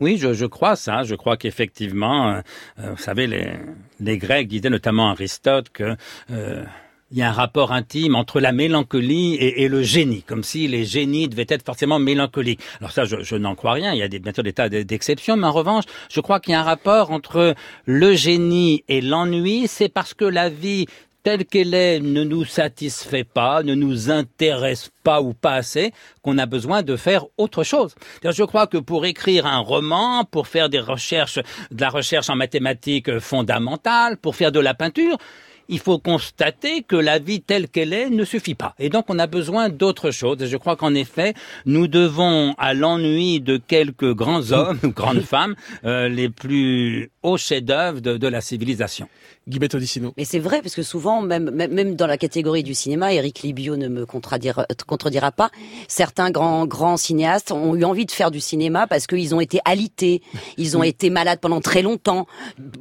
Oui, 0.00 0.16
je, 0.18 0.32
je 0.32 0.46
crois 0.46 0.76
ça. 0.76 1.02
Je 1.02 1.14
crois 1.14 1.36
qu'effectivement, 1.36 2.30
euh, 2.30 2.40
euh, 2.78 2.90
vous 2.92 3.02
savez, 3.02 3.26
les, 3.26 3.48
les 4.00 4.18
Grecs 4.18 4.46
disaient 4.46 4.70
notamment 4.70 5.10
Aristote 5.10 5.70
que 5.70 5.96
euh, 6.30 6.64
il 7.10 7.18
y 7.18 7.22
a 7.22 7.30
un 7.30 7.32
rapport 7.32 7.72
intime 7.72 8.14
entre 8.14 8.38
la 8.40 8.52
mélancolie 8.52 9.36
et, 9.36 9.68
le 9.68 9.82
génie, 9.82 10.22
comme 10.22 10.42
si 10.42 10.68
les 10.68 10.84
génies 10.84 11.28
devaient 11.28 11.46
être 11.48 11.64
forcément 11.64 11.98
mélancoliques. 11.98 12.60
Alors 12.80 12.92
ça, 12.92 13.04
je, 13.04 13.36
n'en 13.36 13.54
crois 13.54 13.72
rien. 13.72 13.94
Il 13.94 13.98
y 13.98 14.02
a 14.02 14.08
des, 14.08 14.18
bien 14.18 14.34
sûr 14.34 14.42
des 14.42 14.52
tas 14.52 14.68
d'exceptions, 14.68 15.36
mais 15.36 15.46
en 15.46 15.52
revanche, 15.52 15.84
je 16.10 16.20
crois 16.20 16.38
qu'il 16.38 16.52
y 16.52 16.54
a 16.54 16.60
un 16.60 16.64
rapport 16.64 17.10
entre 17.10 17.54
le 17.86 18.14
génie 18.14 18.84
et 18.88 19.00
l'ennui. 19.00 19.68
C'est 19.68 19.88
parce 19.88 20.12
que 20.12 20.26
la 20.26 20.50
vie 20.50 20.86
telle 21.22 21.46
qu'elle 21.46 21.74
est 21.74 22.00
ne 22.00 22.24
nous 22.24 22.44
satisfait 22.44 23.24
pas, 23.24 23.62
ne 23.62 23.74
nous 23.74 24.10
intéresse 24.10 24.90
pas 25.02 25.20
ou 25.20 25.34
pas 25.34 25.54
assez, 25.54 25.92
qu'on 26.22 26.38
a 26.38 26.46
besoin 26.46 26.82
de 26.82 26.96
faire 26.96 27.24
autre 27.38 27.64
chose. 27.64 27.94
Je 28.22 28.44
crois 28.44 28.66
que 28.66 28.78
pour 28.78 29.06
écrire 29.06 29.46
un 29.46 29.58
roman, 29.58 30.24
pour 30.24 30.46
faire 30.46 30.68
des 30.68 30.78
recherches, 30.78 31.40
de 31.70 31.80
la 31.80 31.88
recherche 31.88 32.30
en 32.30 32.36
mathématiques 32.36 33.18
fondamentale, 33.18 34.16
pour 34.18 34.36
faire 34.36 34.52
de 34.52 34.60
la 34.60 34.74
peinture, 34.74 35.18
il 35.68 35.78
faut 35.78 35.98
constater 35.98 36.82
que 36.82 36.96
la 36.96 37.18
vie 37.18 37.40
telle 37.40 37.68
qu'elle 37.68 37.92
est 37.92 38.10
ne 38.10 38.24
suffit 38.24 38.54
pas. 38.54 38.74
Et 38.78 38.88
donc 38.88 39.06
on 39.08 39.18
a 39.18 39.26
besoin 39.26 39.68
d'autre 39.68 40.10
chose. 40.10 40.42
Et 40.42 40.46
je 40.46 40.56
crois 40.56 40.76
qu'en 40.76 40.94
effet, 40.94 41.34
nous 41.66 41.86
devons 41.86 42.54
à 42.58 42.74
l'ennui 42.74 43.40
de 43.40 43.56
quelques 43.56 44.14
grands 44.14 44.52
hommes 44.52 44.78
ou 44.82 44.88
grandes 44.92 45.22
femmes 45.22 45.54
euh, 45.84 46.08
les 46.08 46.28
plus 46.28 47.10
hauts 47.28 47.36
chefs-d'œuvre 47.36 48.00
de, 48.00 48.16
de 48.16 48.28
la 48.28 48.40
civilisation. 48.40 49.08
Guibette 49.48 49.74
Odissino. 49.74 50.12
Mais 50.16 50.24
c'est 50.24 50.38
vrai, 50.38 50.60
parce 50.60 50.74
que 50.74 50.82
souvent, 50.82 51.22
même, 51.22 51.50
même, 51.50 51.72
même 51.72 51.94
dans 51.94 52.06
la 52.06 52.18
catégorie 52.18 52.62
du 52.62 52.74
cinéma, 52.74 53.14
Eric 53.14 53.40
Libio 53.42 53.76
ne 53.76 53.88
me 53.88 54.04
contredira, 54.04 54.66
contredira 54.86 55.32
pas, 55.32 55.50
certains 55.88 56.30
grands, 56.30 56.66
grands 56.66 56.98
cinéastes 56.98 57.50
ont 57.50 57.74
eu 57.74 57.84
envie 57.84 58.04
de 58.04 58.10
faire 58.10 58.30
du 58.30 58.40
cinéma 58.40 58.86
parce 58.86 59.06
qu'ils 59.06 59.34
ont 59.34 59.40
été 59.40 59.60
alités, 59.64 60.20
ils 60.58 60.76
ont 60.76 60.82
été 60.82 61.08
malades 61.08 61.40
pendant 61.40 61.60
très 61.60 61.80
longtemps. 61.80 62.26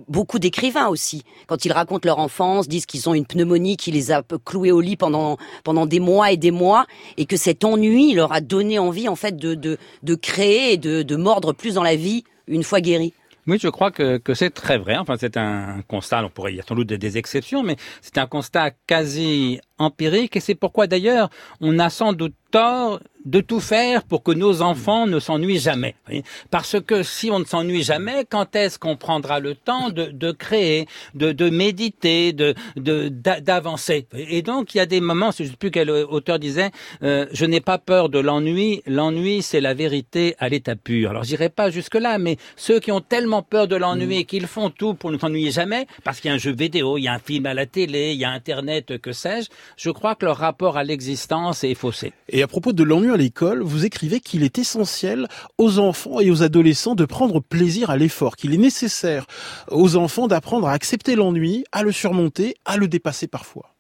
Beaucoup 0.10 0.40
d'écrivains 0.40 0.88
aussi, 0.88 1.24
quand 1.48 1.64
ils 1.64 1.72
racontent 1.72 2.06
leur 2.06 2.20
enfance, 2.20 2.68
disent 2.68 2.86
qu'ils 2.86 3.08
ont 3.08 3.14
une 3.14 3.26
pneumonie 3.26 3.78
qui 3.78 3.92
les 3.92 4.12
a 4.12 4.22
cloués 4.44 4.72
au 4.72 4.82
lit 4.82 4.98
pendant, 4.98 5.38
pendant 5.64 5.86
des 5.86 6.02
mois 6.02 6.32
et 6.32 6.38
des 6.38 6.52
mois, 6.52 6.86
et 7.16 7.26
que 7.26 7.38
cet 7.38 7.64
ennui 7.64 8.14
leur 8.14 8.34
a 8.34 8.42
donné 8.42 8.78
envie, 8.78 9.08
en 9.08 9.16
fait, 9.16 9.38
de, 9.38 9.56
de, 9.56 9.78
de 10.04 10.16
créer 10.16 10.74
et 10.74 10.78
de, 10.78 11.02
de 11.02 11.16
mordre 11.16 11.54
plus 11.54 11.76
dans 11.76 11.84
la 11.84 11.96
vie 11.96 12.26
une 12.48 12.64
fois 12.64 12.82
guéris. 12.82 13.14
Oui, 13.48 13.58
je 13.62 13.70
crois 13.70 13.92
que, 13.92 14.18
que 14.18 14.34
c'est 14.34 14.50
très 14.50 14.78
vrai. 14.78 14.98
Enfin, 14.98 15.16
c'est 15.18 15.38
un 15.38 15.82
constat. 15.88 16.26
On 16.26 16.30
pourrait 16.30 16.54
y 16.54 16.60
a 16.60 16.64
sans 16.64 16.76
doute 16.76 16.88
des, 16.88 16.98
des 16.98 17.18
exceptions, 17.18 17.64
mais 17.64 17.78
c'est 18.02 18.18
un 18.18 18.28
constat 18.28 18.72
quasi 18.88 19.60
empirique. 19.78 20.36
Et 20.36 20.40
c'est 20.42 20.56
pourquoi 20.56 20.88
d'ailleurs, 20.88 21.30
on 21.62 21.80
a 21.80 21.90
sans 21.90 22.12
doute 22.14 22.36
tort 22.52 23.00
de 23.28 23.40
tout 23.42 23.60
faire 23.60 24.04
pour 24.04 24.24
que 24.24 24.32
nos 24.32 24.62
enfants 24.62 25.06
ne 25.06 25.20
s'ennuient 25.20 25.60
jamais. 25.60 25.94
Parce 26.50 26.78
que 26.82 27.04
si 27.04 27.30
on 27.30 27.40
ne 27.40 27.46
s'ennuie 27.46 27.84
jamais, 27.84 28.26
quand 28.28 28.56
est-ce 28.56 28.80
qu'on 28.80 28.96
prendra 28.96 29.40
le 29.40 29.54
temps 29.54 29.90
de, 29.90 30.06
de 30.06 30.32
créer, 30.32 30.88
de, 31.14 31.32
de 31.34 31.50
méditer, 31.50 32.34
de 32.34 32.56
de- 32.78 33.10
d'a- 33.10 33.42
d'avancer? 33.42 34.08
Et 34.38 34.42
donc, 34.42 34.74
il 34.74 34.78
y 34.78 34.82
a 34.82 34.86
des 34.86 35.02
moments, 35.02 35.32
je 35.38 35.44
ne 35.44 35.50
sais 35.50 35.56
plus 35.56 35.72
quel 35.72 35.90
auteur 35.90 36.40
disait, 36.40 36.72
euh, 37.04 37.26
je 37.32 37.46
n'ai 37.46 37.62
pas 37.62 37.78
peur 37.78 38.10
de 38.10 38.20
l'ennui. 38.20 38.82
L'ennui, 38.88 39.42
c'est 39.42 39.62
la 39.62 39.74
vérité 39.74 40.36
à 40.40 40.48
l'état 40.50 40.76
pur. 40.76 41.10
Alors, 41.10 41.24
j'irai 41.24 41.50
pas 41.50 41.70
jusque 41.70 41.96
là, 41.96 42.18
mais 42.18 42.38
ceux 42.56 42.80
qui 42.80 42.92
ont 42.92 43.02
tellement 43.02 43.42
peur 43.44 43.68
de 43.68 43.76
l'ennui 43.76 44.26
qu'ils 44.26 44.48
font 44.48 44.70
tout 44.70 44.94
pour 44.94 45.12
ne 45.12 45.18
s'ennuyer 45.18 45.52
jamais, 45.52 45.86
parce 46.06 46.22
qu'il 46.22 46.30
y 46.30 46.32
a 46.32 46.36
un 46.36 46.40
jeu 46.40 46.54
vidéo, 46.54 46.98
il 46.98 47.04
y 47.04 47.08
a 47.10 47.14
un 47.14 47.20
film 47.20 47.46
à 47.46 47.54
la 47.54 47.66
télé, 47.66 48.14
il 48.14 48.20
y 48.20 48.26
a 48.26 48.30
Internet, 48.32 49.00
que 49.00 49.12
sais-je, 49.12 49.50
je 49.76 49.90
crois 49.90 50.16
que 50.16 50.26
leur 50.26 50.38
rapport 50.38 50.78
à 50.78 50.84
l'existence 50.86 51.64
est 51.66 51.76
faussé. 51.76 52.14
Et 52.30 52.42
à 52.42 52.48
propos 52.48 52.72
de 52.74 52.84
l'ennui 52.84 53.12
l'école, 53.18 53.62
vous 53.62 53.86
écrivez 53.86 54.20
qu'il 54.20 54.44
est 54.44 54.58
essentiel 54.58 55.28
aux 55.58 55.80
enfants 55.80 56.20
et 56.20 56.32
aux 56.32 56.44
adolescents 56.44 56.96
de 56.96 57.06
prendre 57.06 57.40
plaisir 57.42 57.90
à 57.90 57.98
l'effort, 57.98 58.36
qu'il 58.38 58.54
est 58.54 58.58
nécessaire 58.58 59.26
aux 59.70 59.96
enfants 59.98 60.28
d'apprendre 60.28 60.68
à 60.68 60.72
accepter 60.74 61.16
l'ennui, 61.16 61.66
à 61.72 61.84
le 61.84 61.92
surmonter, 61.92 62.56
à 62.66 62.78
le 62.78 62.88
dépasser 62.88 63.28
parfois. 63.28 63.74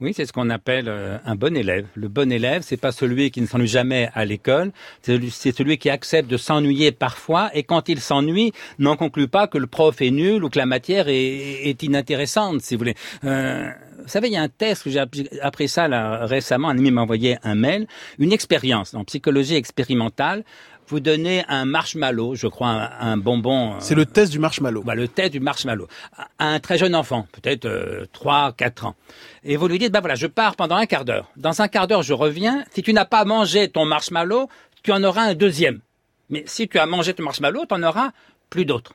Oui, 0.00 0.12
c'est 0.14 0.26
ce 0.26 0.32
qu'on 0.32 0.48
appelle 0.48 0.88
euh, 0.88 1.18
un 1.24 1.34
bon 1.34 1.56
élève. 1.56 1.84
Le 1.96 2.06
bon 2.06 2.30
élève, 2.30 2.62
c'est 2.64 2.76
pas 2.76 2.92
celui 2.92 3.32
qui 3.32 3.40
ne 3.40 3.46
s'ennuie 3.46 3.66
jamais 3.66 4.08
à 4.14 4.24
l'école, 4.24 4.70
c'est 5.02 5.50
celui- 5.52 5.76
qui 5.76 5.90
accepte 5.90 6.30
de 6.30 6.36
s'ennuyer 6.36 6.92
parfois 6.92 7.50
et 7.52 7.64
quand 7.64 7.88
il 7.88 8.00
s'ennuie, 8.00 8.52
n'en 8.78 8.96
conclut 8.96 9.26
pas 9.26 9.48
que 9.48 9.58
le 9.58 9.66
prof 9.66 10.00
est 10.00 10.12
nul 10.12 10.44
ou 10.44 10.50
que 10.50 10.58
la 10.58 10.66
matière 10.66 11.08
est, 11.08 11.68
est 11.68 11.82
inintéressante, 11.82 12.60
si 12.60 12.76
vous 12.76 12.78
voulez. 12.78 12.94
Euh, 13.24 13.70
vous 14.08 14.12
savez, 14.12 14.28
il 14.28 14.32
y 14.32 14.38
a 14.38 14.42
un 14.42 14.48
test 14.48 14.84
que 14.84 14.90
j'ai 14.90 15.04
appris, 15.42 15.68
ça 15.68 15.86
là, 15.86 16.24
récemment. 16.24 16.70
Un 16.70 16.78
ami 16.78 16.90
m'a 16.90 17.02
envoyé 17.02 17.36
un 17.42 17.54
mail, 17.54 17.86
une 18.18 18.32
expérience 18.32 18.94
en 18.94 19.04
psychologie 19.04 19.54
expérimentale. 19.54 20.44
Vous 20.86 20.98
donnez 20.98 21.44
un 21.48 21.66
marshmallow, 21.66 22.34
je 22.34 22.46
crois, 22.46 22.68
un, 22.68 23.12
un 23.12 23.16
bonbon. 23.18 23.74
C'est 23.80 23.94
le 23.94 24.06
test 24.06 24.32
du 24.32 24.38
marshmallow. 24.38 24.82
Bah, 24.82 24.94
le 24.94 25.08
test 25.08 25.32
du 25.32 25.40
marshmallow. 25.40 25.88
À 26.38 26.46
un 26.46 26.58
très 26.58 26.78
jeune 26.78 26.94
enfant, 26.94 27.26
peut-être 27.32 27.66
euh, 27.66 28.06
3, 28.14 28.54
4 28.56 28.86
ans. 28.86 28.94
Et 29.44 29.58
vous 29.58 29.68
lui 29.68 29.78
dites, 29.78 29.92
bah 29.92 30.00
voilà, 30.00 30.14
je 30.14 30.26
pars 30.26 30.56
pendant 30.56 30.76
un 30.76 30.86
quart 30.86 31.04
d'heure. 31.04 31.30
Dans 31.36 31.60
un 31.60 31.68
quart 31.68 31.86
d'heure, 31.86 32.02
je 32.02 32.14
reviens. 32.14 32.64
Si 32.72 32.82
tu 32.82 32.94
n'as 32.94 33.04
pas 33.04 33.26
mangé 33.26 33.68
ton 33.68 33.84
marshmallow, 33.84 34.48
tu 34.82 34.90
en 34.90 35.04
auras 35.04 35.24
un 35.24 35.34
deuxième. 35.34 35.80
Mais 36.30 36.44
si 36.46 36.66
tu 36.66 36.78
as 36.78 36.86
mangé 36.86 37.12
ton 37.12 37.24
marshmallow, 37.24 37.66
tu 37.66 37.74
en 37.74 37.82
auras 37.82 38.12
plus 38.48 38.64
d'autres. 38.64 38.94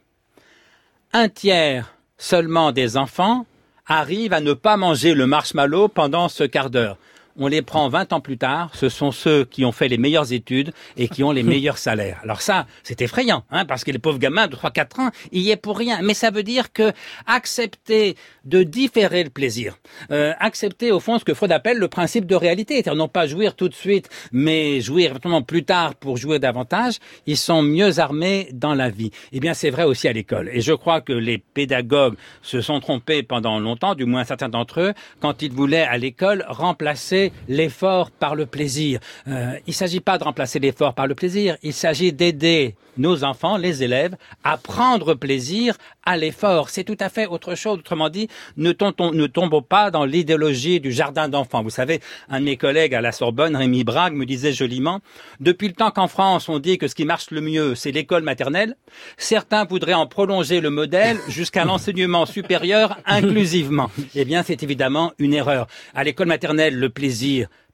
Un 1.11 1.29
tiers 1.29 1.93
seulement 2.17 2.71
des 2.71 2.97
enfants 2.97 3.45
arrivent 3.87 4.33
à 4.33 4.39
ne 4.39 4.53
pas 4.53 4.77
manger 4.77 5.13
le 5.13 5.27
marshmallow 5.27 5.87
pendant 5.87 6.29
ce 6.29 6.43
quart 6.43 6.69
d'heure. 6.69 6.97
On 7.37 7.47
les 7.47 7.61
prend 7.61 7.89
20 7.89 8.13
ans 8.13 8.21
plus 8.21 8.37
tard, 8.37 8.71
ce 8.75 8.89
sont 8.89 9.11
ceux 9.11 9.45
qui 9.45 9.65
ont 9.65 9.71
fait 9.71 9.87
les 9.87 9.97
meilleures 9.97 10.31
études 10.33 10.71
et 10.97 11.07
qui 11.07 11.23
ont 11.23 11.31
les 11.31 11.43
meilleurs 11.53 11.77
salaires. 11.77 12.19
Alors 12.23 12.41
ça, 12.41 12.67
c'est 12.83 13.01
effrayant, 13.01 13.43
hein, 13.49 13.65
parce 13.65 13.83
que 13.83 13.91
les 13.91 13.99
pauvres 13.99 14.19
gamins 14.19 14.47
de 14.47 14.55
3-4 14.55 15.01
ans, 15.01 15.11
il 15.31 15.41
y 15.41 15.51
est 15.51 15.57
pour 15.57 15.77
rien. 15.77 15.99
Mais 16.03 16.13
ça 16.13 16.31
veut 16.31 16.43
dire 16.43 16.71
que 16.71 16.91
accepter 17.25 18.15
de 18.45 18.63
différer 18.63 19.23
le 19.23 19.29
plaisir, 19.29 19.77
euh, 20.11 20.33
accepter 20.39 20.91
au 20.91 20.99
fond 20.99 21.17
ce 21.17 21.25
que 21.25 21.33
Freud 21.33 21.51
appelle 21.51 21.77
le 21.77 21.87
principe 21.87 22.25
de 22.25 22.35
réalité, 22.35 22.75
c'est-à-dire 22.75 22.95
non 22.95 23.07
pas 23.07 23.25
jouir 23.25 23.55
tout 23.55 23.69
de 23.69 23.73
suite, 23.73 24.09
mais 24.31 24.81
jouir 24.81 25.11
éventuellement 25.11 25.41
plus 25.41 25.63
tard 25.63 25.95
pour 25.95 26.17
jouir 26.17 26.39
davantage, 26.39 26.99
ils 27.25 27.37
sont 27.37 27.61
mieux 27.61 27.99
armés 27.99 28.49
dans 28.53 28.73
la 28.73 28.89
vie. 28.89 29.11
Eh 29.31 29.39
bien, 29.39 29.53
c'est 29.53 29.69
vrai 29.69 29.83
aussi 29.83 30.07
à 30.07 30.13
l'école. 30.13 30.49
Et 30.53 30.61
je 30.61 30.73
crois 30.73 31.01
que 31.01 31.13
les 31.13 31.37
pédagogues 31.37 32.15
se 32.41 32.61
sont 32.61 32.79
trompés 32.79 33.23
pendant 33.23 33.59
longtemps, 33.59 33.95
du 33.95 34.05
moins 34.05 34.23
certains 34.23 34.49
d'entre 34.49 34.81
eux, 34.81 34.93
quand 35.19 35.41
ils 35.41 35.51
voulaient 35.51 35.83
à 35.83 35.97
l'école 35.97 36.45
remplacer 36.47 37.22
l'effort 37.47 38.11
par 38.11 38.35
le 38.35 38.45
plaisir. 38.45 38.99
Euh, 39.27 39.57
il 39.67 39.71
ne 39.71 39.73
s'agit 39.73 39.99
pas 39.99 40.17
de 40.17 40.23
remplacer 40.23 40.59
l'effort 40.59 40.93
par 40.93 41.07
le 41.07 41.15
plaisir, 41.15 41.57
il 41.63 41.73
s'agit 41.73 42.11
d'aider 42.11 42.75
nos 42.97 43.23
enfants, 43.23 43.57
les 43.57 43.83
élèves, 43.83 44.15
à 44.43 44.57
prendre 44.57 45.13
plaisir 45.13 45.77
à 46.05 46.17
l'effort. 46.17 46.69
C'est 46.69 46.83
tout 46.83 46.97
à 46.99 47.09
fait 47.09 47.27
autre 47.27 47.55
chose. 47.55 47.79
Autrement 47.79 48.09
dit, 48.09 48.27
ne, 48.57 48.71
tombons, 48.71 49.61
pas 49.61 49.91
dans 49.91 50.05
l'idéologie 50.05 50.79
du 50.79 50.91
jardin 50.91 51.29
d'enfants. 51.29 51.63
Vous 51.63 51.69
savez, 51.69 52.01
un 52.29 52.39
de 52.39 52.45
mes 52.45 52.57
collègues 52.57 52.93
à 52.93 53.01
la 53.01 53.11
Sorbonne, 53.11 53.55
Rémi 53.55 53.83
Brague, 53.83 54.13
me 54.13 54.25
disait 54.25 54.51
joliment, 54.51 54.99
depuis 55.39 55.67
le 55.67 55.73
temps 55.73 55.91
qu'en 55.91 56.07
France, 56.07 56.49
on 56.49 56.59
dit 56.59 56.77
que 56.77 56.87
ce 56.87 56.95
qui 56.95 57.05
marche 57.05 57.31
le 57.31 57.41
mieux, 57.41 57.75
c'est 57.75 57.91
l'école 57.91 58.23
maternelle, 58.23 58.75
certains 59.17 59.65
voudraient 59.65 59.93
en 59.93 60.07
prolonger 60.07 60.61
le 60.61 60.69
modèle 60.69 61.17
jusqu'à 61.29 61.65
l'enseignement 61.65 62.25
supérieur 62.25 62.97
inclusivement. 63.05 63.89
Eh 64.15 64.25
bien, 64.25 64.43
c'est 64.43 64.61
évidemment 64.63 65.13
une 65.19 65.33
erreur. 65.33 65.67
À 65.95 66.03
l'école 66.03 66.27
maternelle, 66.27 66.77
le 66.77 66.89
plaisir 66.89 67.12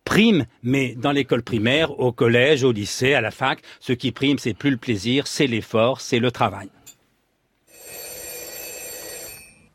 prime, 0.05 0.45
mais 0.63 0.95
dans 0.95 1.11
l'école 1.11 1.43
primaire, 1.43 1.99
au 1.99 2.11
collège, 2.11 2.63
au 2.63 2.71
lycée, 2.71 3.13
à 3.13 3.21
la 3.21 3.31
fac, 3.31 3.61
ce 3.79 3.93
qui 3.93 4.11
prime, 4.11 4.39
c'est 4.39 4.53
plus 4.53 4.71
le 4.71 4.77
plaisir, 4.77 5.27
c'est 5.27 5.47
l'effort, 5.47 6.01
c'est 6.01 6.19
le 6.19 6.31
travail. 6.31 6.69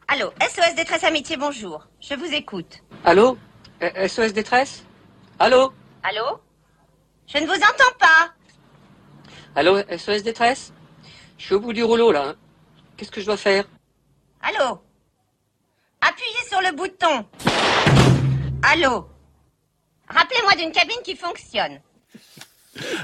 Allô, 0.09 0.31
SOS 0.41 0.75
Détresse 0.77 1.05
Amitié, 1.05 1.37
bonjour. 1.37 1.87
Je 2.01 2.15
vous 2.15 2.33
écoute. 2.33 2.83
Allô? 3.05 3.37
Euh, 3.83 4.07
SOS 4.09 4.33
détresse? 4.33 4.85
Allô? 5.39 5.73
Allô? 6.03 6.41
Je 7.27 7.39
ne 7.39 7.47
vous 7.47 7.55
entends 7.55 7.97
pas. 7.99 8.33
Allô 9.57 9.79
SOS 9.97 10.23
détresse? 10.23 10.73
Je 11.39 11.45
suis 11.47 11.55
au 11.55 11.61
bout 11.61 11.73
du 11.73 11.83
rouleau 11.83 12.13
là. 12.13 12.29
hein. 12.29 12.35
Qu'est-ce 12.97 13.11
que 13.11 13.21
je 13.21 13.27
dois 13.27 13.37
faire? 13.37 13.65
Allô? 14.43 14.81
Appuyez 16.01 16.49
sur 16.49 16.61
le 16.61 16.77
bouton. 16.77 17.25
Allô? 18.63 19.09
Rappelez-moi 20.09 20.55
d'une 20.57 20.73
cabine 20.73 20.97
qui 21.05 21.17
fonctionne. 21.17 21.81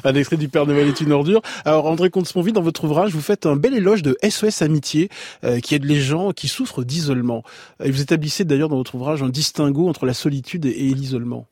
Un 0.04 0.14
extrait 0.14 0.36
du 0.36 0.48
Père 0.48 0.66
Noël 0.66 0.88
est 0.88 1.00
une 1.00 1.12
ordure. 1.12 1.42
Alors 1.64 1.86
André 1.86 2.10
Comte-Sponville, 2.10 2.52
dans 2.52 2.62
votre 2.62 2.84
ouvrage, 2.84 3.12
vous 3.12 3.20
faites 3.20 3.46
un 3.46 3.56
bel 3.56 3.74
éloge 3.74 4.02
de 4.02 4.16
SOS 4.28 4.62
Amitié, 4.62 5.08
euh, 5.44 5.60
qui 5.60 5.74
aide 5.74 5.84
les 5.84 6.00
gens 6.00 6.32
qui 6.32 6.48
souffrent 6.48 6.84
d'isolement. 6.84 7.44
Et 7.82 7.90
vous 7.90 8.02
établissez 8.02 8.44
d'ailleurs 8.44 8.68
dans 8.68 8.76
votre 8.76 8.94
ouvrage 8.96 9.22
un 9.22 9.28
distinguo 9.28 9.88
entre 9.88 10.06
la 10.06 10.14
solitude 10.14 10.66
et, 10.66 10.70
et 10.70 10.94
l'isolement. 10.94 11.46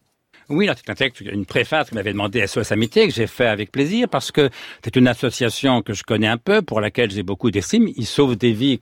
Oui, 0.48 0.66
là, 0.66 0.74
c'est 0.76 0.90
un 0.90 0.94
texte, 0.94 1.20
une 1.20 1.44
préface 1.44 1.90
que 1.90 1.94
m'avait 1.94 2.12
demandé 2.12 2.46
SOS 2.46 2.72
Amitié, 2.72 3.06
que 3.06 3.12
j'ai 3.12 3.26
fait 3.26 3.46
avec 3.46 3.70
plaisir, 3.70 4.08
parce 4.08 4.32
que 4.32 4.48
c'est 4.82 4.96
une 4.96 5.06
association 5.06 5.82
que 5.82 5.92
je 5.92 6.04
connais 6.04 6.26
un 6.26 6.38
peu, 6.38 6.62
pour 6.62 6.80
laquelle 6.80 7.10
j'ai 7.10 7.22
beaucoup 7.22 7.50
d'estime. 7.50 7.88
Ils 7.96 8.06
sauvent 8.06 8.36
des 8.36 8.52
vies 8.52 8.80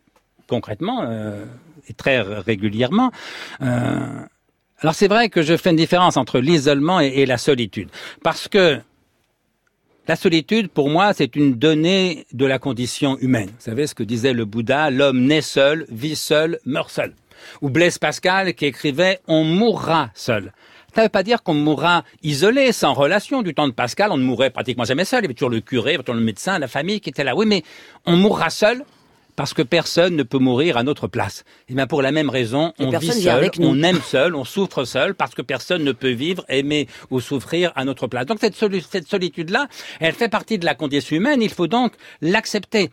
concrètement 0.48 1.02
euh, 1.02 1.44
et 1.88 1.92
très 1.92 2.20
régulièrement. 2.20 3.10
Euh, 3.62 4.06
alors 4.81 4.95
c'est 4.95 5.09
vrai 5.09 5.29
que 5.31 5.43
je 5.43 5.57
fais 5.57 5.70
une 5.70 5.77
différence 5.77 6.16
entre 6.16 6.39
l'isolement 6.39 7.01
et, 7.01 7.24
la 7.24 7.39
solitude, 7.39 7.89
parce 8.22 8.47
que 8.49 8.79
la 10.07 10.16
solitude, 10.16 10.68
pour 10.68 10.89
moi, 10.89 11.12
c'est 11.14 11.35
une 11.35 11.55
donnée 11.55 12.27
de 12.33 12.47
la 12.47 12.59
condition 12.59 13.18
humaine. 13.18 13.49
Vous 13.49 13.64
savez 13.64 13.87
ce 13.87 13.95
que 13.95 14.05
disait 14.05 14.33
le 14.33 14.45
Bouddha, 14.45 14.91
l'homme 14.91 15.24
naît 15.24 15.41
seul, 15.41 15.87
vit 15.91 16.14
seul, 16.14 16.61
meurt 16.64 16.91
seul. 16.91 17.12
Ou 17.61 17.70
Blaise 17.70 17.99
Pascal 17.99 18.55
qui 18.55 18.66
écrivait 18.66 19.20
On 19.27 19.43
mourra 19.45 20.11
seul. 20.14 20.53
Ça 20.95 21.03
ne 21.03 21.07
veut 21.07 21.11
pas 21.11 21.22
dire 21.22 21.43
qu'on 21.43 21.55
mourra 21.55 22.05
isolé, 22.22 22.72
sans 22.72 22.95
relation. 22.95 23.43
Du 23.43 23.53
temps 23.53 23.66
de 23.66 23.72
Pascal, 23.72 24.12
on 24.12 24.16
ne 24.16 24.22
mourrait 24.22 24.51
pratiquement 24.51 24.85
jamais 24.85 25.05
seul. 25.05 25.20
Il 25.20 25.24
y 25.24 25.27
avait 25.27 25.35
toujours 25.35 25.51
le 25.51 25.61
curé, 25.61 25.99
toujours 25.99 26.14
le 26.14 26.24
médecin, 26.24 26.59
la 26.59 26.68
famille 26.68 27.01
qui 27.01 27.11
était 27.11 27.24
là. 27.24 27.35
Oui, 27.35 27.45
mais 27.47 27.64
on 28.07 28.16
mourra 28.16 28.49
seul 28.49 28.85
parce 29.37 29.55
que 29.55 29.62
personne 29.62 30.16
ne 30.16 30.22
peut 30.22 30.39
mourir 30.39 30.76
à 30.76 30.82
notre 30.82 31.07
place. 31.07 31.45
Et 31.68 31.74
bien 31.74 31.87
pour 31.87 32.03
la 32.03 32.11
même 32.11 32.30
raison, 32.30 32.72
Et 32.78 32.87
on 32.87 32.99
vit 32.99 33.12
seul, 33.12 33.51
on 33.61 33.82
aime 33.82 34.01
seul, 34.07 34.34
on 34.34 34.45
souffre 34.45 34.84
seul, 34.84 35.14
parce 35.14 35.34
que 35.34 35.43
personne 35.43 35.84
ne 35.84 35.93
peut 35.93 36.11
vivre, 36.11 36.45
aimer 36.49 36.89
ou 37.11 37.20
souffrir 37.20 37.72
à 37.76 37.84
notre 37.84 38.07
place. 38.07 38.26
Donc 38.26 38.39
cette 38.41 38.57
solitude-là, 38.57 39.68
elle 40.01 40.14
fait 40.14 40.28
partie 40.28 40.59
de 40.59 40.64
la 40.64 40.74
condition 40.74 41.16
humaine, 41.16 41.43
il 41.43 41.51
faut 41.51 41.66
donc 41.66 41.93
l'accepter. 42.20 42.91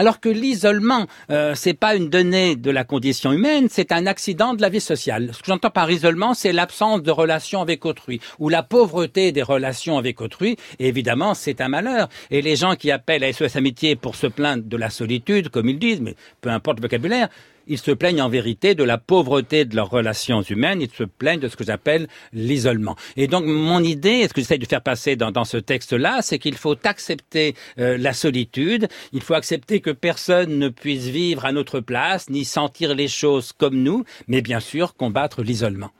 Alors 0.00 0.18
que 0.18 0.30
l'isolement, 0.30 1.06
euh, 1.30 1.54
c'est 1.54 1.74
pas 1.74 1.94
une 1.94 2.08
donnée 2.08 2.56
de 2.56 2.70
la 2.70 2.84
condition 2.84 3.32
humaine, 3.32 3.66
c'est 3.68 3.92
un 3.92 4.06
accident 4.06 4.54
de 4.54 4.62
la 4.62 4.70
vie 4.70 4.80
sociale. 4.80 5.28
Ce 5.34 5.40
que 5.40 5.48
j'entends 5.48 5.68
par 5.68 5.90
isolement, 5.90 6.32
c'est 6.32 6.52
l'absence 6.52 7.02
de 7.02 7.10
relations 7.10 7.60
avec 7.60 7.84
autrui 7.84 8.18
ou 8.38 8.48
la 8.48 8.62
pauvreté 8.62 9.30
des 9.30 9.42
relations 9.42 9.98
avec 9.98 10.22
autrui. 10.22 10.56
Évidemment, 10.78 11.34
c'est 11.34 11.60
un 11.60 11.68
malheur. 11.68 12.08
Et 12.30 12.40
les 12.40 12.56
gens 12.56 12.76
qui 12.76 12.90
appellent 12.90 13.24
à 13.24 13.30
SOS 13.30 13.56
Amitié 13.56 13.94
pour 13.94 14.16
se 14.16 14.26
plaindre 14.26 14.64
de 14.64 14.76
la 14.78 14.88
solitude, 14.88 15.50
comme 15.50 15.68
ils 15.68 15.78
disent, 15.78 16.00
mais 16.00 16.14
peu 16.40 16.48
importe 16.48 16.78
le 16.78 16.84
vocabulaire, 16.84 17.28
ils 17.70 17.78
se 17.78 17.92
plaignent 17.92 18.20
en 18.20 18.28
vérité 18.28 18.74
de 18.74 18.84
la 18.84 18.98
pauvreté 18.98 19.64
de 19.64 19.76
leurs 19.76 19.88
relations 19.88 20.42
humaines, 20.42 20.82
ils 20.82 20.90
se 20.90 21.04
plaignent 21.04 21.40
de 21.40 21.48
ce 21.48 21.56
que 21.56 21.64
j'appelle 21.64 22.08
l'isolement. 22.34 22.96
Et 23.16 23.28
donc 23.28 23.44
mon 23.46 23.82
idée, 23.82 24.18
et 24.18 24.28
ce 24.28 24.34
que 24.34 24.40
j'essaie 24.42 24.58
de 24.58 24.66
faire 24.66 24.82
passer 24.82 25.16
dans, 25.16 25.30
dans 25.30 25.44
ce 25.44 25.56
texte-là, 25.56 26.18
c'est 26.20 26.38
qu'il 26.38 26.56
faut 26.56 26.76
accepter 26.84 27.54
euh, 27.78 27.96
la 27.96 28.12
solitude, 28.12 28.88
il 29.12 29.22
faut 29.22 29.34
accepter 29.34 29.80
que 29.80 29.90
personne 29.90 30.58
ne 30.58 30.68
puisse 30.68 31.04
vivre 31.04 31.46
à 31.46 31.52
notre 31.52 31.80
place, 31.80 32.28
ni 32.28 32.44
sentir 32.44 32.94
les 32.94 33.08
choses 33.08 33.52
comme 33.52 33.76
nous, 33.76 34.04
mais 34.26 34.42
bien 34.42 34.60
sûr 34.60 34.94
combattre 34.94 35.42
l'isolement. 35.42 35.90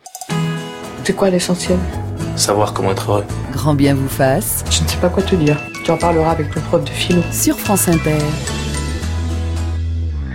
C'est 1.04 1.14
quoi 1.14 1.30
l'essentiel? 1.30 1.78
Savoir 2.36 2.74
comment 2.74 2.92
être 2.92 3.10
heureux. 3.10 3.24
Grand 3.52 3.74
bien 3.74 3.94
vous 3.94 4.08
fasse. 4.08 4.64
Je 4.70 4.82
ne 4.82 4.88
sais 4.88 4.98
pas 4.98 5.08
quoi 5.08 5.22
te 5.22 5.34
dire. 5.34 5.56
Tu 5.84 5.90
en 5.90 5.96
parleras 5.96 6.32
avec 6.32 6.52
ton 6.52 6.60
prof 6.60 6.84
de 6.84 6.90
philo. 6.90 7.22
Sur 7.32 7.58
France 7.58 7.88
Inter. 7.88 8.18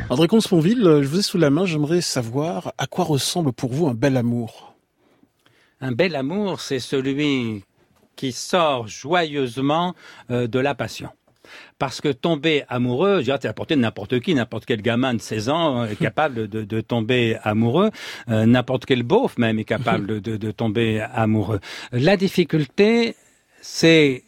André 0.10 0.28
Comte-Sponville, 0.28 0.86
euh, 0.86 1.02
je 1.02 1.08
vous 1.08 1.20
ai 1.20 1.22
sous 1.24 1.40
la 1.40 1.50
main, 1.50 1.66
j'aimerais 1.66 2.02
savoir 2.02 2.74
à 2.78 2.86
quoi 2.86 3.06
ressemble 3.06 3.52
pour 3.52 3.74
vous 3.74 3.88
un 3.88 3.96
bel 3.96 4.18
amour. 4.18 4.76
Un 5.82 5.92
bel 5.92 6.16
amour, 6.16 6.62
c'est 6.62 6.80
celui 6.80 7.64
qui 8.16 8.32
sort 8.32 8.88
joyeusement 8.88 9.96
euh, 10.30 10.48
de 10.48 10.60
la 10.60 10.76
passion. 10.76 11.10
Parce 11.80 12.02
que 12.02 12.10
tomber 12.10 12.64
amoureux, 12.70 13.20
je 13.20 13.26
dirais, 13.26 13.40
c'est 13.42 13.48
à 13.48 13.50
la 13.50 13.54
portée 13.54 13.76
de 13.76 13.82
n'importe 13.82 14.20
qui, 14.20 14.36
n'importe 14.36 14.66
quel 14.66 14.82
gamin 14.82 15.16
de 15.16 15.22
16 15.22 15.50
ans 15.50 15.82
euh, 15.82 15.88
est 15.88 15.96
capable 16.00 16.48
de, 16.48 16.64
de 16.64 16.82
tomber 16.82 17.38
amoureux, 17.44 17.90
euh, 18.30 18.46
n'importe 18.46 18.86
quel 18.86 19.04
beauf 19.04 19.38
même 19.38 19.60
est 19.60 19.66
capable 19.66 20.06
de, 20.06 20.20
de, 20.20 20.38
de 20.38 20.52
tomber 20.52 21.02
amoureux. 21.14 21.60
La 21.92 22.16
difficulté, 22.16 23.16
c'est 23.60 24.24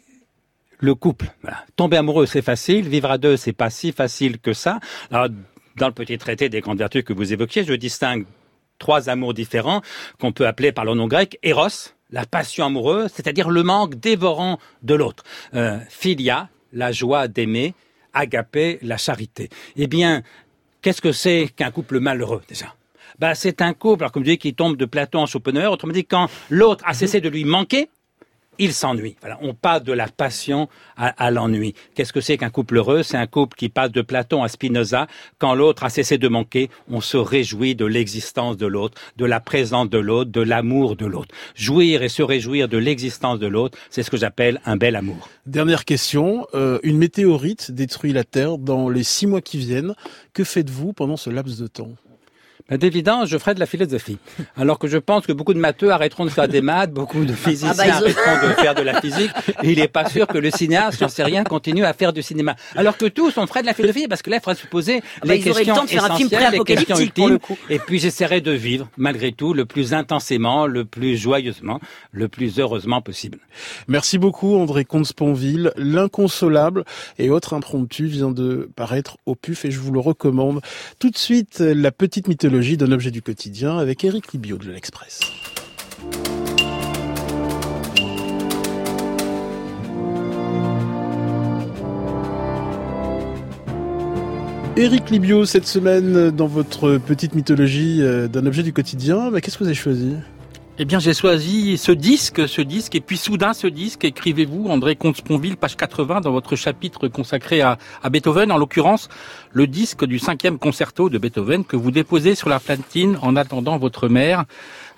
le 0.78 0.94
couple. 0.94 1.32
Voilà. 1.42 1.64
Tomber 1.76 1.96
amoureux, 1.98 2.26
c'est 2.26 2.42
facile. 2.42 2.88
Vivre 2.88 3.10
à 3.10 3.18
deux, 3.18 3.36
c'est 3.36 3.52
pas 3.52 3.70
si 3.70 3.92
facile 3.92 4.38
que 4.38 4.52
ça. 4.52 4.80
Alors, 5.10 5.28
dans 5.78 5.86
le 5.86 5.94
petit 5.94 6.18
traité 6.18 6.48
des 6.48 6.60
grandes 6.60 6.78
vertus 6.78 7.04
que 7.04 7.12
vous 7.12 7.32
évoquiez, 7.32 7.64
je 7.64 7.72
distingue 7.72 8.26
trois 8.78 9.08
amours 9.08 9.34
différents 9.34 9.80
qu'on 10.20 10.32
peut 10.32 10.46
appeler 10.46 10.72
par 10.72 10.84
le 10.84 10.94
nom 10.94 11.06
grec 11.06 11.38
Eros, 11.42 11.92
la 12.10 12.26
passion 12.26 12.66
amoureuse, 12.66 13.10
c'est-à-dire 13.14 13.48
le 13.48 13.62
manque 13.62 13.94
dévorant 13.94 14.58
de 14.82 14.94
l'autre. 14.94 15.24
Euh, 15.54 15.78
philia, 15.88 16.48
la 16.72 16.92
joie 16.92 17.28
d'aimer. 17.28 17.74
Agapé, 18.14 18.78
la 18.82 18.96
charité. 18.96 19.50
Eh 19.76 19.86
bien, 19.86 20.22
qu'est-ce 20.80 21.02
que 21.02 21.12
c'est 21.12 21.50
qu'un 21.54 21.70
couple 21.70 22.00
malheureux 22.00 22.42
déjà? 22.48 22.74
Bah, 23.18 23.34
c'est 23.34 23.60
un 23.60 23.74
couple, 23.74 24.08
comme 24.10 24.24
je 24.24 24.30
dis, 24.30 24.38
qui 24.38 24.54
tombe 24.54 24.76
de 24.76 24.86
Platon 24.86 25.20
en 25.20 25.26
Schopenhauer. 25.26 25.70
Autrement 25.70 25.92
dit, 25.92 26.06
quand 26.06 26.28
l'autre 26.48 26.82
a 26.86 26.94
cessé 26.94 27.20
de 27.20 27.28
lui 27.28 27.44
manquer, 27.44 27.90
il 28.58 28.72
s'ennuie. 28.72 29.16
Voilà, 29.20 29.38
on 29.42 29.54
passe 29.54 29.82
de 29.82 29.92
la 29.92 30.08
passion 30.08 30.68
à, 30.96 31.30
l'ennui. 31.30 31.74
Qu'est-ce 31.94 32.12
que 32.12 32.20
c'est 32.20 32.36
qu'un 32.36 32.50
couple 32.50 32.76
heureux? 32.78 33.02
C'est 33.02 33.16
un 33.16 33.26
couple 33.26 33.56
qui 33.56 33.68
passe 33.68 33.92
de 33.92 34.02
Platon 34.02 34.42
à 34.42 34.48
Spinoza. 34.48 35.06
Quand 35.38 35.54
l'autre 35.54 35.84
a 35.84 35.90
cessé 35.90 36.18
de 36.18 36.28
manquer, 36.28 36.70
on 36.88 37.00
se 37.00 37.16
réjouit 37.16 37.74
de 37.74 37.84
l'existence 37.84 38.56
de 38.56 38.66
l'autre, 38.66 39.00
de 39.16 39.24
la 39.24 39.40
présence 39.40 39.88
de 39.88 39.98
l'autre, 39.98 40.30
de 40.30 40.40
l'amour 40.40 40.96
de 40.96 41.06
l'autre. 41.06 41.34
Jouir 41.54 42.02
et 42.02 42.08
se 42.08 42.22
réjouir 42.22 42.68
de 42.68 42.78
l'existence 42.78 43.38
de 43.38 43.46
l'autre, 43.46 43.78
c'est 43.90 44.02
ce 44.02 44.10
que 44.10 44.16
j'appelle 44.16 44.60
un 44.64 44.76
bel 44.76 44.96
amour. 44.96 45.28
Dernière 45.46 45.84
question, 45.84 46.46
euh, 46.54 46.78
une 46.82 46.98
météorite 46.98 47.70
détruit 47.70 48.12
la 48.12 48.24
Terre 48.24 48.58
dans 48.58 48.88
les 48.88 49.02
six 49.02 49.26
mois 49.26 49.40
qui 49.40 49.58
viennent. 49.58 49.94
Que 50.32 50.44
faites-vous 50.44 50.92
pendant 50.92 51.16
ce 51.16 51.30
laps 51.30 51.58
de 51.58 51.66
temps? 51.66 51.92
Ben, 52.68 52.76
D'évidence, 52.76 53.30
je 53.30 53.38
ferai 53.38 53.54
de 53.54 53.60
la 53.60 53.66
philosophie. 53.66 54.18
Alors 54.54 54.78
que 54.78 54.88
je 54.88 54.98
pense 54.98 55.26
que 55.26 55.32
beaucoup 55.32 55.54
de 55.54 55.58
matheux 55.58 55.90
arrêteront 55.90 56.26
de 56.26 56.30
faire 56.30 56.48
des 56.48 56.60
maths, 56.60 56.92
beaucoup 56.92 57.24
de 57.24 57.32
physiciens 57.32 57.72
Ah 57.72 57.74
bah, 57.76 57.96
arrêteront 57.96 58.46
de 58.46 58.52
faire 58.52 58.74
de 58.74 58.82
la 58.82 59.00
physique. 59.00 59.30
Et 59.62 59.72
il 59.72 59.78
n'est 59.78 59.88
pas 59.88 60.06
sûr 60.06 60.26
que 60.26 60.36
le 60.36 60.50
cinéaste, 60.50 60.98
j'en 61.00 61.08
sais 61.08 61.22
rien, 61.22 61.44
continue 61.44 61.86
à 61.86 61.94
faire 61.94 62.12
du 62.12 62.22
cinéma. 62.22 62.56
Alors 62.76 62.98
que 62.98 63.06
tous, 63.06 63.38
on 63.38 63.46
ferait 63.46 63.62
de 63.62 63.66
la 63.66 63.72
philosophie 63.72 64.06
parce 64.06 64.20
que 64.20 64.28
là, 64.28 64.36
il 64.36 64.40
faudrait 64.40 64.60
se 64.60 64.66
poser 64.66 65.00
bah, 65.00 65.34
les 65.34 65.38
le 65.38 65.44
questions 65.44 65.86
film 65.86 65.98
essentielles, 65.98 66.52
les 66.52 66.58
questions 66.60 66.96
le 66.96 67.02
ultimes. 67.04 67.38
Et 67.70 67.78
puis 67.78 67.98
j'essaierai 67.98 68.42
de 68.42 68.52
vivre, 68.52 68.90
malgré 68.98 69.32
tout, 69.32 69.54
le 69.54 69.64
plus 69.64 69.94
intensément, 69.94 70.66
le 70.66 70.84
plus 70.84 71.16
joyeusement, 71.16 71.80
le 72.12 72.28
plus 72.28 72.58
heureusement 72.58 73.00
possible. 73.00 73.38
Merci 73.88 74.18
beaucoup 74.18 74.56
André 74.56 74.84
Comte-Sponville. 74.84 75.72
L'inconsolable 75.76 76.84
et 77.18 77.30
autre 77.30 77.54
impromptu 77.54 78.06
vient 78.06 78.30
de 78.30 78.68
paraître 78.76 79.16
au 79.24 79.34
PUF 79.34 79.64
et 79.64 79.70
je 79.70 79.80
vous 79.80 79.92
le 79.92 80.00
recommande. 80.00 80.60
Tout 80.98 81.08
de 81.08 81.16
suite, 81.16 81.60
la 81.60 81.92
petite 81.92 82.28
mythologie 82.28 82.57
d'un 82.58 82.90
objet 82.90 83.12
du 83.12 83.22
quotidien 83.22 83.78
avec 83.78 84.02
Éric 84.02 84.32
Libio 84.32 84.58
de 84.58 84.72
l'Express. 84.72 85.20
Éric 94.76 95.10
Libio, 95.10 95.44
cette 95.44 95.66
semaine, 95.66 96.30
dans 96.30 96.48
votre 96.48 96.98
petite 96.98 97.36
mythologie 97.36 98.02
euh, 98.02 98.26
d'un 98.26 98.44
objet 98.44 98.64
du 98.64 98.72
quotidien, 98.72 99.30
bah, 99.30 99.40
qu'est-ce 99.40 99.56
que 99.56 99.62
vous 99.62 99.68
avez 99.68 99.74
choisi? 99.74 100.14
Eh 100.80 100.84
bien, 100.84 101.00
j'ai 101.00 101.12
choisi 101.12 101.76
ce 101.76 101.90
disque, 101.90 102.48
ce 102.48 102.62
disque, 102.62 102.94
et 102.94 103.00
puis 103.00 103.16
soudain, 103.16 103.52
ce 103.52 103.66
disque, 103.66 104.04
écrivez-vous, 104.04 104.68
André 104.68 104.94
Comte-Sponville, 104.94 105.56
page 105.56 105.76
80, 105.76 106.20
dans 106.20 106.30
votre 106.30 106.54
chapitre 106.54 107.08
consacré 107.08 107.62
à, 107.62 107.78
Beethoven, 108.08 108.52
en 108.52 108.58
l'occurrence, 108.58 109.08
le 109.50 109.66
disque 109.66 110.04
du 110.04 110.20
cinquième 110.20 110.56
concerto 110.56 111.10
de 111.10 111.18
Beethoven 111.18 111.64
que 111.64 111.74
vous 111.74 111.90
déposez 111.90 112.36
sur 112.36 112.48
la 112.48 112.60
platine 112.60 113.18
en 113.22 113.34
attendant 113.34 113.76
votre 113.76 114.06
mère. 114.06 114.44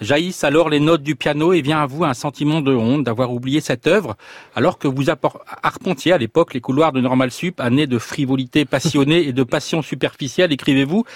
Jaillissent 0.03 0.45
alors 0.45 0.68
les 0.68 0.81
notes 0.81 1.03
du 1.03 1.16
piano 1.16 1.55
et 1.55 1.62
vient 1.62 1.81
à 1.81 1.87
vous 1.87 2.05
un 2.05 2.12
sentiment 2.12 2.61
de 2.61 2.74
honte 2.74 3.05
d'avoir 3.05 3.33
oublié 3.33 3.62
cette 3.62 3.87
œuvre, 3.87 4.16
alors 4.55 4.78
que 4.78 4.87
vous 4.87 5.09
arpentiez 5.09 6.12
à 6.12 6.18
l'époque 6.18 6.53
les 6.53 6.61
couloirs 6.61 6.93
de 6.93 7.01
Normal 7.01 7.31
Sup, 7.31 7.59
années 7.59 7.87
de 7.87 7.99
frivolité 7.99 8.66
passionnée 8.66 9.26
et 9.26 9.33
de 9.33 9.45
passion 9.45 9.81
superficielle, 9.81 10.53
écrivez-vous. 10.53 11.07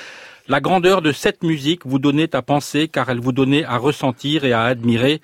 La 0.47 0.61
grandeur 0.61 1.01
de 1.01 1.11
cette 1.11 1.43
musique 1.43 1.87
vous 1.87 1.99
donnait 1.99 2.37
à 2.37 2.43
penser 2.43 2.87
car 2.87 3.09
elle 3.09 3.19
vous 3.19 3.33
donnait 3.33 3.65
à 3.65 3.79
ressentir 3.79 4.45
et 4.45 4.53
à 4.53 4.65
admirer. 4.65 5.23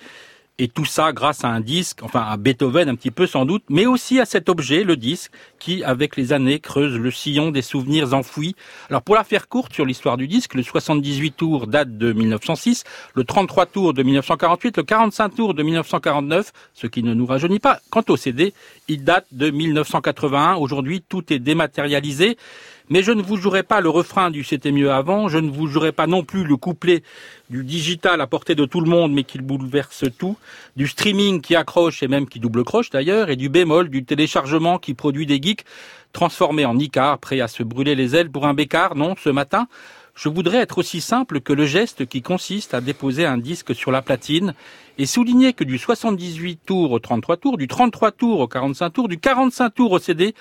Et 0.58 0.68
tout 0.68 0.86
ça 0.86 1.12
grâce 1.12 1.44
à 1.44 1.48
un 1.48 1.60
disque, 1.60 2.02
enfin 2.02 2.24
à 2.26 2.38
Beethoven 2.38 2.88
un 2.88 2.94
petit 2.94 3.10
peu 3.10 3.26
sans 3.26 3.44
doute, 3.44 3.64
mais 3.68 3.84
aussi 3.84 4.18
à 4.18 4.24
cet 4.24 4.48
objet, 4.48 4.82
le 4.82 4.96
disque, 4.96 5.30
qui 5.58 5.84
avec 5.84 6.16
les 6.16 6.32
années 6.32 6.58
creuse 6.58 6.94
le 6.94 7.10
sillon 7.10 7.50
des 7.50 7.60
souvenirs 7.60 8.14
enfouis. 8.14 8.56
Alors 8.88 9.02
pour 9.02 9.14
la 9.14 9.24
faire 9.24 9.48
courte 9.48 9.74
sur 9.74 9.84
l'histoire 9.84 10.16
du 10.16 10.26
disque, 10.26 10.54
le 10.54 10.62
78 10.62 11.32
tours 11.32 11.66
date 11.66 11.98
de 11.98 12.14
1906, 12.14 12.84
le 13.14 13.24
33 13.24 13.66
tours 13.66 13.92
de 13.92 14.02
1948, 14.02 14.78
le 14.78 14.82
45 14.84 15.28
tours 15.34 15.52
de 15.52 15.62
1949, 15.62 16.50
ce 16.72 16.86
qui 16.86 17.02
ne 17.02 17.12
nous 17.12 17.26
rajeunit 17.26 17.58
pas. 17.58 17.80
Quant 17.90 18.04
au 18.08 18.16
CD, 18.16 18.54
il 18.88 19.04
date 19.04 19.26
de 19.32 19.50
1981. 19.50 20.54
Aujourd'hui, 20.54 21.02
tout 21.06 21.30
est 21.30 21.38
dématérialisé. 21.38 22.38
Mais 22.91 23.05
je 23.05 23.12
ne 23.12 23.22
vous 23.22 23.36
jouerai 23.36 23.62
pas 23.62 23.80
le 23.80 23.88
refrain 23.88 24.30
du 24.30 24.43
C'était 24.43 24.72
mieux 24.72 24.91
avant, 24.91 25.28
je 25.28 25.38
ne 25.38 25.49
vous 25.49 25.68
jouerai 25.68 25.93
pas 25.93 26.09
non 26.09 26.24
plus 26.24 26.45
le 26.45 26.57
couplet 26.57 27.03
du 27.49 27.64
digital 27.64 28.20
à 28.20 28.26
portée 28.26 28.57
de 28.57 28.64
tout 28.64 28.80
le 28.80 28.91
monde 28.91 29.12
mais 29.12 29.22
qui 29.22 29.38
bouleverse 29.38 30.05
tout, 30.18 30.36
du 30.76 30.88
streaming 30.88 31.41
qui 31.41 31.55
accroche 31.55 32.03
et 32.03 32.09
même 32.09 32.28
qui 32.28 32.41
double 32.41 32.64
croche 32.64 32.91
d'ailleurs, 32.91 33.30
et 33.30 33.36
du 33.36 33.49
bémol 33.49 33.88
du 33.88 34.05
téléchargement 34.05 34.78
qui 34.78 34.95
produit 34.95 35.24
des 35.24 35.41
geeks 35.41 35.64
transformés 36.12 36.64
en 36.64 36.76
Icar, 36.78 37.18
prêts 37.18 37.41
à 37.41 37.49
se 37.49 37.62
brûler 37.62 37.95
les 37.95 38.16
ailes 38.16 38.30
pour 38.30 38.47
un 38.47 38.55
bécard. 38.55 38.97
Non, 38.97 39.14
ce 39.16 39.30
matin, 39.30 39.68
je 40.20 40.28
voudrais 40.28 40.58
être 40.58 40.76
aussi 40.76 41.00
simple 41.00 41.40
que 41.40 41.54
le 41.54 41.64
geste 41.64 42.04
qui 42.04 42.20
consiste 42.20 42.74
à 42.74 42.82
déposer 42.82 43.24
un 43.24 43.38
disque 43.38 43.74
sur 43.74 43.90
la 43.90 44.02
platine 44.02 44.52
et 44.98 45.06
souligner 45.06 45.54
que 45.54 45.64
du 45.64 45.78
78 45.78 46.60
tours 46.66 46.92
au 46.92 46.98
33 46.98 47.38
tours, 47.38 47.56
du 47.56 47.66
33 47.66 48.12
tours 48.12 48.40
au 48.40 48.46
45 48.46 48.90
tours, 48.90 49.08
du 49.08 49.18
45 49.18 49.70
tours 49.70 49.92
au 49.92 49.98
CD, 49.98 50.34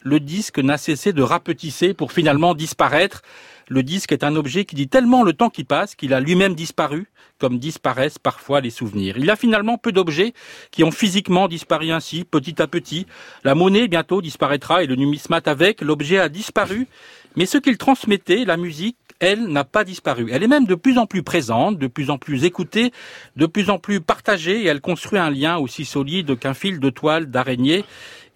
le 0.00 0.20
disque 0.20 0.58
n'a 0.58 0.78
cessé 0.78 1.12
de 1.12 1.20
rapetisser 1.20 1.92
pour 1.92 2.12
finalement 2.12 2.54
disparaître. 2.54 3.20
Le 3.68 3.82
disque 3.82 4.12
est 4.12 4.24
un 4.24 4.36
objet 4.36 4.64
qui 4.64 4.74
dit 4.74 4.88
tellement 4.88 5.22
le 5.22 5.34
temps 5.34 5.50
qui 5.50 5.64
passe 5.64 5.94
qu'il 5.94 6.14
a 6.14 6.20
lui-même 6.20 6.54
disparu, 6.54 7.10
comme 7.38 7.58
disparaissent 7.58 8.18
parfois 8.18 8.62
les 8.62 8.70
souvenirs. 8.70 9.18
Il 9.18 9.28
a 9.28 9.36
finalement 9.36 9.76
peu 9.76 9.92
d'objets 9.92 10.32
qui 10.70 10.82
ont 10.82 10.90
physiquement 10.90 11.46
disparu 11.46 11.90
ainsi, 11.90 12.24
petit 12.24 12.62
à 12.62 12.68
petit. 12.68 13.06
La 13.44 13.54
monnaie 13.54 13.86
bientôt 13.86 14.22
disparaîtra 14.22 14.82
et 14.82 14.86
le 14.86 14.96
numismate 14.96 15.46
avec. 15.46 15.82
L'objet 15.82 16.18
a 16.18 16.30
disparu, 16.30 16.86
mais 17.34 17.44
ce 17.44 17.58
qu'il 17.58 17.76
transmettait, 17.76 18.46
la 18.46 18.56
musique, 18.56 18.96
elle 19.20 19.46
n'a 19.46 19.64
pas 19.64 19.84
disparu. 19.84 20.28
Elle 20.30 20.42
est 20.42 20.48
même 20.48 20.66
de 20.66 20.74
plus 20.74 20.98
en 20.98 21.06
plus 21.06 21.22
présente, 21.22 21.78
de 21.78 21.86
plus 21.86 22.10
en 22.10 22.18
plus 22.18 22.44
écoutée, 22.44 22.92
de 23.36 23.46
plus 23.46 23.70
en 23.70 23.78
plus 23.78 24.00
partagée 24.00 24.62
et 24.62 24.66
elle 24.66 24.80
construit 24.80 25.18
un 25.18 25.30
lien 25.30 25.56
aussi 25.56 25.84
solide 25.84 26.38
qu'un 26.38 26.54
fil 26.54 26.80
de 26.80 26.90
toile 26.90 27.26
d'araignée. 27.26 27.84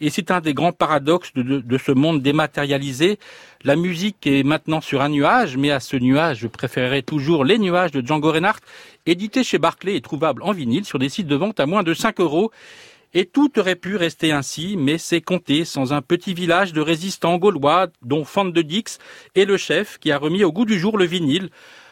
Et 0.02 0.08
c'est 0.08 0.30
un 0.30 0.40
des 0.40 0.54
grands 0.54 0.72
paradoxes 0.72 1.32
de, 1.34 1.78
ce 1.78 1.92
monde 1.92 2.22
dématérialisé. 2.22 3.18
La 3.64 3.76
musique 3.76 4.26
est 4.26 4.42
maintenant 4.42 4.80
sur 4.80 5.02
un 5.02 5.10
nuage, 5.10 5.58
mais 5.58 5.70
à 5.70 5.78
ce 5.78 5.96
nuage, 5.96 6.38
je 6.38 6.46
préférerais 6.46 7.02
toujours 7.02 7.44
les 7.44 7.58
nuages 7.58 7.90
de 7.90 8.04
Django 8.04 8.32
Reinhardt, 8.32 8.60
édité 9.04 9.44
chez 9.44 9.58
Barclay 9.58 9.96
et 9.96 10.00
trouvable 10.00 10.42
en 10.42 10.52
vinyle 10.52 10.86
sur 10.86 10.98
des 10.98 11.10
sites 11.10 11.26
de 11.26 11.36
vente 11.36 11.60
à 11.60 11.66
moins 11.66 11.82
de 11.82 11.92
5 11.92 12.18
euros. 12.20 12.50
Et 13.12 13.26
tout 13.26 13.58
aurait 13.58 13.74
pu 13.74 13.96
rester 13.96 14.30
ainsi, 14.30 14.76
mais 14.76 14.96
c'est 14.96 15.20
compté 15.20 15.64
sans 15.64 15.92
un 15.92 16.00
petit 16.00 16.32
village 16.32 16.72
de 16.72 16.80
résistants 16.80 17.38
gaulois, 17.38 17.88
dont 18.02 18.24
Fan 18.24 18.52
de 18.52 18.62
Dix 18.62 18.98
est 19.34 19.44
le 19.44 19.56
chef 19.56 19.98
qui 19.98 20.12
a 20.12 20.18
remis 20.18 20.44
au 20.44 20.52
goût 20.52 20.64
du 20.64 20.78
jour 20.78 20.96
le 20.96 21.06
vinyle. 21.06 21.50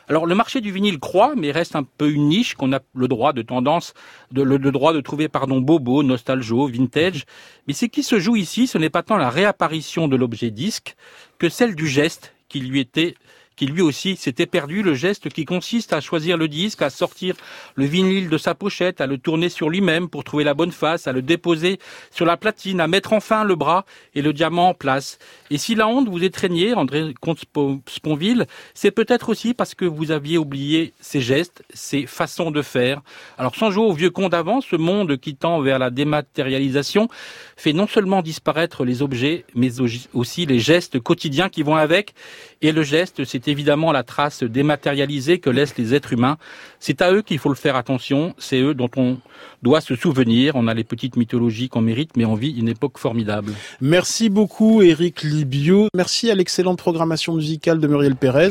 Alors 0.08 0.26
le 0.26 0.34
marché 0.36 0.60
du 0.60 0.70
vinyle 0.70 1.00
croît, 1.00 1.34
mais 1.36 1.50
reste 1.50 1.74
un 1.74 1.82
peu 1.82 2.08
une 2.10 2.28
niche 2.28 2.54
qu'on 2.54 2.72
a 2.72 2.80
le 2.94 3.08
droit 3.08 3.32
de 3.32 3.42
tendance, 3.42 3.94
de, 4.30 4.42
le, 4.42 4.56
le 4.56 4.70
droit 4.70 4.94
de 4.94 5.00
trouver 5.00 5.28
pardon 5.28 5.60
bobo, 5.60 6.02
nostalgio, 6.02 6.66
vintage. 6.66 7.24
Mais 7.66 7.74
ce 7.74 7.84
qui 7.84 8.02
se 8.02 8.18
joue 8.18 8.36
ici, 8.36 8.66
ce 8.66 8.78
n'est 8.78 8.88
pas 8.88 9.02
tant 9.02 9.16
la 9.18 9.28
réapparition 9.28 10.08
de 10.08 10.16
l'objet 10.16 10.50
disque 10.50 10.96
que 11.38 11.50
celle 11.50 11.74
du 11.74 11.86
geste 11.86 12.32
qui 12.48 12.60
lui 12.60 12.80
était 12.80 13.16
qui 13.58 13.66
lui 13.66 13.82
aussi 13.82 14.16
s'était 14.16 14.46
perdu, 14.46 14.82
le 14.82 14.94
geste 14.94 15.28
qui 15.30 15.44
consiste 15.44 15.92
à 15.92 16.00
choisir 16.00 16.36
le 16.36 16.46
disque, 16.46 16.80
à 16.80 16.90
sortir 16.90 17.34
le 17.74 17.86
vinyle 17.86 18.28
de 18.28 18.38
sa 18.38 18.54
pochette, 18.54 19.00
à 19.00 19.06
le 19.06 19.18
tourner 19.18 19.48
sur 19.48 19.68
lui-même 19.68 20.08
pour 20.08 20.22
trouver 20.22 20.44
la 20.44 20.54
bonne 20.54 20.70
face, 20.70 21.08
à 21.08 21.12
le 21.12 21.22
déposer 21.22 21.80
sur 22.12 22.24
la 22.24 22.36
platine, 22.36 22.80
à 22.80 22.86
mettre 22.86 23.12
enfin 23.12 23.42
le 23.42 23.56
bras 23.56 23.84
et 24.14 24.22
le 24.22 24.32
diamant 24.32 24.68
en 24.68 24.74
place. 24.74 25.18
Et 25.50 25.58
si 25.58 25.74
la 25.74 25.88
honte 25.88 26.08
vous 26.08 26.22
étreignait, 26.22 26.72
André 26.74 27.12
Comte-Sponville, 27.20 28.46
c'est 28.74 28.92
peut-être 28.92 29.28
aussi 29.28 29.54
parce 29.54 29.74
que 29.74 29.84
vous 29.84 30.12
aviez 30.12 30.38
oublié 30.38 30.92
ces 31.00 31.20
gestes, 31.20 31.64
ces 31.74 32.06
façons 32.06 32.52
de 32.52 32.62
faire. 32.62 33.02
Alors 33.38 33.56
sans 33.56 33.72
jouer 33.72 33.84
au 33.84 33.92
vieux 33.92 34.10
con 34.10 34.28
d'avant, 34.28 34.60
ce 34.60 34.76
monde 34.76 35.16
qui 35.16 35.34
tend 35.34 35.60
vers 35.60 35.80
la 35.80 35.90
dématérialisation 35.90 37.08
fait 37.56 37.72
non 37.72 37.88
seulement 37.88 38.22
disparaître 38.22 38.84
les 38.84 39.02
objets, 39.02 39.44
mais 39.56 39.80
aussi 40.14 40.46
les 40.46 40.60
gestes 40.60 41.00
quotidiens 41.00 41.48
qui 41.48 41.64
vont 41.64 41.74
avec. 41.74 42.14
Et 42.60 42.70
le 42.70 42.84
geste, 42.84 43.24
évidemment 43.48 43.92
la 43.92 44.02
trace 44.02 44.42
dématérialisée 44.42 45.38
que 45.38 45.50
laissent 45.50 45.76
les 45.76 45.94
êtres 45.94 46.12
humains. 46.12 46.36
C'est 46.80 47.02
à 47.02 47.12
eux 47.12 47.22
qu'il 47.22 47.38
faut 47.38 47.48
le 47.48 47.54
faire 47.54 47.76
attention, 47.76 48.34
c'est 48.38 48.60
eux 48.60 48.74
dont 48.74 48.90
on 48.96 49.18
doit 49.62 49.80
se 49.80 49.94
souvenir. 49.94 50.54
On 50.56 50.68
a 50.68 50.74
les 50.74 50.84
petites 50.84 51.16
mythologies 51.16 51.68
qu'on 51.68 51.80
mérite, 51.80 52.16
mais 52.16 52.24
on 52.24 52.34
vit 52.34 52.50
une 52.50 52.68
époque 52.68 52.98
formidable. 52.98 53.52
Merci 53.80 54.28
beaucoup 54.28 54.82
Eric 54.82 55.22
Libio. 55.22 55.88
Merci 55.94 56.30
à 56.30 56.34
l'excellente 56.34 56.78
programmation 56.78 57.34
musicale 57.34 57.80
de 57.80 57.86
Muriel 57.86 58.16
Pérez. 58.16 58.50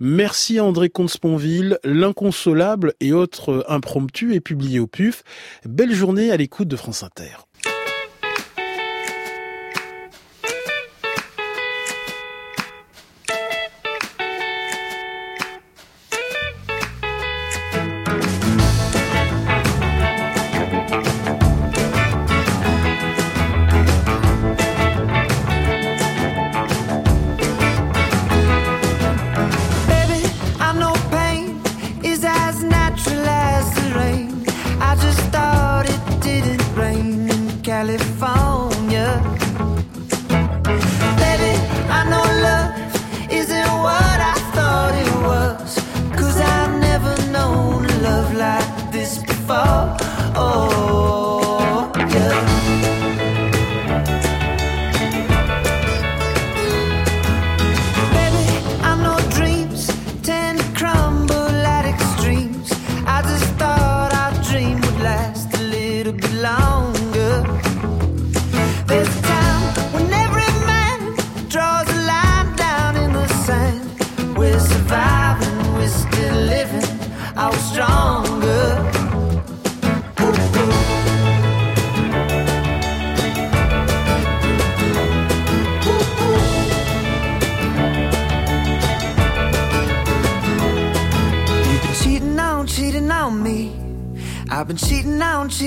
Merci 0.00 0.58
à 0.58 0.64
André 0.64 0.88
Comte-Sponville. 0.88 1.78
L'inconsolable 1.84 2.94
et 3.00 3.12
autres 3.12 3.64
impromptus 3.68 4.34
est 4.34 4.40
publié 4.40 4.80
au 4.80 4.86
PUF. 4.86 5.22
Belle 5.64 5.94
journée 5.94 6.30
à 6.30 6.36
l'écoute 6.36 6.68
de 6.68 6.76
France 6.76 7.02
Inter. 7.02 7.47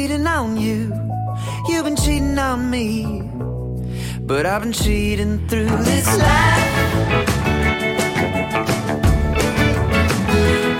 cheating 0.01 0.25
on 0.25 0.57
you. 0.57 0.91
You've 1.67 1.85
been 1.85 1.95
cheating 1.95 2.39
on 2.39 2.71
me. 2.71 3.21
But 4.21 4.47
I've 4.47 4.63
been 4.63 4.73
cheating 4.73 5.47
through 5.47 5.69
this 5.83 6.07
life. 6.17 6.77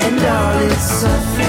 And 0.06 0.26
all 0.26 0.58
it's 0.72 0.82
suffering. 0.82 1.41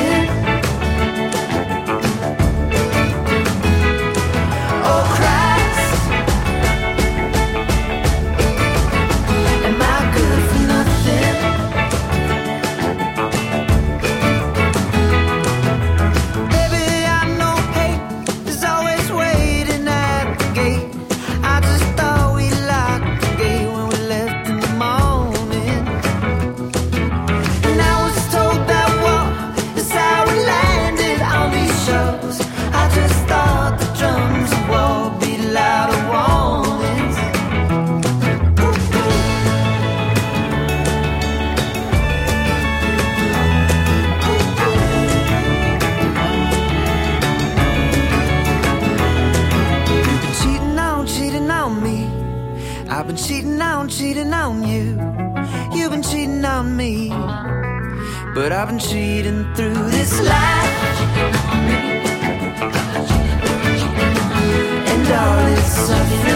suffering. 65.87 66.32